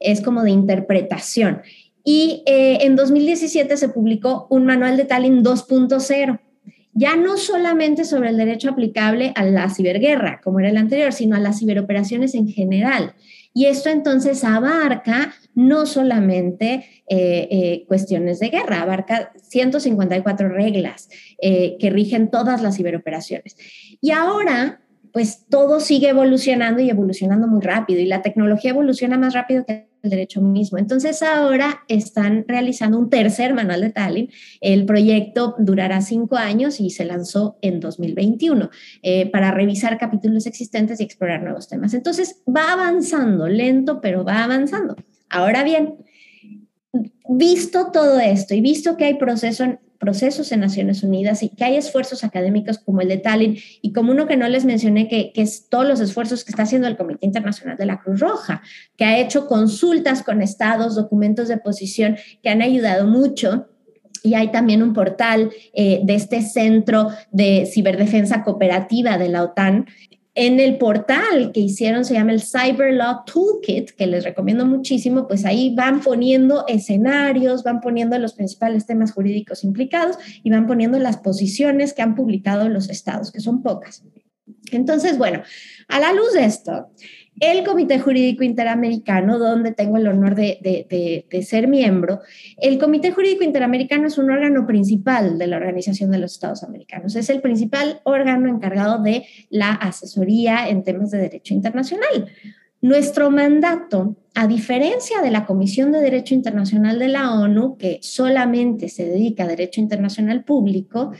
Es 0.00 0.20
como 0.20 0.42
de 0.42 0.50
interpretación. 0.50 1.62
Y 2.02 2.42
eh, 2.46 2.78
en 2.80 2.96
2017 2.96 3.76
se 3.76 3.88
publicó 3.90 4.48
un 4.50 4.66
manual 4.66 4.96
de 4.96 5.04
Tallinn 5.04 5.44
2.0 5.44 6.40
ya 6.92 7.16
no 7.16 7.36
solamente 7.36 8.04
sobre 8.04 8.30
el 8.30 8.36
derecho 8.36 8.70
aplicable 8.70 9.32
a 9.36 9.44
la 9.44 9.70
ciberguerra, 9.70 10.40
como 10.42 10.60
era 10.60 10.70
el 10.70 10.76
anterior, 10.76 11.12
sino 11.12 11.36
a 11.36 11.40
las 11.40 11.58
ciberoperaciones 11.58 12.34
en 12.34 12.48
general. 12.48 13.14
Y 13.54 13.66
esto 13.66 13.88
entonces 13.88 14.44
abarca 14.44 15.34
no 15.54 15.86
solamente 15.86 17.04
eh, 17.08 17.48
eh, 17.50 17.84
cuestiones 17.88 18.38
de 18.38 18.50
guerra, 18.50 18.82
abarca 18.82 19.32
154 19.42 20.48
reglas 20.48 21.08
eh, 21.40 21.76
que 21.80 21.90
rigen 21.90 22.30
todas 22.30 22.62
las 22.62 22.76
ciberoperaciones. 22.76 23.56
Y 24.00 24.12
ahora, 24.12 24.80
pues 25.18 25.46
todo 25.50 25.80
sigue 25.80 26.10
evolucionando 26.10 26.80
y 26.80 26.90
evolucionando 26.90 27.48
muy 27.48 27.60
rápido 27.60 27.98
y 27.98 28.06
la 28.06 28.22
tecnología 28.22 28.70
evoluciona 28.70 29.18
más 29.18 29.34
rápido 29.34 29.66
que 29.66 29.88
el 30.00 30.10
derecho 30.10 30.40
mismo. 30.40 30.78
Entonces 30.78 31.24
ahora 31.24 31.82
están 31.88 32.44
realizando 32.46 33.00
un 33.00 33.10
tercer 33.10 33.52
manual 33.52 33.80
de 33.80 33.90
Tallinn. 33.90 34.30
El 34.60 34.86
proyecto 34.86 35.56
durará 35.58 36.02
cinco 36.02 36.36
años 36.36 36.78
y 36.78 36.90
se 36.90 37.04
lanzó 37.04 37.58
en 37.62 37.80
2021 37.80 38.70
eh, 39.02 39.28
para 39.32 39.50
revisar 39.50 39.98
capítulos 39.98 40.46
existentes 40.46 41.00
y 41.00 41.02
explorar 41.02 41.42
nuevos 41.42 41.66
temas. 41.66 41.94
Entonces 41.94 42.40
va 42.46 42.74
avanzando, 42.74 43.48
lento, 43.48 44.00
pero 44.00 44.22
va 44.22 44.44
avanzando. 44.44 44.94
Ahora 45.28 45.64
bien, 45.64 45.96
visto 47.28 47.90
todo 47.90 48.20
esto 48.20 48.54
y 48.54 48.60
visto 48.60 48.96
que 48.96 49.06
hay 49.06 49.14
proceso, 49.14 49.80
procesos 49.98 50.52
en 50.52 50.60
Naciones 50.60 51.02
Unidas 51.02 51.42
y 51.42 51.48
que 51.50 51.64
hay 51.64 51.76
esfuerzos 51.76 52.24
académicos 52.24 52.78
como 52.78 53.00
el 53.00 53.08
de 53.08 53.18
Tallinn 53.18 53.58
y 53.82 53.92
como 53.92 54.12
uno 54.12 54.26
que 54.26 54.36
no 54.36 54.48
les 54.48 54.64
mencioné, 54.64 55.08
que, 55.08 55.32
es 55.34 55.68
todos 55.68 55.86
los 55.86 56.00
esfuerzos 56.00 56.44
que 56.44 56.52
está 56.52 56.62
haciendo 56.62 56.88
el 56.88 56.96
Comité 56.96 57.26
Internacional 57.26 57.76
de 57.76 57.86
la 57.86 58.00
Cruz 58.00 58.20
Roja, 58.20 58.62
que 58.96 59.04
ha 59.04 59.18
hecho 59.18 59.46
consultas 59.46 60.22
con 60.22 60.40
estados, 60.40 60.94
documentos 60.94 61.48
de 61.48 61.58
posición 61.58 62.16
que 62.42 62.48
han 62.48 62.62
ayudado 62.62 63.06
mucho. 63.06 63.68
Y 64.24 64.34
hay 64.34 64.50
también 64.50 64.82
un 64.82 64.94
portal 64.94 65.50
eh, 65.72 66.00
de 66.02 66.14
este 66.14 66.42
centro 66.42 67.08
de 67.30 67.66
ciberdefensa 67.72 68.42
cooperativa 68.42 69.16
de 69.16 69.28
la 69.28 69.44
OTAN 69.44 69.86
en 70.40 70.60
el 70.60 70.78
portal 70.78 71.50
que 71.52 71.58
hicieron, 71.58 72.04
se 72.04 72.14
llama 72.14 72.30
el 72.30 72.40
Cyber 72.40 72.94
Law 72.94 73.24
Toolkit, 73.24 73.90
que 73.90 74.06
les 74.06 74.22
recomiendo 74.22 74.64
muchísimo, 74.64 75.26
pues 75.26 75.44
ahí 75.44 75.74
van 75.74 76.00
poniendo 76.00 76.64
escenarios, 76.68 77.64
van 77.64 77.80
poniendo 77.80 78.16
los 78.20 78.34
principales 78.34 78.86
temas 78.86 79.10
jurídicos 79.10 79.64
implicados 79.64 80.16
y 80.44 80.50
van 80.50 80.68
poniendo 80.68 81.00
las 81.00 81.16
posiciones 81.16 81.92
que 81.92 82.02
han 82.02 82.14
publicado 82.14 82.68
los 82.68 82.88
estados, 82.88 83.32
que 83.32 83.40
son 83.40 83.64
pocas. 83.64 84.04
Entonces, 84.70 85.18
bueno, 85.18 85.42
a 85.88 85.98
la 85.98 86.12
luz 86.12 86.32
de 86.34 86.44
esto, 86.44 86.88
el 87.40 87.64
Comité 87.64 87.98
Jurídico 87.98 88.44
Interamericano, 88.44 89.38
donde 89.38 89.72
tengo 89.72 89.96
el 89.96 90.08
honor 90.08 90.34
de, 90.34 91.26
ser 91.42 91.68
miembro, 91.68 92.20
el 92.56 92.78
Comité 92.78 93.12
Jurídico 93.12 93.44
Interamericano 93.44 94.06
es 94.06 94.18
un 94.18 94.30
órgano 94.30 94.66
principal 94.66 95.38
de 95.38 95.46
la 95.46 95.56
Organización 95.56 96.10
de 96.10 96.18
los 96.18 96.32
Estados 96.32 96.62
Americanos. 96.62 97.16
Es 97.16 97.30
el 97.30 97.40
principal 97.40 98.00
órgano 98.04 98.48
encargado 98.48 99.02
de 99.02 99.26
la 99.50 99.72
asesoría 99.72 100.68
en 100.68 100.84
temas 100.84 101.10
de 101.10 101.18
derecho 101.18 101.54
internacional. 101.54 102.28
Nuestro 102.80 103.30
mandato, 103.32 104.16
a 104.36 104.46
diferencia 104.46 105.20
de 105.20 105.32
la 105.32 105.46
Comisión 105.46 105.90
de 105.90 106.00
Derecho 106.00 106.34
Internacional 106.34 107.00
de 107.00 107.08
la 107.08 107.34
ONU, 107.34 107.76
que 107.76 107.98
solamente 108.02 108.88
se 108.88 109.04
dedica 109.04 109.42
a 109.42 109.48
derecho 109.48 109.80
internacional 109.80 110.44
público, 110.44 111.10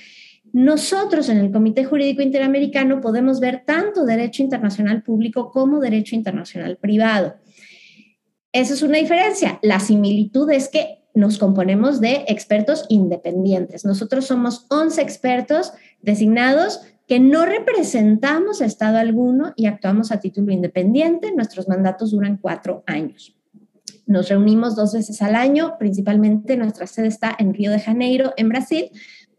nosotros 0.52 1.28
en 1.28 1.38
el 1.38 1.50
Comité 1.50 1.84
Jurídico 1.84 2.22
Interamericano 2.22 3.00
podemos 3.00 3.40
ver 3.40 3.62
tanto 3.66 4.04
derecho 4.04 4.42
internacional 4.42 5.02
público 5.02 5.50
como 5.50 5.80
derecho 5.80 6.14
internacional 6.14 6.76
privado. 6.76 7.36
Esa 8.52 8.74
es 8.74 8.82
una 8.82 8.98
diferencia. 8.98 9.58
La 9.62 9.80
similitud 9.80 10.50
es 10.50 10.68
que 10.68 11.04
nos 11.14 11.38
componemos 11.38 12.00
de 12.00 12.24
expertos 12.28 12.86
independientes. 12.88 13.84
Nosotros 13.84 14.26
somos 14.26 14.66
11 14.70 15.02
expertos 15.02 15.72
designados 16.00 16.80
que 17.06 17.18
no 17.18 17.44
representamos 17.46 18.60
a 18.60 18.66
Estado 18.66 18.98
alguno 18.98 19.52
y 19.56 19.66
actuamos 19.66 20.12
a 20.12 20.20
título 20.20 20.52
independiente. 20.52 21.32
Nuestros 21.34 21.66
mandatos 21.68 22.12
duran 22.12 22.36
cuatro 22.36 22.84
años. 22.86 23.34
Nos 24.06 24.28
reunimos 24.28 24.76
dos 24.76 24.94
veces 24.94 25.20
al 25.20 25.34
año, 25.34 25.76
principalmente 25.78 26.56
nuestra 26.56 26.86
sede 26.86 27.08
está 27.08 27.34
en 27.38 27.52
Río 27.52 27.70
de 27.70 27.80
Janeiro, 27.80 28.32
en 28.36 28.48
Brasil, 28.48 28.90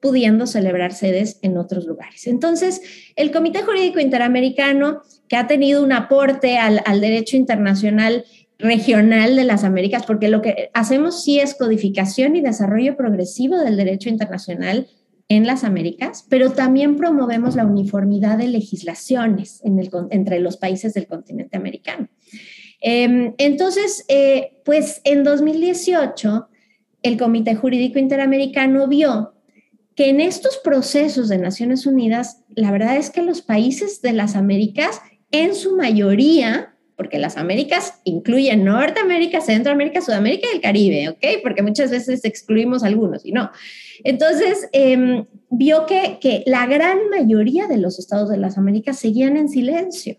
pudiendo 0.01 0.47
celebrar 0.47 0.93
sedes 0.93 1.39
en 1.41 1.57
otros 1.57 1.85
lugares. 1.85 2.27
Entonces, 2.27 2.81
el 3.15 3.31
Comité 3.31 3.61
Jurídico 3.63 3.99
Interamericano, 3.99 5.01
que 5.27 5.35
ha 5.35 5.47
tenido 5.47 5.83
un 5.83 5.91
aporte 5.91 6.57
al, 6.57 7.01
derecho 7.01 7.37
internacional 7.37 8.25
regional 8.57 9.35
de 9.35 9.43
las 9.43 9.63
Américas, 9.63 10.05
porque 10.05 10.29
lo 10.29 10.41
que 10.41 10.69
hacemos 10.73 11.23
sí 11.23 11.39
es 11.39 11.55
codificación 11.55 12.35
y 12.35 12.41
desarrollo 12.41 12.97
progresivo 12.97 13.57
del 13.57 13.77
derecho 13.77 14.09
internacional 14.09 14.87
en 15.27 15.45
las 15.45 15.63
Américas, 15.63 16.25
pero 16.27 16.51
también 16.51 16.95
promovemos 16.95 17.55
la 17.55 17.65
uniformidad 17.65 18.37
de 18.37 18.47
legislaciones 18.47 19.61
entre 19.63 20.39
los 20.39 20.57
países 20.57 20.93
del 20.93 21.07
continente 21.07 21.55
americano. 21.55 22.09
Em, 22.81 23.33
entonces, 23.37 24.05
eh, 24.07 24.57
pues 24.65 25.01
en 25.03 25.23
2018, 25.23 26.47
el 27.03 27.17
Comité 27.17 27.55
Jurídico 27.55 27.99
Interamericano 27.99 28.87
vio 28.87 29.33
que 29.99 30.07
en 30.07 30.21
estos 30.21 30.55
procesos 30.63 31.27
de 31.27 31.37
Naciones 31.37 31.85
Unidas, 31.85 32.45
la 32.55 32.71
verdad 32.71 32.95
es 32.95 33.09
que 33.09 33.21
los 33.21 33.41
países 33.41 34.01
de 34.01 34.13
las 34.13 34.37
Américas, 34.37 35.01
en 35.29 35.53
su 35.53 35.75
mayoría, 35.75 36.73
porque 36.95 37.19
las 37.19 37.35
Américas 37.35 37.95
incluyen 38.05 38.63
Norteamérica, 38.63 39.41
Centroamérica, 39.41 39.99
Sudamérica 39.99 40.47
y 40.49 40.55
el 40.55 40.61
Caribe, 40.61 41.09
¿ok? 41.09 41.41
Porque 41.43 41.63
muchas 41.63 41.91
veces 41.91 42.23
excluimos 42.23 42.85
algunos 42.85 43.25
y 43.25 43.33
no. 43.33 43.51
Entonces, 44.05 44.69
em, 44.71 45.25
vio 45.49 45.85
que, 45.85 46.17
que 46.21 46.43
la 46.45 46.65
gran 46.65 47.09
mayoría 47.09 47.67
de 47.67 47.77
los 47.77 47.99
estados 47.99 48.29
de 48.29 48.37
las 48.37 48.57
Américas 48.57 48.97
seguían 48.97 49.35
en 49.35 49.49
silencio. 49.49 50.15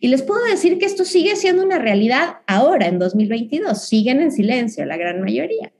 Y 0.00 0.08
les 0.08 0.22
puedo 0.22 0.44
decir 0.44 0.76
que 0.78 0.86
esto 0.86 1.04
sigue 1.04 1.36
siendo 1.36 1.62
una 1.62 1.78
realidad 1.78 2.38
ahora, 2.48 2.88
en 2.88 2.98
2022, 2.98 3.80
siguen 3.80 4.20
en 4.20 4.32
silencio 4.32 4.84
la 4.84 4.96
gran 4.96 5.20
mayoría. 5.20 5.72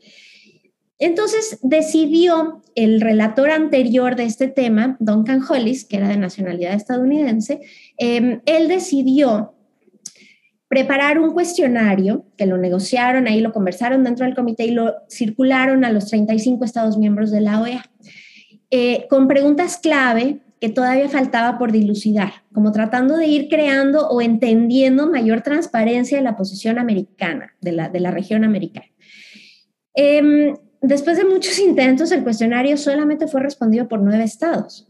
Entonces 0.98 1.58
decidió 1.62 2.62
el 2.74 3.00
relator 3.00 3.50
anterior 3.50 4.16
de 4.16 4.24
este 4.24 4.48
tema, 4.48 4.96
Duncan 5.00 5.42
Hollis, 5.48 5.84
que 5.84 5.96
era 5.96 6.08
de 6.08 6.16
nacionalidad 6.16 6.74
estadounidense, 6.74 7.60
em, 7.98 8.40
él 8.46 8.68
decidió 8.68 9.54
preparar 10.68 11.18
un 11.18 11.32
cuestionario 11.32 12.26
que 12.36 12.46
lo 12.46 12.58
negociaron, 12.58 13.28
ahí 13.28 13.40
lo 13.40 13.52
conversaron 13.52 14.02
dentro 14.02 14.24
del 14.24 14.34
comité 14.34 14.64
y 14.64 14.70
lo 14.70 14.94
circularon 15.08 15.84
a 15.84 15.92
los 15.92 16.06
35 16.06 16.64
estados 16.64 16.96
miembros 16.96 17.30
de 17.30 17.40
la 17.40 17.60
OEA, 17.60 17.84
eh, 18.70 19.06
con 19.08 19.28
preguntas 19.28 19.78
clave 19.78 20.40
que 20.60 20.68
todavía 20.68 21.08
faltaba 21.08 21.58
por 21.58 21.70
dilucidar, 21.72 22.32
como 22.52 22.72
tratando 22.72 23.16
de 23.16 23.26
ir 23.26 23.48
creando 23.48 24.08
o 24.08 24.20
entendiendo 24.20 25.08
mayor 25.08 25.42
transparencia 25.42 26.16
de 26.16 26.24
la 26.24 26.36
posición 26.36 26.78
americana, 26.78 27.54
de 27.60 27.72
la, 27.72 27.88
de 27.88 28.00
la 28.00 28.10
región 28.10 28.44
americana. 28.44 28.86
Em, 29.94 30.54
Después 30.86 31.16
de 31.16 31.24
muchos 31.24 31.58
intentos, 31.60 32.12
el 32.12 32.22
cuestionario 32.22 32.76
solamente 32.76 33.26
fue 33.26 33.40
respondido 33.40 33.88
por 33.88 34.02
nueve 34.02 34.22
estados. 34.22 34.86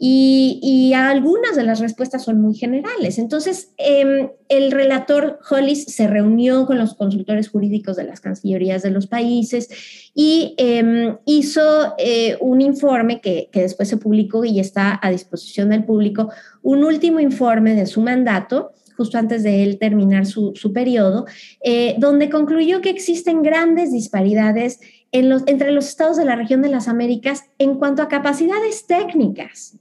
Y, 0.00 0.92
algunas 0.94 1.54
de 1.54 1.62
las 1.62 1.78
respuestas 1.78 2.24
son 2.24 2.40
muy 2.40 2.54
generales. 2.54 3.18
Entonces, 3.18 3.72
em, 3.76 4.30
el 4.48 4.72
relator 4.72 5.38
Hollis 5.48 5.84
se 5.84 6.08
reunió 6.08 6.66
con 6.66 6.76
los 6.76 6.94
consultores 6.94 7.50
jurídicos 7.50 7.96
de 7.96 8.04
las 8.04 8.20
cancillerías 8.20 8.82
de 8.82 8.90
los 8.90 9.06
países 9.06 9.68
y 10.12 10.54
em, 10.58 11.16
hizo 11.24 11.94
eh, 11.98 12.36
un 12.40 12.60
informe 12.60 13.20
que, 13.20 13.48
después 13.52 13.88
se 13.88 13.96
publicó 13.96 14.44
y 14.44 14.58
está 14.58 14.98
a 15.00 15.10
disposición 15.10 15.68
del 15.68 15.84
público, 15.84 16.30
un 16.62 16.82
último 16.82 17.20
informe 17.20 17.74
de 17.74 17.86
su 17.86 18.00
mandato 18.00 18.72
justo 18.96 19.16
antes 19.16 19.44
de 19.44 19.62
él 19.62 19.78
terminar 19.78 20.26
su, 20.26 20.56
su 20.56 20.72
periodo, 20.72 21.24
eh, 21.62 21.94
donde 21.98 22.28
concluyó 22.28 22.80
que 22.80 22.90
existen 22.90 23.44
grandes 23.44 23.92
disparidades 23.92 24.80
en 25.12 25.32
entre 25.46 25.72
los 25.72 25.88
estados 25.88 26.16
de 26.16 26.24
la 26.24 26.36
región 26.36 26.62
de 26.62 26.68
las 26.68 26.88
Américas 26.88 27.44
en 27.58 27.76
cuanto 27.76 28.02
a 28.02 28.08
capacidades 28.08 28.86
técnicas. 28.86 29.78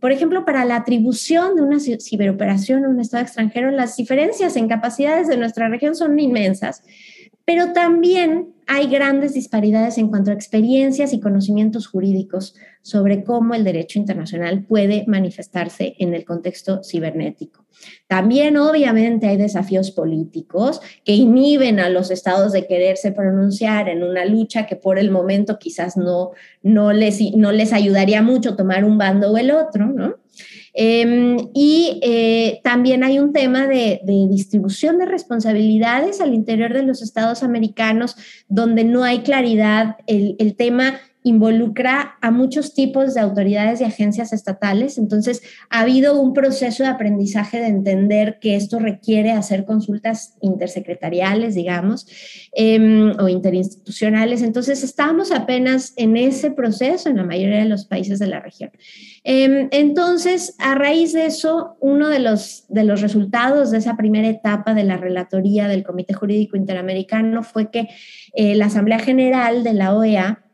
Por 0.00 0.12
ejemplo, 0.12 0.46
para 0.46 0.64
la 0.64 0.76
atribución 0.76 1.56
de 1.56 1.62
una 1.62 1.78
ciberoperación 1.78 2.84
a 2.84 2.88
un 2.88 3.00
estado 3.00 3.22
extranjero, 3.22 3.70
las 3.70 3.96
diferencias 3.96 4.56
en 4.56 4.66
capacidades 4.66 5.28
de 5.28 5.36
nuestra 5.36 5.68
región 5.68 5.94
son 5.94 6.18
inmensas, 6.18 6.82
pero 7.50 7.72
también 7.72 8.54
hay 8.68 8.86
grandes 8.86 9.34
disparidades 9.34 9.98
en 9.98 10.06
cuanto 10.06 10.30
a 10.30 10.34
experiencias 10.34 11.12
y 11.12 11.18
conocimientos 11.18 11.88
jurídicos 11.88 12.54
sobre 12.80 13.24
cómo 13.24 13.56
el 13.56 13.64
derecho 13.64 13.98
internacional 13.98 14.62
puede 14.62 15.02
manifestarse 15.08 15.96
en 15.98 16.14
el 16.14 16.24
contexto 16.24 16.80
cibernético. 16.84 17.66
También, 18.06 18.56
obviamente, 18.56 19.26
hay 19.26 19.36
desafíos 19.36 19.90
políticos 19.90 20.80
que 21.04 21.16
inhiben 21.16 21.80
a 21.80 21.88
los 21.88 22.12
estados 22.12 22.52
de 22.52 22.68
quererse 22.68 23.10
pronunciar 23.10 23.88
en 23.88 24.04
una 24.04 24.24
lucha 24.24 24.66
que 24.66 24.76
por 24.76 25.00
el 25.00 25.10
momento 25.10 25.58
quizás 25.58 25.96
no, 25.96 26.30
no, 26.62 26.92
les, 26.92 27.18
no 27.34 27.50
les 27.50 27.72
ayudaría 27.72 28.22
mucho 28.22 28.54
tomar 28.54 28.84
un 28.84 28.96
bando 28.96 29.32
o 29.32 29.38
el 29.38 29.50
otro, 29.50 29.86
¿no? 29.86 30.14
Em, 30.72 31.36
y 31.52 31.98
eh, 32.02 32.60
también 32.62 33.02
hay 33.02 33.18
un 33.18 33.32
tema 33.32 33.66
de, 33.66 34.00
distribución 34.04 34.98
de 34.98 35.06
responsabilidades 35.06 36.20
al 36.20 36.34
interior 36.34 36.72
de 36.72 36.82
los 36.82 37.02
estados 37.02 37.42
americanos 37.42 38.16
donde 38.48 38.84
no 38.84 39.04
hay 39.04 39.20
claridad. 39.20 39.96
El, 40.06 40.36
el 40.38 40.54
tema 40.56 41.00
involucra 41.22 42.16
a 42.22 42.30
muchos 42.30 42.72
tipos 42.72 43.14
de 43.14 43.20
autoridades 43.20 43.80
y 43.80 43.84
agencias 43.84 44.32
estatales. 44.32 44.96
Entonces, 44.96 45.42
ha 45.68 45.80
habido 45.80 46.20
un 46.20 46.32
proceso 46.32 46.82
de 46.82 46.88
aprendizaje 46.88 47.60
de 47.60 47.66
entender 47.66 48.38
que 48.40 48.56
esto 48.56 48.78
requiere 48.78 49.32
hacer 49.32 49.66
consultas 49.66 50.36
intersecretariales, 50.40 51.54
digamos, 51.54 52.06
em, 52.52 53.12
o 53.18 53.28
interinstitucionales. 53.28 54.42
Entonces, 54.42 54.82
estamos 54.82 55.30
apenas 55.30 55.92
en 55.96 56.16
ese 56.16 56.50
proceso 56.50 57.10
en 57.10 57.16
la 57.16 57.24
mayoría 57.24 57.58
de 57.58 57.68
los 57.68 57.84
países 57.84 58.18
de 58.18 58.26
la 58.26 58.40
región. 58.40 58.70
Em, 59.22 59.68
entonces, 59.72 60.54
a 60.58 60.74
raíz 60.74 61.12
de 61.12 61.26
eso, 61.26 61.76
uno 61.80 62.08
de 62.08 62.20
los, 62.20 62.64
de 62.68 62.84
los 62.84 63.02
resultados 63.02 63.70
de 63.70 63.78
esa 63.78 63.96
primera 63.96 64.28
etapa 64.28 64.72
de 64.72 64.84
la 64.84 64.96
relatoría 64.96 65.68
del 65.68 65.82
Comité 65.82 66.14
Jurídico 66.14 66.56
Interamericano 66.56 67.42
fue 67.42 67.70
que 67.70 67.88
eh, 68.32 68.54
la 68.54 68.66
Asamblea 68.66 68.98
General 68.98 69.62
de 69.64 69.74
la 69.74 69.94
OEA 69.94 70.44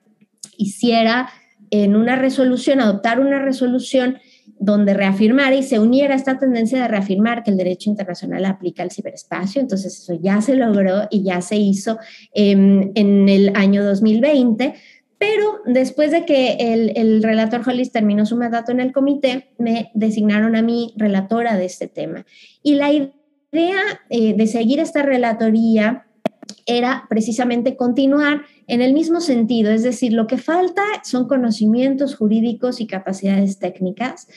hiciera 0.58 1.28
en 1.70 1.96
una 1.96 2.16
resolución, 2.16 2.80
adoptar 2.80 3.20
una 3.20 3.40
resolución 3.40 4.18
donde 4.58 4.94
reafirmara 4.94 5.54
y 5.54 5.62
se 5.62 5.78
uniera 5.78 6.14
esta 6.14 6.38
tendencia 6.38 6.80
de 6.80 6.88
reafirmar 6.88 7.42
que 7.42 7.50
el 7.50 7.56
derecho 7.56 7.90
internacional 7.90 8.44
aplica 8.46 8.82
al 8.82 8.90
ciberespacio. 8.90 9.60
Entonces 9.60 9.98
eso 9.98 10.18
ya 10.20 10.40
se 10.40 10.54
logró 10.54 11.08
y 11.10 11.22
ya 11.24 11.42
se 11.42 11.56
hizo 11.56 11.98
en 12.32 13.28
el 13.28 13.52
año 13.54 13.84
2020. 13.84 14.74
Pero 15.18 15.60
después 15.64 16.10
de 16.10 16.24
que 16.26 16.56
el, 16.94 17.22
relator 17.22 17.62
Hollis 17.66 17.90
terminó 17.90 18.26
su 18.26 18.36
mandato 18.36 18.72
en 18.72 18.80
el 18.80 18.92
comité, 18.92 19.48
me 19.58 19.90
designaron 19.94 20.56
a 20.56 20.62
mí 20.62 20.92
relatora 20.96 21.56
de 21.56 21.64
este 21.64 21.88
tema. 21.88 22.26
Y 22.62 22.74
la 22.74 22.92
idea 22.92 23.80
eh, 24.10 24.34
de 24.34 24.46
seguir 24.46 24.78
esta 24.78 25.02
relatoría 25.02 26.05
era 26.66 27.06
precisamente 27.08 27.76
continuar 27.76 28.42
en 28.66 28.82
el 28.82 28.92
mismo 28.92 29.20
sentido, 29.20 29.70
es 29.70 29.82
decir, 29.82 30.12
lo 30.12 30.26
que 30.26 30.38
falta 30.38 30.82
son 31.04 31.28
conocimientos 31.28 32.16
jurídicos 32.16 32.80
y 32.80 32.86
capacidades 32.86 33.58
técnicas. 33.58 34.28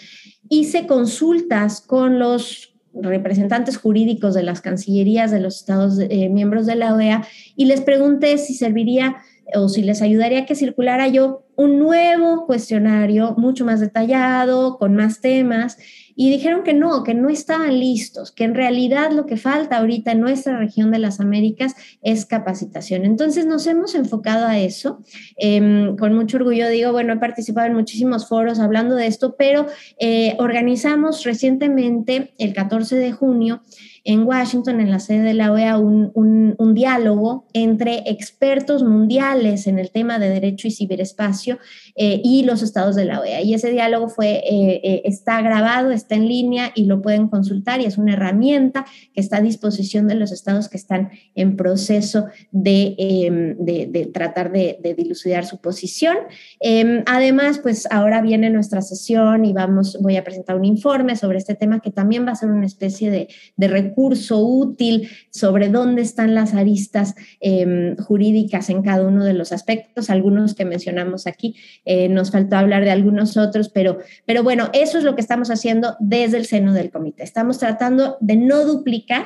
Hice 0.50 0.88
consultas 0.88 1.82
con 1.82 2.20
los 2.20 2.76
representantes 2.94 3.78
jurídicos 3.78 4.34
de 4.34 4.44
las 4.44 4.62
cancillerías 4.62 5.32
de 5.32 5.40
los 5.40 5.58
Estados 5.58 6.00
eh, 6.00 6.30
miembros 6.30 6.66
de 6.66 6.76
la 6.76 6.94
OEA 6.94 7.28
y 7.56 7.66
les 7.66 7.82
pregunté 7.82 8.38
si 8.38 8.54
serviría 8.54 9.18
o 9.56 9.70
si 9.70 9.82
les 9.82 10.02
ayudaría 10.02 10.46
que 10.46 10.56
circulara 10.56 11.08
yo 11.08 11.46
un 11.56 11.80
nuevo 11.80 12.46
cuestionario 12.46 13.36
mucho 13.38 13.66
más 13.66 13.80
detallado, 13.80 14.78
con 14.78 14.96
más 14.96 15.22
temas, 15.22 15.78
y 16.22 16.30
dijeron 16.30 16.64
que 16.64 16.74
no, 16.74 17.06
que 17.06 17.14
no 17.14 17.30
estaban 17.30 17.80
listos, 17.80 18.34
que 18.34 18.44
en 18.44 18.54
realidad 18.54 19.14
lo 19.14 19.26
que 19.26 19.38
falta 19.38 19.78
ahorita 19.78 20.12
en 20.12 20.20
nuestra 20.20 20.58
región 20.58 20.92
de 20.92 21.00
las 21.00 21.22
Américas 21.22 21.76
es 22.02 22.26
capacitación. 22.26 23.06
Entonces 23.06 23.46
nos 23.46 23.66
hemos 23.68 23.96
enfocado 23.96 24.46
a 24.46 24.60
eso. 24.60 25.02
Em, 25.38 25.96
con 25.96 26.14
mucho 26.14 26.36
orgullo 26.36 26.68
digo, 26.68 26.92
bueno, 26.92 27.14
he 27.14 27.18
participado 27.20 27.68
en 27.68 27.74
muchísimos 27.74 28.28
foros 28.28 28.60
hablando 28.60 28.96
de 28.96 29.08
esto, 29.08 29.38
pero 29.38 29.68
eh, 29.98 30.36
organizamos 30.40 31.24
recientemente, 31.24 32.34
el 32.38 32.54
14 32.54 32.98
de 32.98 33.14
junio, 33.14 33.64
en 34.04 34.24
Washington, 34.24 34.80
en 34.80 34.92
la 34.92 35.00
sede 35.00 35.24
de 35.24 35.34
la 35.34 35.52
OEA, 35.52 35.78
un, 35.78 36.12
un, 36.16 36.74
diálogo 36.74 37.46
entre 37.54 38.10
expertos 38.10 38.84
mundiales 38.84 39.68
en 39.68 39.80
el 39.80 39.92
tema 39.92 40.20
de 40.20 40.30
derecho 40.30 40.68
y 40.68 40.72
ciberespacio 40.72 41.58
eh, 41.96 42.22
y 42.24 42.44
los 42.44 42.62
estados 42.62 42.96
de 42.96 43.06
la 43.06 43.20
OEA. 43.20 43.42
Y 43.42 43.54
ese 43.54 43.72
diálogo 43.72 44.08
fue, 44.08 44.38
eh, 44.38 44.82
eh, 44.84 45.02
está 45.06 45.42
grabado, 45.42 45.92
está 45.92 46.16
en 46.16 46.28
línea 46.28 46.72
y 46.76 46.86
lo 46.86 47.02
pueden 47.02 47.28
consultar 47.28 47.82
y 47.82 47.86
es 47.86 47.98
una 47.98 48.14
herramienta 48.14 48.86
que 49.14 49.20
está 49.20 49.38
a 49.38 49.42
disposición 49.42 50.08
de 50.08 50.16
los 50.16 50.32
estados 50.32 50.70
que 50.70 50.78
están 50.78 51.10
en 51.36 51.56
proceso 51.56 52.28
de, 52.52 52.96
em, 52.98 53.58
de, 53.58 53.88
de 53.88 54.06
tratar 54.06 54.52
de, 54.52 54.80
de, 54.82 54.94
dilucidar 54.94 55.46
su 55.46 55.60
posición. 55.60 56.18
Em, 56.60 57.04
además, 57.08 57.60
pues 57.60 57.88
ahora 57.92 58.22
viene 58.22 58.50
nuestra 58.50 58.82
sesión 58.82 59.46
y 59.46 59.54
vamos, 59.54 59.98
voy 60.02 60.18
a 60.18 60.24
presentar 60.24 60.56
un 60.56 60.66
informe 60.66 61.16
sobre 61.16 61.40
este 61.40 61.56
tema 61.56 61.80
que 61.80 61.92
también 61.92 62.26
va 62.26 62.32
a 62.32 62.36
ser 62.36 62.50
una 62.50 62.66
especie 62.66 63.12
de, 63.12 63.28
de 63.58 63.68
recurso 63.68 63.99
útil 64.00 65.10
sobre 65.30 65.70
dónde 65.70 66.02
están 66.02 66.36
las 66.36 66.54
aristas 66.54 67.16
eh, 67.42 67.96
jurídicas 68.00 68.70
en 68.70 68.82
cada 68.82 69.06
uno 69.06 69.24
de 69.24 69.34
los 69.34 69.52
aspectos, 69.52 70.10
algunos 70.10 70.56
que 70.56 70.66
mencionamos 70.66 71.28
aquí, 71.28 71.56
eh, 71.86 72.10
nos 72.10 72.32
faltó 72.32 72.58
hablar 72.58 72.84
de 72.84 72.92
algunos 72.92 73.38
otros, 73.38 73.70
pero, 73.70 74.00
pero 74.26 74.44
bueno, 74.44 74.70
eso 74.74 74.98
es 74.98 75.04
lo 75.04 75.16
que 75.16 75.22
estamos 75.22 75.50
haciendo 75.50 75.96
desde 76.00 76.38
el 76.38 76.46
seno 76.46 76.74
del 76.74 76.92
comité. 76.92 77.24
Estamos 77.24 77.60
tratando 77.60 78.18
de 78.22 78.36
no 78.36 78.66
duplicar 78.66 79.26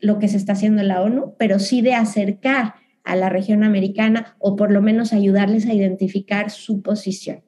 lo 0.00 0.18
que 0.18 0.28
se 0.28 0.36
está 0.36 0.52
haciendo 0.52 0.82
en 0.82 0.88
la 0.88 1.02
ONU, 1.02 1.34
pero 1.38 1.58
sí 1.58 1.80
de 1.80 1.94
acercar 1.94 2.74
a 3.04 3.16
la 3.16 3.28
región 3.28 3.64
americana 3.64 4.36
o 4.38 4.56
por 4.56 4.70
lo 4.70 4.82
menos 4.82 5.12
ayudarles 5.12 5.66
a 5.66 5.74
identificar 5.74 6.50
su 6.50 6.82
posición. 6.82 7.42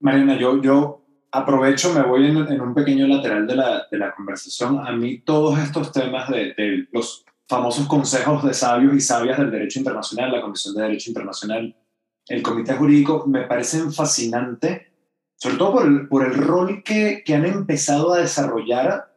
Marina, 0.00 0.38
yo, 0.38 0.60
yo 0.62 0.99
aprovecho, 1.32 1.92
me 1.92 2.02
voy 2.02 2.26
en, 2.26 2.60
un 2.60 2.74
pequeño 2.74 3.06
lateral 3.06 3.46
de 3.46 3.56
la, 3.56 3.86
de 3.90 3.98
la, 3.98 4.14
conversación. 4.14 4.86
A 4.86 4.92
mí 4.92 5.18
todos 5.18 5.58
estos 5.58 5.92
temas 5.92 6.28
de, 6.28 6.88
los 6.92 7.24
famosos 7.48 7.86
consejos 7.86 8.44
de 8.44 8.54
sabios 8.54 8.94
y 8.94 9.00
sabias 9.00 9.38
del 9.38 9.50
derecho 9.50 9.78
internacional, 9.78 10.32
la 10.32 10.42
Comisión 10.42 10.74
de 10.74 10.82
Derecho 10.82 11.10
Internacional, 11.10 11.76
el 12.26 12.42
Comité 12.42 12.74
Jurídico, 12.74 13.24
me 13.26 13.42
parecen 13.42 13.92
fascinantes, 13.92 14.82
sobre 15.36 15.56
todo 15.56 15.72
por 15.72 15.86
el, 15.86 16.08
por 16.08 16.24
el 16.24 16.34
rol 16.34 16.82
que, 16.84 17.22
que 17.24 17.34
han 17.34 17.46
empezado 17.46 18.12
a 18.12 18.18
desarrollar 18.18 19.12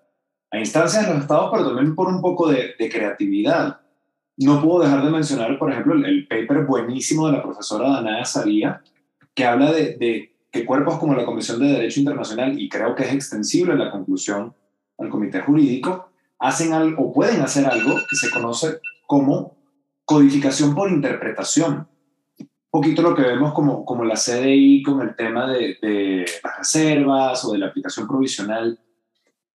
a 0.51 0.59
instancias 0.59 1.05
de 1.05 1.13
los 1.13 1.21
estados, 1.23 1.49
pero 1.51 1.67
también 1.67 1.95
por 1.95 2.07
un 2.07 2.21
poco 2.21 2.47
de, 2.49 2.75
creatividad. 2.77 3.81
No 4.37 4.61
puedo 4.63 4.83
dejar 4.83 5.03
de 5.03 5.11
mencionar, 5.11 5.59
por 5.59 5.71
ejemplo, 5.71 5.93
el, 5.93 6.05
el 6.05 6.27
paper 6.27 6.65
buenísimo 6.65 7.27
de 7.27 7.33
la 7.33 7.43
profesora 7.43 7.89
Danaya 7.89 8.25
Saría, 8.25 8.81
que 9.35 9.45
habla 9.45 9.71
de 9.71 10.32
que 10.53 10.65
cuerpos 10.67 10.99
como 10.99 11.15
la 11.15 11.25
Comisión 11.25 11.59
de 11.59 11.65
Derecho 11.65 11.99
Internacional, 11.99 12.61
y 12.61 12.69
creo 12.69 12.93
que 12.93 13.03
es 13.03 13.11
extensible 13.11 13.75
la 13.75 13.89
conclusión 13.89 14.53
al 14.99 15.09
Comité 15.09 15.41
Jurídico, 15.41 16.11
hacen 16.37 16.73
algo 16.73 17.05
o 17.05 17.11
pueden 17.11 17.41
hacer 17.41 17.65
algo 17.65 17.95
que 18.07 18.15
se 18.15 18.29
conoce 18.29 18.79
como 19.07 19.57
codificación 20.05 20.75
por 20.75 20.91
interpretación. 20.91 21.87
Un 22.37 22.47
poquito 22.69 23.01
lo 23.01 23.15
que 23.15 23.23
vemos 23.23 23.51
como, 23.53 23.83
como 23.83 24.05
la 24.05 24.13
CDI 24.13 24.83
con 24.83 25.01
el 25.01 25.15
tema 25.15 25.51
de, 25.51 25.77
de 25.81 26.25
las 26.43 26.57
reservas 26.59 27.43
o 27.45 27.53
de 27.53 27.57
la 27.57 27.67
aplicación 27.67 28.07
provisional. 28.07 28.79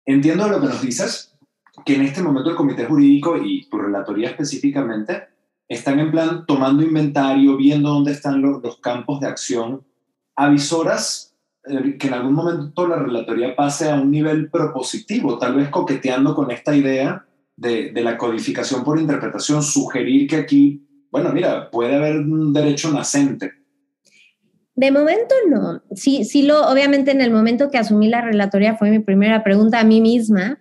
Entiendo 0.07 0.47
lo 0.47 0.61
que 0.61 0.68
nos 0.68 0.80
dices, 0.80 1.36
que 1.84 1.97
en 1.97 2.03
este 2.03 2.22
momento 2.22 2.51
el 2.51 2.57
Comité 2.57 2.84
Jurídico 2.84 3.36
y 3.36 3.68
tu 3.68 3.78
relatoría 3.78 4.28
específicamente 4.28 5.24
están 5.66 5.99
en 5.99 6.12
plan 6.12 6.47
tomando 6.47 6.84
inventario, 6.84 7.57
viendo 7.57 7.88
dónde 7.88 8.12
están 8.12 8.40
los, 8.40 8.62
los 8.62 8.78
campos 8.78 9.18
de 9.18 9.26
acción 9.26 9.84
avisoras 10.37 11.35
eh, 11.66 11.97
que 11.99 12.09
en 12.09 12.14
algún 12.14 12.35
momento 12.35 12.87
la 12.87 12.97
relatoría 12.97 13.57
pase 13.57 13.91
a 13.91 13.95
un 13.95 14.11
nivel 14.11 14.51
propositivo, 14.51 15.39
tal 15.39 15.55
vez 15.55 15.68
coqueteando 15.70 16.35
con 16.35 16.51
esta 16.51 16.74
idea 16.76 17.24
de, 17.57 17.93
de, 17.93 18.03
la 18.03 18.18
codificación 18.18 18.85
por 18.85 18.99
interpretación, 18.99 19.62
sugerir 19.62 20.28
que 20.28 20.37
aquí, 20.37 20.87
bueno, 21.11 21.32
mira, 21.32 21.70
puede 21.70 21.95
haber 21.95 22.18
un 22.18 22.53
derecho 22.53 22.91
nacente. 22.91 23.53
De 24.76 24.91
momento 24.91 25.35
no. 25.49 25.82
Sí, 25.95 26.24
sí 26.24 26.43
lo, 26.43 26.68
obviamente 26.68 27.12
en 27.12 27.20
el 27.20 27.30
momento 27.30 27.70
que 27.70 27.78
asumí 27.78 28.09
la 28.09 28.20
relatoría 28.20 28.76
fue 28.76 28.91
mi 28.91 28.99
primera 28.99 29.45
pregunta 29.45 29.80
a 29.80 29.85
mí 29.85 30.01
misma. 30.01 30.59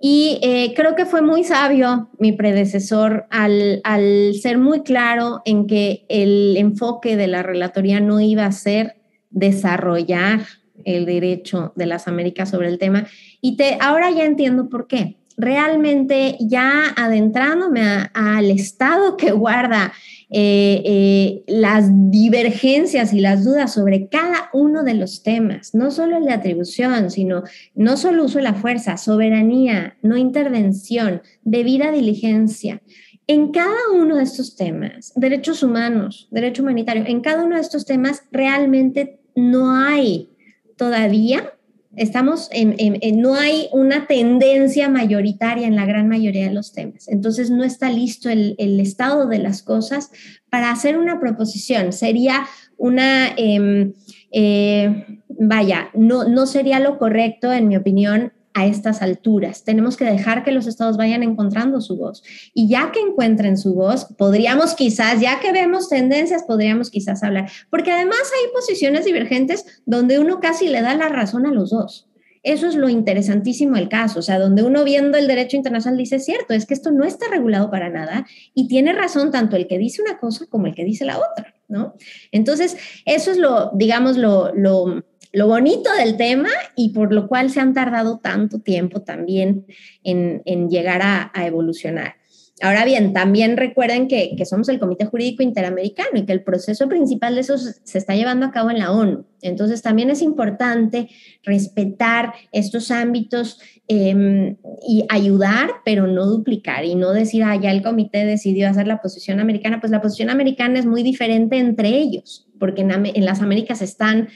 Y 0.00 0.40
eh, 0.42 0.74
creo 0.74 0.96
que 0.96 1.06
fue 1.06 1.22
muy 1.22 1.44
sabio 1.44 2.10
mi 2.18 2.32
predecesor 2.32 3.26
al, 3.30 3.80
al 3.84 4.34
ser 4.34 4.58
muy 4.58 4.82
claro 4.82 5.42
en 5.44 5.68
que 5.68 6.04
el 6.08 6.56
enfoque 6.56 7.16
de 7.16 7.28
la 7.28 7.44
relatoría 7.44 8.00
no 8.00 8.18
iba 8.18 8.44
a 8.44 8.50
ser 8.50 8.96
desarrollar 9.32 10.40
el 10.84 11.06
derecho 11.06 11.72
de 11.76 11.86
las 11.86 12.08
Américas 12.08 12.50
sobre 12.50 12.68
el 12.68 12.78
tema. 12.78 13.06
Y 13.40 13.56
te, 13.56 13.78
ahora 13.80 14.10
ya 14.10 14.24
entiendo 14.24 14.68
por 14.68 14.86
qué. 14.86 15.16
Realmente 15.38 16.36
ya 16.40 16.92
adentrándome 16.94 17.82
al 18.12 18.50
estado 18.50 19.16
que 19.16 19.32
guarda 19.32 19.92
eh, 20.28 20.82
eh, 20.84 21.44
las 21.46 21.88
divergencias 22.10 23.12
y 23.12 23.20
las 23.20 23.44
dudas 23.44 23.72
sobre 23.72 24.08
cada 24.08 24.50
uno 24.52 24.82
de 24.82 24.94
los 24.94 25.22
temas, 25.22 25.74
no 25.74 25.90
solo 25.90 26.18
el 26.18 26.24
de 26.24 26.32
atribución, 26.32 27.10
sino 27.10 27.44
no 27.74 27.96
solo 27.96 28.24
uso 28.24 28.38
de 28.38 28.44
la 28.44 28.54
fuerza, 28.54 28.98
soberanía, 28.98 29.96
no 30.02 30.16
intervención, 30.16 31.22
debida 31.42 31.90
diligencia. 31.90 32.82
En 33.26 33.52
cada 33.52 33.90
uno 33.94 34.16
de 34.16 34.24
estos 34.24 34.56
temas, 34.56 35.12
derechos 35.16 35.62
humanos, 35.62 36.28
derecho 36.30 36.62
humanitario, 36.62 37.04
en 37.06 37.20
cada 37.20 37.44
uno 37.44 37.56
de 37.56 37.62
estos 37.62 37.86
temas 37.86 38.22
realmente 38.30 39.21
no 39.34 39.74
hay 39.74 40.30
todavía, 40.76 41.52
estamos 41.96 42.48
en, 42.52 42.74
no 43.20 43.34
hay 43.34 43.68
una 43.72 44.06
tendencia 44.06 44.88
mayoritaria 44.88 45.66
en 45.66 45.76
la 45.76 45.84
gran 45.84 46.08
mayoría 46.08 46.48
de 46.48 46.54
los 46.54 46.72
temas. 46.72 47.08
Entonces 47.08 47.50
no 47.50 47.64
está 47.64 47.90
listo 47.90 48.30
el, 48.30 48.80
estado 48.80 49.26
de 49.26 49.38
las 49.38 49.62
cosas 49.62 50.10
para 50.50 50.70
hacer 50.70 50.96
una 50.96 51.20
proposición. 51.20 51.92
Sería 51.92 52.46
una, 52.76 53.28
em, 53.36 53.92
eh, 54.32 55.20
vaya, 55.28 55.90
no, 55.94 56.28
no 56.28 56.46
sería 56.46 56.80
lo 56.80 56.98
correcto, 56.98 57.52
en 57.52 57.68
mi 57.68 57.76
opinión, 57.76 58.32
a 58.54 58.66
estas 58.66 59.02
alturas. 59.02 59.64
Tenemos 59.64 59.96
que 59.96 60.04
dejar 60.04 60.44
que 60.44 60.52
los 60.52 60.66
estados 60.66 60.96
vayan 60.96 61.22
encontrando 61.22 61.80
su 61.80 61.96
voz. 61.96 62.22
Y 62.54 62.68
ya 62.68 62.92
que 62.92 63.00
encuentren 63.00 63.56
su 63.56 63.74
voz, 63.74 64.06
podríamos 64.16 64.74
quizás, 64.74 65.20
ya 65.20 65.40
que 65.40 65.52
vemos 65.52 65.88
tendencias, 65.88 66.44
podríamos 66.44 66.90
quizás 66.90 67.22
hablar. 67.22 67.50
Porque 67.70 67.92
además 67.92 68.18
hay 68.20 68.52
posiciones 68.52 69.04
divergentes 69.04 69.82
donde 69.86 70.18
uno 70.18 70.40
casi 70.40 70.68
le 70.68 70.82
da 70.82 70.94
la 70.94 71.08
razón 71.08 71.46
a 71.46 71.52
los 71.52 71.70
dos. 71.70 72.08
Eso 72.42 72.66
es 72.66 72.74
lo 72.74 72.88
interesantísimo 72.88 73.76
del 73.76 73.88
caso, 73.88 74.18
o 74.18 74.22
sea, 74.22 74.40
donde 74.40 74.64
uno 74.64 74.82
viendo 74.82 75.16
el 75.16 75.28
derecho 75.28 75.56
internacional 75.56 75.96
dice, 75.96 76.18
cierto, 76.18 76.54
es 76.54 76.66
que 76.66 76.74
esto 76.74 76.90
no 76.90 77.04
está 77.04 77.28
regulado 77.28 77.70
para 77.70 77.88
nada 77.88 78.26
y 78.52 78.66
tiene 78.66 78.92
razón 78.92 79.30
tanto 79.30 79.54
el 79.54 79.68
que 79.68 79.78
dice 79.78 80.02
una 80.02 80.18
cosa 80.18 80.46
como 80.46 80.66
el 80.66 80.74
que 80.74 80.84
dice 80.84 81.04
la 81.04 81.18
otra, 81.18 81.54
¿no? 81.68 81.94
Entonces, 82.32 82.76
eso 83.04 83.30
es 83.30 83.38
lo, 83.38 83.70
digamos, 83.74 84.16
lo, 84.16 84.52
lo 84.56 85.04
lo 85.32 85.46
bonito 85.46 85.90
del 85.98 86.16
tema 86.16 86.50
y 86.76 86.90
por 86.90 87.12
lo 87.12 87.26
cual 87.26 87.50
se 87.50 87.60
han 87.60 87.72
tardado 87.72 88.18
tanto 88.18 88.60
tiempo 88.60 89.00
también 89.00 89.66
en, 90.04 90.68
llegar 90.68 91.00
a, 91.02 91.32
evolucionar. 91.46 92.16
Ahora 92.60 92.84
bien, 92.84 93.12
también 93.12 93.56
recuerden 93.56 94.06
que, 94.06 94.36
somos 94.44 94.68
el 94.68 94.78
Comité 94.78 95.06
Jurídico 95.06 95.42
Interamericano 95.42 96.10
y 96.14 96.26
que 96.26 96.32
el 96.32 96.44
proceso 96.44 96.86
principal 96.86 97.34
de 97.34 97.40
eso 97.40 97.56
se 97.58 97.98
está 97.98 98.14
llevando 98.14 98.46
a 98.46 98.52
cabo 98.52 98.70
en 98.70 98.78
la 98.78 98.92
ONU. 98.92 99.24
Entonces, 99.40 99.82
también 99.82 100.10
es 100.10 100.22
importante 100.22 101.08
respetar 101.42 102.34
estos 102.52 102.92
ámbitos 102.92 103.58
em, 103.88 104.58
y 104.86 105.04
ayudar, 105.08 105.70
pero 105.84 106.06
no 106.06 106.26
duplicar 106.26 106.84
y 106.84 106.94
no 106.94 107.12
decir, 107.12 107.42
ah, 107.42 107.56
ya 107.56 107.72
el 107.72 107.82
comité 107.82 108.24
decidió 108.24 108.68
hacer 108.68 108.86
la 108.86 109.00
posición 109.00 109.40
americana. 109.40 109.80
Pues 109.80 109.90
la 109.90 110.02
posición 110.02 110.30
americana 110.30 110.78
es 110.78 110.86
muy 110.86 111.02
diferente 111.02 111.58
entre 111.58 111.88
ellos, 111.88 112.46
porque 112.60 112.82
en, 112.82 112.92
en 112.92 113.24
las 113.24 113.40
Américas 113.40 113.82
están 113.82 114.28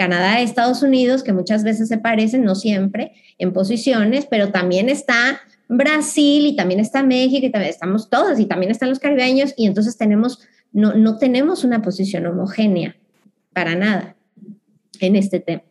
Canadá, 0.00 0.40
Estados 0.40 0.82
Unidos, 0.82 1.22
que 1.22 1.34
muchas 1.34 1.62
veces 1.62 1.88
se 1.88 1.98
parecen, 1.98 2.42
no 2.42 2.54
siempre, 2.54 3.12
en 3.36 3.52
posiciones, 3.52 4.24
pero 4.24 4.50
también 4.50 4.88
está 4.88 5.42
Brasil 5.68 6.46
y 6.46 6.56
también 6.56 6.80
está 6.80 7.02
México 7.02 7.44
y 7.44 7.50
también 7.50 7.70
estamos 7.70 8.08
todos 8.08 8.40
y 8.40 8.46
también 8.46 8.72
están 8.72 8.88
los 8.88 8.98
caribeños 8.98 9.52
y 9.58 9.66
entonces 9.66 9.98
tenemos, 9.98 10.40
no, 10.72 10.94
no 10.94 11.18
tenemos 11.18 11.64
una 11.64 11.82
posición 11.82 12.24
homogénea 12.24 12.96
para 13.52 13.74
nada 13.74 14.16
en 15.00 15.16
este 15.16 15.38
tema. 15.38 15.64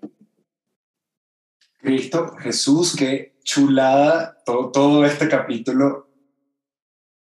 Cristo, 1.80 2.36
Jesús, 2.38 2.96
qué 2.96 3.34
chulada 3.44 4.38
todo, 4.46 4.70
todo 4.72 5.06
este 5.06 5.28
capítulo. 5.28 6.08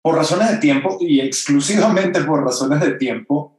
Por 0.03 0.17
razones 0.17 0.51
de 0.51 0.57
tiempo 0.57 0.99
y 0.99 1.19
exclusivamente 1.19 2.23
por 2.23 2.43
razones 2.43 2.79
de 2.79 2.91
tiempo, 2.91 3.57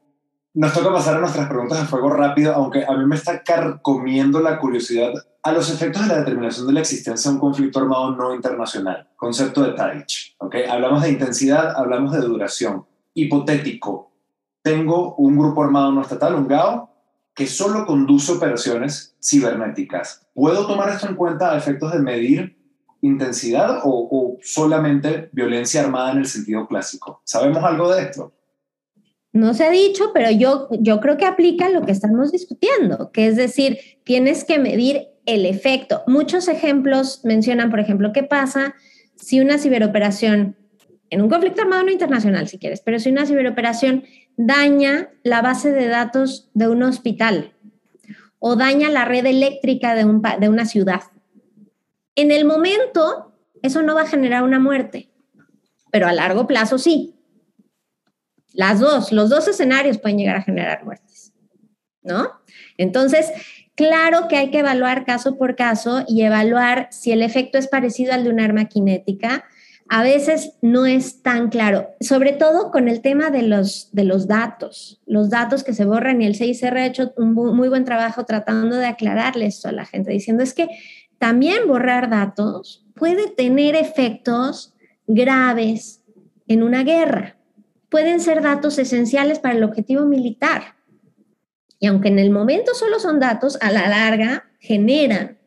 nos 0.54 0.74
toca 0.74 0.92
pasar 0.92 1.16
a 1.16 1.20
nuestras 1.20 1.48
preguntas 1.48 1.80
de 1.80 1.86
fuego 1.86 2.10
rápido, 2.10 2.54
aunque 2.54 2.84
a 2.84 2.92
mí 2.92 3.06
me 3.06 3.16
está 3.16 3.42
carcomiendo 3.42 4.40
la 4.40 4.58
curiosidad 4.58 5.12
a 5.42 5.52
los 5.52 5.70
efectos 5.70 6.02
de 6.02 6.08
la 6.08 6.18
determinación 6.18 6.66
de 6.66 6.74
la 6.74 6.80
existencia 6.80 7.30
de 7.30 7.36
un 7.36 7.40
conflicto 7.40 7.80
armado 7.80 8.14
no 8.14 8.34
internacional. 8.34 9.08
Concepto 9.16 9.62
de 9.62 9.72
Tarich. 9.72 10.36
¿okay? 10.38 10.64
Hablamos 10.64 11.02
de 11.02 11.10
intensidad, 11.10 11.74
hablamos 11.74 12.12
de 12.12 12.20
duración. 12.20 12.84
Hipotético. 13.14 14.12
Tengo 14.62 15.16
un 15.16 15.36
grupo 15.36 15.64
armado 15.64 15.90
no 15.90 16.02
estatal, 16.02 16.34
un 16.34 16.46
GAO, 16.46 16.90
que 17.34 17.46
solo 17.46 17.86
conduce 17.86 18.32
operaciones 18.32 19.16
cibernéticas. 19.22 20.26
¿Puedo 20.34 20.66
tomar 20.66 20.90
esto 20.90 21.08
en 21.08 21.16
cuenta 21.16 21.52
a 21.52 21.56
efectos 21.56 21.92
de 21.92 21.98
medir 21.98 22.58
intensidad 23.00 23.80
o 23.82 24.36
solamente 24.42 25.30
violencia 25.32 25.80
armada 25.80 26.12
en 26.12 26.18
el 26.18 26.26
sentido 26.26 26.68
clásico? 26.68 27.22
¿Sabemos 27.24 27.64
algo 27.64 27.92
de 27.92 28.02
esto? 28.02 28.32
No 29.32 29.54
se 29.54 29.64
ha 29.64 29.70
dicho, 29.70 30.10
pero 30.12 30.30
yo, 30.30 30.68
yo 30.80 31.00
creo 31.00 31.16
que 31.16 31.24
aplica 31.24 31.70
lo 31.70 31.82
que 31.82 31.92
estamos 31.92 32.32
discutiendo, 32.32 33.10
que 33.12 33.26
es 33.26 33.36
decir, 33.36 33.78
tienes 34.04 34.44
que 34.44 34.58
medir 34.58 35.08
el 35.24 35.46
efecto. 35.46 36.02
Muchos 36.06 36.48
ejemplos 36.48 37.20
mencionan, 37.24 37.70
por 37.70 37.80
ejemplo, 37.80 38.12
qué 38.12 38.22
pasa 38.22 38.74
si 39.16 39.40
una 39.40 39.58
ciberoperación, 39.58 40.56
en 41.08 41.22
un 41.22 41.30
conflicto 41.30 41.62
armado 41.62 41.84
no 41.84 41.90
internacional 41.90 42.48
si 42.48 42.58
quieres, 42.58 42.82
pero 42.84 42.98
si 42.98 43.10
una 43.10 43.26
ciberoperación 43.26 44.04
daña 44.36 45.10
la 45.22 45.40
base 45.40 45.70
de 45.70 45.86
datos 45.86 46.50
de 46.54 46.68
un 46.68 46.82
hospital 46.82 47.54
o 48.38 48.56
daña 48.56 48.90
la 48.90 49.04
red 49.04 49.24
eléctrica 49.24 49.94
de, 49.94 50.04
un, 50.04 50.22
de 50.40 50.48
una 50.48 50.66
ciudad. 50.66 51.02
En 52.16 52.32
el 52.32 52.44
momento, 52.44 53.32
eso 53.62 53.82
no 53.82 53.94
va 53.94 54.02
a 54.02 54.08
generar 54.08 54.42
una 54.42 54.58
muerte, 54.58 55.10
pero 55.90 56.06
a 56.08 56.12
largo 56.12 56.46
plazo 56.46 56.76
sí. 56.76 57.14
Las 58.54 58.80
dos, 58.80 59.12
los 59.12 59.30
dos 59.30 59.48
escenarios 59.48 59.98
pueden 59.98 60.18
llegar 60.18 60.36
a 60.36 60.42
generar 60.42 60.84
muertes, 60.84 61.32
¿no? 62.02 62.30
Entonces, 62.76 63.30
claro 63.74 64.28
que 64.28 64.36
hay 64.36 64.50
que 64.50 64.60
evaluar 64.60 65.04
caso 65.04 65.38
por 65.38 65.56
caso 65.56 66.04
y 66.06 66.22
evaluar 66.22 66.88
si 66.90 67.12
el 67.12 67.22
efecto 67.22 67.58
es 67.58 67.68
parecido 67.68 68.12
al 68.12 68.24
de 68.24 68.30
un 68.30 68.40
arma 68.40 68.68
cinética. 68.70 69.44
A 69.88 70.02
veces 70.02 70.52
no 70.62 70.86
es 70.86 71.22
tan 71.22 71.48
claro, 71.48 71.88
sobre 72.00 72.32
todo 72.32 72.70
con 72.70 72.88
el 72.88 73.02
tema 73.02 73.30
de 73.30 73.42
los, 73.42 73.90
de 73.92 74.04
los 74.04 74.26
datos, 74.26 75.02
los 75.06 75.28
datos 75.28 75.64
que 75.64 75.74
se 75.74 75.84
borran 75.84 76.22
y 76.22 76.26
el 76.26 76.36
CICR 76.36 76.78
ha 76.78 76.86
hecho 76.86 77.12
un 77.16 77.34
muy 77.34 77.68
buen 77.68 77.84
trabajo 77.84 78.24
tratando 78.24 78.76
de 78.76 78.86
aclararle 78.86 79.46
esto 79.46 79.68
a 79.68 79.72
la 79.72 79.84
gente, 79.84 80.12
diciendo 80.12 80.42
es 80.42 80.54
que 80.54 80.68
también 81.18 81.66
borrar 81.66 82.08
datos 82.08 82.86
puede 82.94 83.28
tener 83.28 83.74
efectos 83.74 84.72
graves 85.06 86.02
en 86.46 86.62
una 86.62 86.84
guerra 86.84 87.36
pueden 87.92 88.20
ser 88.20 88.42
datos 88.42 88.78
esenciales 88.78 89.38
para 89.38 89.54
el 89.54 89.62
objetivo 89.62 90.06
militar. 90.06 90.74
Y 91.78 91.86
aunque 91.86 92.08
en 92.08 92.18
el 92.18 92.30
momento 92.30 92.74
solo 92.74 92.98
son 92.98 93.20
datos, 93.20 93.58
a 93.60 93.70
la 93.70 93.88
larga 93.88 94.50
generan. 94.58 95.38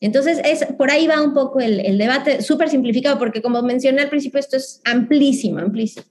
Entonces, 0.00 0.38
es, 0.44 0.66
por 0.76 0.90
ahí 0.90 1.06
va 1.06 1.22
un 1.22 1.32
poco 1.32 1.58
el, 1.58 1.80
el 1.80 1.96
debate, 1.96 2.42
súper 2.42 2.68
simplificado, 2.68 3.18
porque 3.18 3.40
como 3.40 3.62
mencioné 3.62 4.02
al 4.02 4.10
principio, 4.10 4.38
esto 4.38 4.58
es 4.58 4.80
amplísimo, 4.84 5.58
amplísimo. 5.58 6.06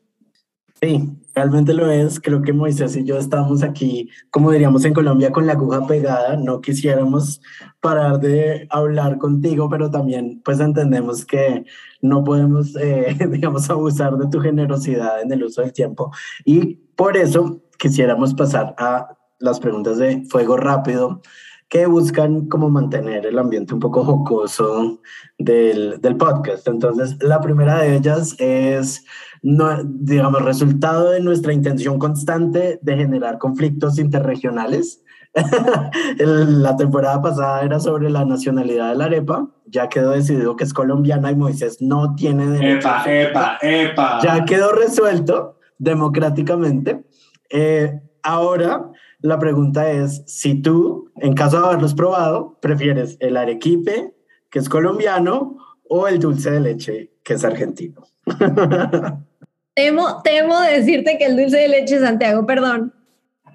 Sí, 0.82 1.10
realmente 1.34 1.74
lo 1.74 1.90
es. 1.90 2.20
Creo 2.20 2.42
que 2.42 2.52
Moisés 2.52 2.98
y 2.98 3.06
yo 3.06 3.18
estamos 3.18 3.64
aquí, 3.64 4.10
como 4.30 4.52
diríamos 4.52 4.84
en 4.84 4.94
Colombia, 4.94 5.32
con 5.32 5.48
la 5.48 5.54
aguja 5.54 5.88
pegada. 5.88 6.36
No 6.36 6.60
quisiéramos 6.60 7.42
parar 7.80 8.20
de 8.20 8.68
hablar 8.70 9.18
contigo, 9.18 9.70
pero 9.70 9.90
también 9.90 10.42
pues 10.44 10.60
entendemos 10.60 11.26
que 11.26 11.66
no 12.02 12.24
podemos, 12.26 12.76
eh, 12.76 13.16
digamos, 13.32 13.70
abusar 13.70 14.18
de 14.18 14.28
tu 14.28 14.42
generosidad 14.42 15.22
en 15.22 15.32
el 15.32 15.44
uso 15.44 15.62
del 15.62 15.72
tiempo. 15.72 16.12
Y 16.44 16.76
por 16.96 17.16
eso 17.16 17.62
quisiéramos 17.80 18.34
pasar 18.34 18.76
a 18.78 19.16
las 19.40 19.60
preguntas 19.60 19.98
de 19.98 20.26
fuego 20.30 20.58
rápido 20.58 21.22
que 21.70 21.88
buscan 21.88 22.48
como 22.48 22.70
mantener 22.70 23.26
el 23.26 23.40
ambiente 23.40 23.74
un 23.74 23.80
poco 23.80 24.04
jocoso 24.04 25.00
del, 25.38 26.00
del 26.00 26.16
podcast. 26.16 26.68
Entonces, 26.68 27.18
la 27.22 27.42
primera 27.42 27.80
de 27.80 27.96
ellas 27.96 28.36
es 28.40 29.04
no, 29.42 29.84
digamos, 29.84 30.42
resultado 30.42 31.12
de 31.12 31.22
nuestra 31.22 31.54
intención 31.54 32.00
constante 32.00 32.80
de 32.82 32.98
generar 32.98 33.38
conflictos 33.38 34.00
interregionales. 34.00 35.04
la 36.18 36.76
temporada 36.78 37.22
pasada 37.22 37.62
era 37.62 37.80
sobre 37.80 38.10
la 38.10 38.26
nacionalidad 38.26 38.90
de 38.90 38.96
la 38.96 39.06
arepa, 39.06 39.48
ya 39.66 39.88
quedó 39.88 40.12
decidido 40.12 40.56
que 40.56 40.64
es 40.64 40.74
colombiana 40.74 41.30
y 41.30 41.36
Moisés 41.36 41.80
no 41.80 42.16
tiene 42.16 42.48
derecho. 42.48 42.88
Epa, 42.88 43.04
epa, 43.06 43.58
epa. 43.62 44.20
Ya 44.24 44.46
quedó 44.46 44.72
resuelto 44.72 45.60
democráticamente. 45.78 47.06
Eh, 47.50 48.00
ahora 48.24 48.90
la 49.26 49.40
pregunta 49.40 49.90
es, 49.90 50.22
si 50.28 50.62
tú, 50.62 51.12
en 51.16 51.34
caso 51.34 51.60
de 51.60 51.66
haberlos 51.66 51.96
probado, 51.96 52.60
prefieres 52.62 53.18
el 53.20 53.38
arequipe, 53.38 54.14
que 54.52 54.60
es 54.60 54.70
colombiano, 54.70 55.58
o 55.90 56.08
el 56.08 56.20
dulce 56.20 56.52
de 56.52 56.60
leche, 56.60 57.12
que 57.24 57.34
es 57.34 57.44
argentino. 57.44 58.04
Temo, 59.74 60.22
temo 60.24 60.62
decirte 60.62 61.18
que 61.18 61.26
el 61.26 61.36
dulce 61.36 61.58
de 61.58 61.68
leche 61.68 62.00
Santiago, 62.00 62.46
perdón. 62.46 62.94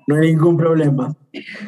No 0.07 0.17
hay 0.17 0.33
ningún 0.33 0.57
problema. 0.59 1.17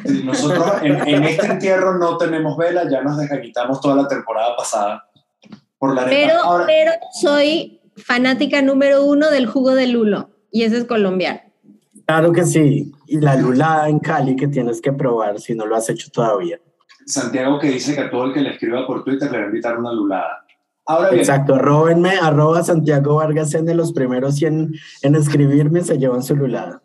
nosotros 0.05 0.65
en, 0.83 1.23
este 1.23 1.47
entierro 1.47 1.97
no 1.97 2.17
tenemos 2.17 2.55
vela, 2.55 2.87
ya 2.87 3.01
nos 3.01 3.17
desquitamos 3.17 3.81
toda 3.81 3.95
la 3.95 4.07
temporada 4.07 4.55
pasada 4.55 5.09
por 5.79 5.95
la 5.95 6.05
Pero, 6.05 6.35
pero 6.67 6.91
soy 7.19 7.81
fanática 7.95 8.61
número 8.61 9.05
uno 9.05 9.31
del 9.31 9.47
jugo 9.47 9.73
de 9.73 9.87
lulo 9.87 10.29
y 10.51 10.63
ese 10.63 10.77
es 10.77 10.85
colombiano. 10.85 11.39
Claro 12.05 12.31
que 12.31 12.45
sí. 12.45 12.91
Y 13.07 13.19
la 13.19 13.35
lulada 13.35 13.89
en 13.89 13.99
Cali 13.99 14.35
que 14.35 14.47
tienes 14.47 14.81
que 14.81 14.91
probar 14.91 15.39
si 15.39 15.55
no 15.55 15.65
lo 15.65 15.75
has 15.75 15.89
hecho 15.89 16.09
todavía. 16.11 16.59
Santiago 17.05 17.59
que 17.59 17.69
dice 17.69 17.95
que 17.95 18.01
a 18.01 18.11
todo 18.11 18.25
el 18.25 18.33
que 18.33 18.41
le 18.41 18.51
escriba 18.51 18.85
por 18.85 19.03
Twitter 19.03 19.31
le 19.31 19.37
va 19.37 19.43
a 19.43 19.47
invitar 19.47 19.77
una 19.77 19.91
lulada. 19.91 20.43
Exacto, 21.11 21.57
róbenme, 21.57 22.17
arroba 22.21 22.61
Santiago 22.61 23.15
Vargas 23.15 23.53
en 23.53 23.65
de 23.65 23.73
los 23.73 23.93
primeros 23.93 24.35
100 24.35 24.73
en 25.01 25.15
escribirme 25.15 25.81
se 25.81 25.97
llevan 25.97 26.23
su 26.23 26.35
lulada. 26.35 26.81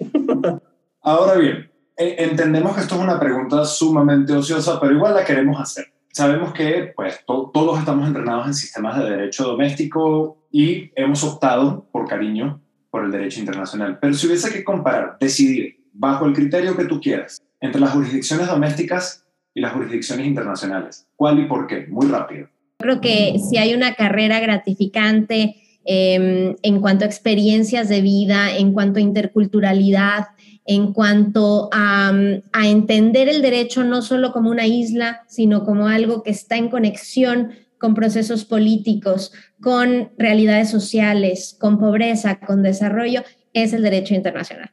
Ahora 1.02 1.36
bien, 1.36 1.70
e, 1.96 2.24
entendemos 2.24 2.74
que 2.74 2.80
esto 2.80 2.96
es 2.96 3.00
una 3.00 3.20
pregunta 3.20 3.64
sumamente 3.64 4.32
ociosa, 4.32 4.80
pero 4.80 4.92
igual 4.92 5.14
la 5.14 5.24
queremos 5.24 5.60
hacer. 5.60 5.86
Sabemos 6.12 6.52
que 6.52 6.92
pues, 6.96 7.20
todos 7.26 7.78
estamos 7.78 8.08
entrenados 8.08 8.46
en 8.46 8.54
sistemas 8.54 8.98
de 8.98 9.10
derecho 9.10 9.44
doméstico 9.44 10.48
y 10.50 10.90
hemos 10.96 11.22
optado, 11.22 11.86
por 11.92 12.08
cariño, 12.08 12.60
por 12.96 13.04
el 13.04 13.12
derecho 13.12 13.40
internacional. 13.40 13.98
Pero 14.00 14.14
si 14.14 14.26
hubiese 14.26 14.50
que 14.50 14.64
comparar, 14.64 15.18
decidir, 15.20 15.84
bajo 15.92 16.24
el 16.24 16.32
criterio 16.32 16.74
que 16.74 16.86
tú 16.86 16.98
quieras, 16.98 17.42
entre 17.60 17.78
las 17.78 17.90
jurisdicciones 17.90 18.46
domésticas 18.46 19.22
y 19.52 19.60
las 19.60 19.74
jurisdicciones 19.74 20.26
internacionales, 20.26 21.06
¿cuál 21.14 21.38
y 21.40 21.44
por 21.44 21.66
qué? 21.66 21.86
Muy 21.88 22.06
rápido. 22.06 22.48
Creo 22.78 23.02
que 23.02 23.36
si 23.38 23.58
hay 23.58 23.74
una 23.74 23.92
carrera 23.92 24.40
gratificante 24.40 25.56
em, 25.84 26.56
en 26.62 26.80
cuanto 26.80 27.04
a 27.04 27.06
experiencias 27.06 27.90
de 27.90 28.00
vida, 28.00 28.56
en 28.56 28.72
cuanto 28.72 28.98
a 28.98 29.02
interculturalidad, 29.02 30.28
en 30.64 30.94
cuanto 30.94 31.68
a, 31.72 32.14
a, 32.54 32.66
entender 32.66 33.28
el 33.28 33.42
derecho 33.42 33.84
no 33.84 34.00
solo 34.00 34.32
como 34.32 34.50
una 34.50 34.66
isla, 34.66 35.20
sino 35.28 35.64
como 35.64 35.86
algo 35.86 36.22
que 36.22 36.30
está 36.30 36.56
en 36.56 36.70
conexión 36.70 37.50
con 37.78 37.94
procesos 37.94 38.44
políticos, 38.44 39.32
con 39.60 40.10
realidades 40.18 40.70
sociales, 40.70 41.56
con 41.60 41.78
pobreza, 41.78 42.40
con 42.40 42.62
desarrollo, 42.62 43.22
es 43.52 43.72
el 43.72 43.82
derecho 43.82 44.14
internacional. 44.14 44.70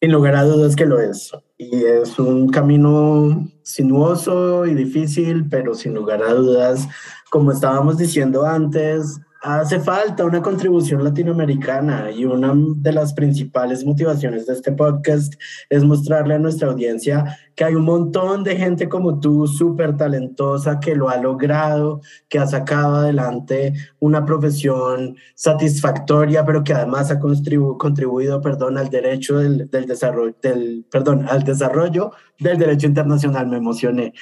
Sin 0.00 0.12
lugar 0.12 0.34
a 0.34 0.44
dudas 0.44 0.76
que 0.76 0.86
lo 0.86 0.98
es. 1.00 1.30
Y 1.58 1.84
es 1.84 2.18
un 2.18 2.48
camino 2.48 3.50
sinuoso 3.62 4.66
y 4.66 4.74
difícil, 4.74 5.48
pero 5.48 5.74
sin 5.74 5.94
lugar 5.94 6.22
a 6.22 6.32
dudas, 6.32 6.88
como 7.30 7.52
estábamos 7.52 7.98
diciendo 7.98 8.46
antes, 8.46 9.20
Hace 9.42 9.80
falta 9.80 10.26
una 10.26 10.42
contribución 10.42 11.02
latinoamericana 11.02 12.10
y 12.10 12.26
una 12.26 12.52
de 12.54 12.92
las 12.92 13.14
principales 13.14 13.86
motivaciones 13.86 14.46
de 14.46 14.52
este 14.52 14.70
podcast 14.70 15.32
es 15.70 15.82
mostrarle 15.82 16.34
a 16.34 16.38
nuestra 16.38 16.68
audiencia 16.68 17.38
que 17.54 17.64
hay 17.64 17.74
un 17.74 17.84
montón 17.84 18.44
de 18.44 18.56
gente 18.56 18.90
como 18.90 19.18
tú, 19.18 19.46
súper 19.46 19.96
talentosa, 19.96 20.78
que 20.78 20.94
lo 20.94 21.08
ha 21.08 21.16
logrado, 21.16 22.02
que 22.28 22.38
ha 22.38 22.46
sacado 22.46 22.96
adelante 22.96 23.72
una 23.98 24.26
profesión 24.26 25.16
satisfactoria, 25.34 26.44
pero 26.44 26.62
que 26.62 26.74
además 26.74 27.10
ha 27.10 27.18
contribu 27.18 27.78
contribuido, 27.78 28.42
perdón, 28.42 28.76
al 28.76 28.90
derecho 28.90 29.38
del, 29.38 29.70
desarrollo, 29.70 30.36
del, 30.42 30.84
perdón, 30.90 31.26
al 31.26 31.44
desarrollo 31.44 32.12
del 32.38 32.58
derecho 32.58 32.86
internacional. 32.86 33.46
Me 33.46 33.56
emocioné. 33.56 34.12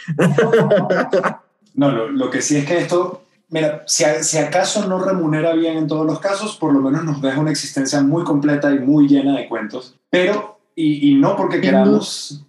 No, 1.74 1.92
lo, 1.92 2.08
lo 2.08 2.28
que 2.28 2.42
sí 2.42 2.56
es 2.56 2.64
que 2.64 2.78
esto 2.78 3.27
Mira, 3.51 3.82
si, 3.86 4.05
si, 4.22 4.38
acaso 4.38 4.86
no 4.86 4.99
remunera 4.99 5.55
bien 5.55 5.78
en 5.78 5.86
todos 5.86 6.07
los 6.07 6.20
casos, 6.20 6.57
por 6.57 6.72
lo 6.72 6.80
menos 6.80 7.05
nos 7.05 7.22
deja 7.22 7.40
una 7.40 7.51
existencia 7.51 8.03
muy 8.03 8.22
completa 8.22 8.70
y 8.72 8.78
muy 8.78 9.09
llena 9.09 9.38
de 9.38 9.49
cuentos. 9.49 9.96
Pero, 10.11 10.61
y, 10.74 11.11
y 11.11 11.14
no 11.14 11.34
porque 11.34 11.61
queramos, 11.61 12.46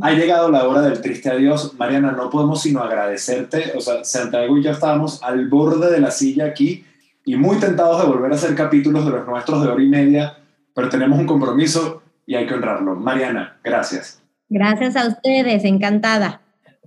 ha 0.00 0.10
llegado 0.12 0.50
la 0.50 0.66
hora 0.66 0.80
del 0.82 1.00
triste 1.02 1.30
adiós. 1.30 1.74
Mariana, 1.78 2.12
no 2.12 2.30
podemos 2.30 2.62
sino 2.62 2.82
agradecerte. 2.82 3.72
O 3.76 3.80
sea, 3.80 4.02
Santiago 4.02 4.56
y 4.56 4.62
yo 4.62 4.70
estábamos 4.70 5.22
al 5.22 5.48
borde 5.48 5.90
de 5.90 6.00
la 6.00 6.10
silla 6.10 6.46
aquí 6.46 6.84
y 7.24 7.36
muy 7.36 7.58
tentados 7.58 8.00
de 8.00 8.08
volver 8.08 8.32
a 8.32 8.36
hacer 8.36 8.54
capítulos 8.54 9.04
de 9.04 9.10
los 9.10 9.26
nuestros 9.26 9.62
de 9.62 9.68
hora 9.68 9.82
y 9.82 9.88
media, 9.88 10.38
pero 10.74 10.88
tenemos 10.88 11.18
un 11.18 11.26
compromiso 11.26 12.02
y 12.26 12.34
hay 12.34 12.46
que 12.46 12.54
honrarlo. 12.54 12.96
Mariana, 12.96 13.58
gracias. 13.62 14.22
Gracias 14.48 14.96
a 14.96 15.06
ustedes, 15.06 15.64
encantada. 15.64 16.40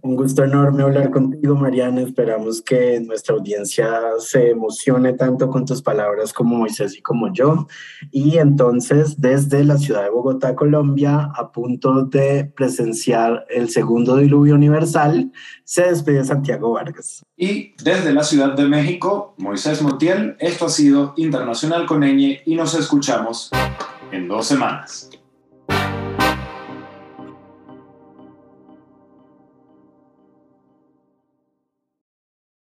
Un 0.05 0.17
gusto 0.17 0.43
enorme 0.43 0.83
hablar 0.83 1.11
contigo, 1.11 1.55
Mariana. 1.55 2.01
Esperamos 2.01 2.61
que 2.61 2.99
nuestra 2.99 3.35
audiencia 3.35 4.01
se 4.19 4.49
emocione 4.49 5.13
tanto 5.13 5.49
con 5.49 5.65
tus 5.65 5.81
palabras 5.81 6.33
como 6.33 6.57
Moisés 6.57 6.97
y 6.97 7.01
como 7.01 7.31
yo. 7.31 7.67
Y 8.11 8.37
entonces, 8.37 9.21
desde 9.21 9.63
la 9.63 9.77
ciudad 9.77 10.03
de 10.03 10.09
Bogotá, 10.09 10.55
Colombia, 10.55 11.31
a 11.33 11.53
punto 11.53 12.03
de 12.03 12.43
presenciar 12.43 13.45
el 13.49 13.69
segundo 13.69 14.17
diluvio 14.17 14.55
universal, 14.55 15.31
se 15.63 15.83
despide 15.83 16.25
Santiago 16.25 16.73
Vargas. 16.73 17.23
Y 17.37 17.73
desde 17.81 18.11
la 18.11 18.25
Ciudad 18.25 18.57
de 18.57 18.65
México, 18.65 19.35
Moisés 19.37 19.81
Montiel, 19.81 20.35
esto 20.39 20.65
ha 20.65 20.69
sido 20.69 21.13
Internacional 21.15 21.85
con 21.85 22.03
Eñe 22.03 22.41
y 22.45 22.55
nos 22.55 22.77
escuchamos 22.77 23.51
en 24.11 24.27
dos 24.27 24.47
semanas. 24.47 25.09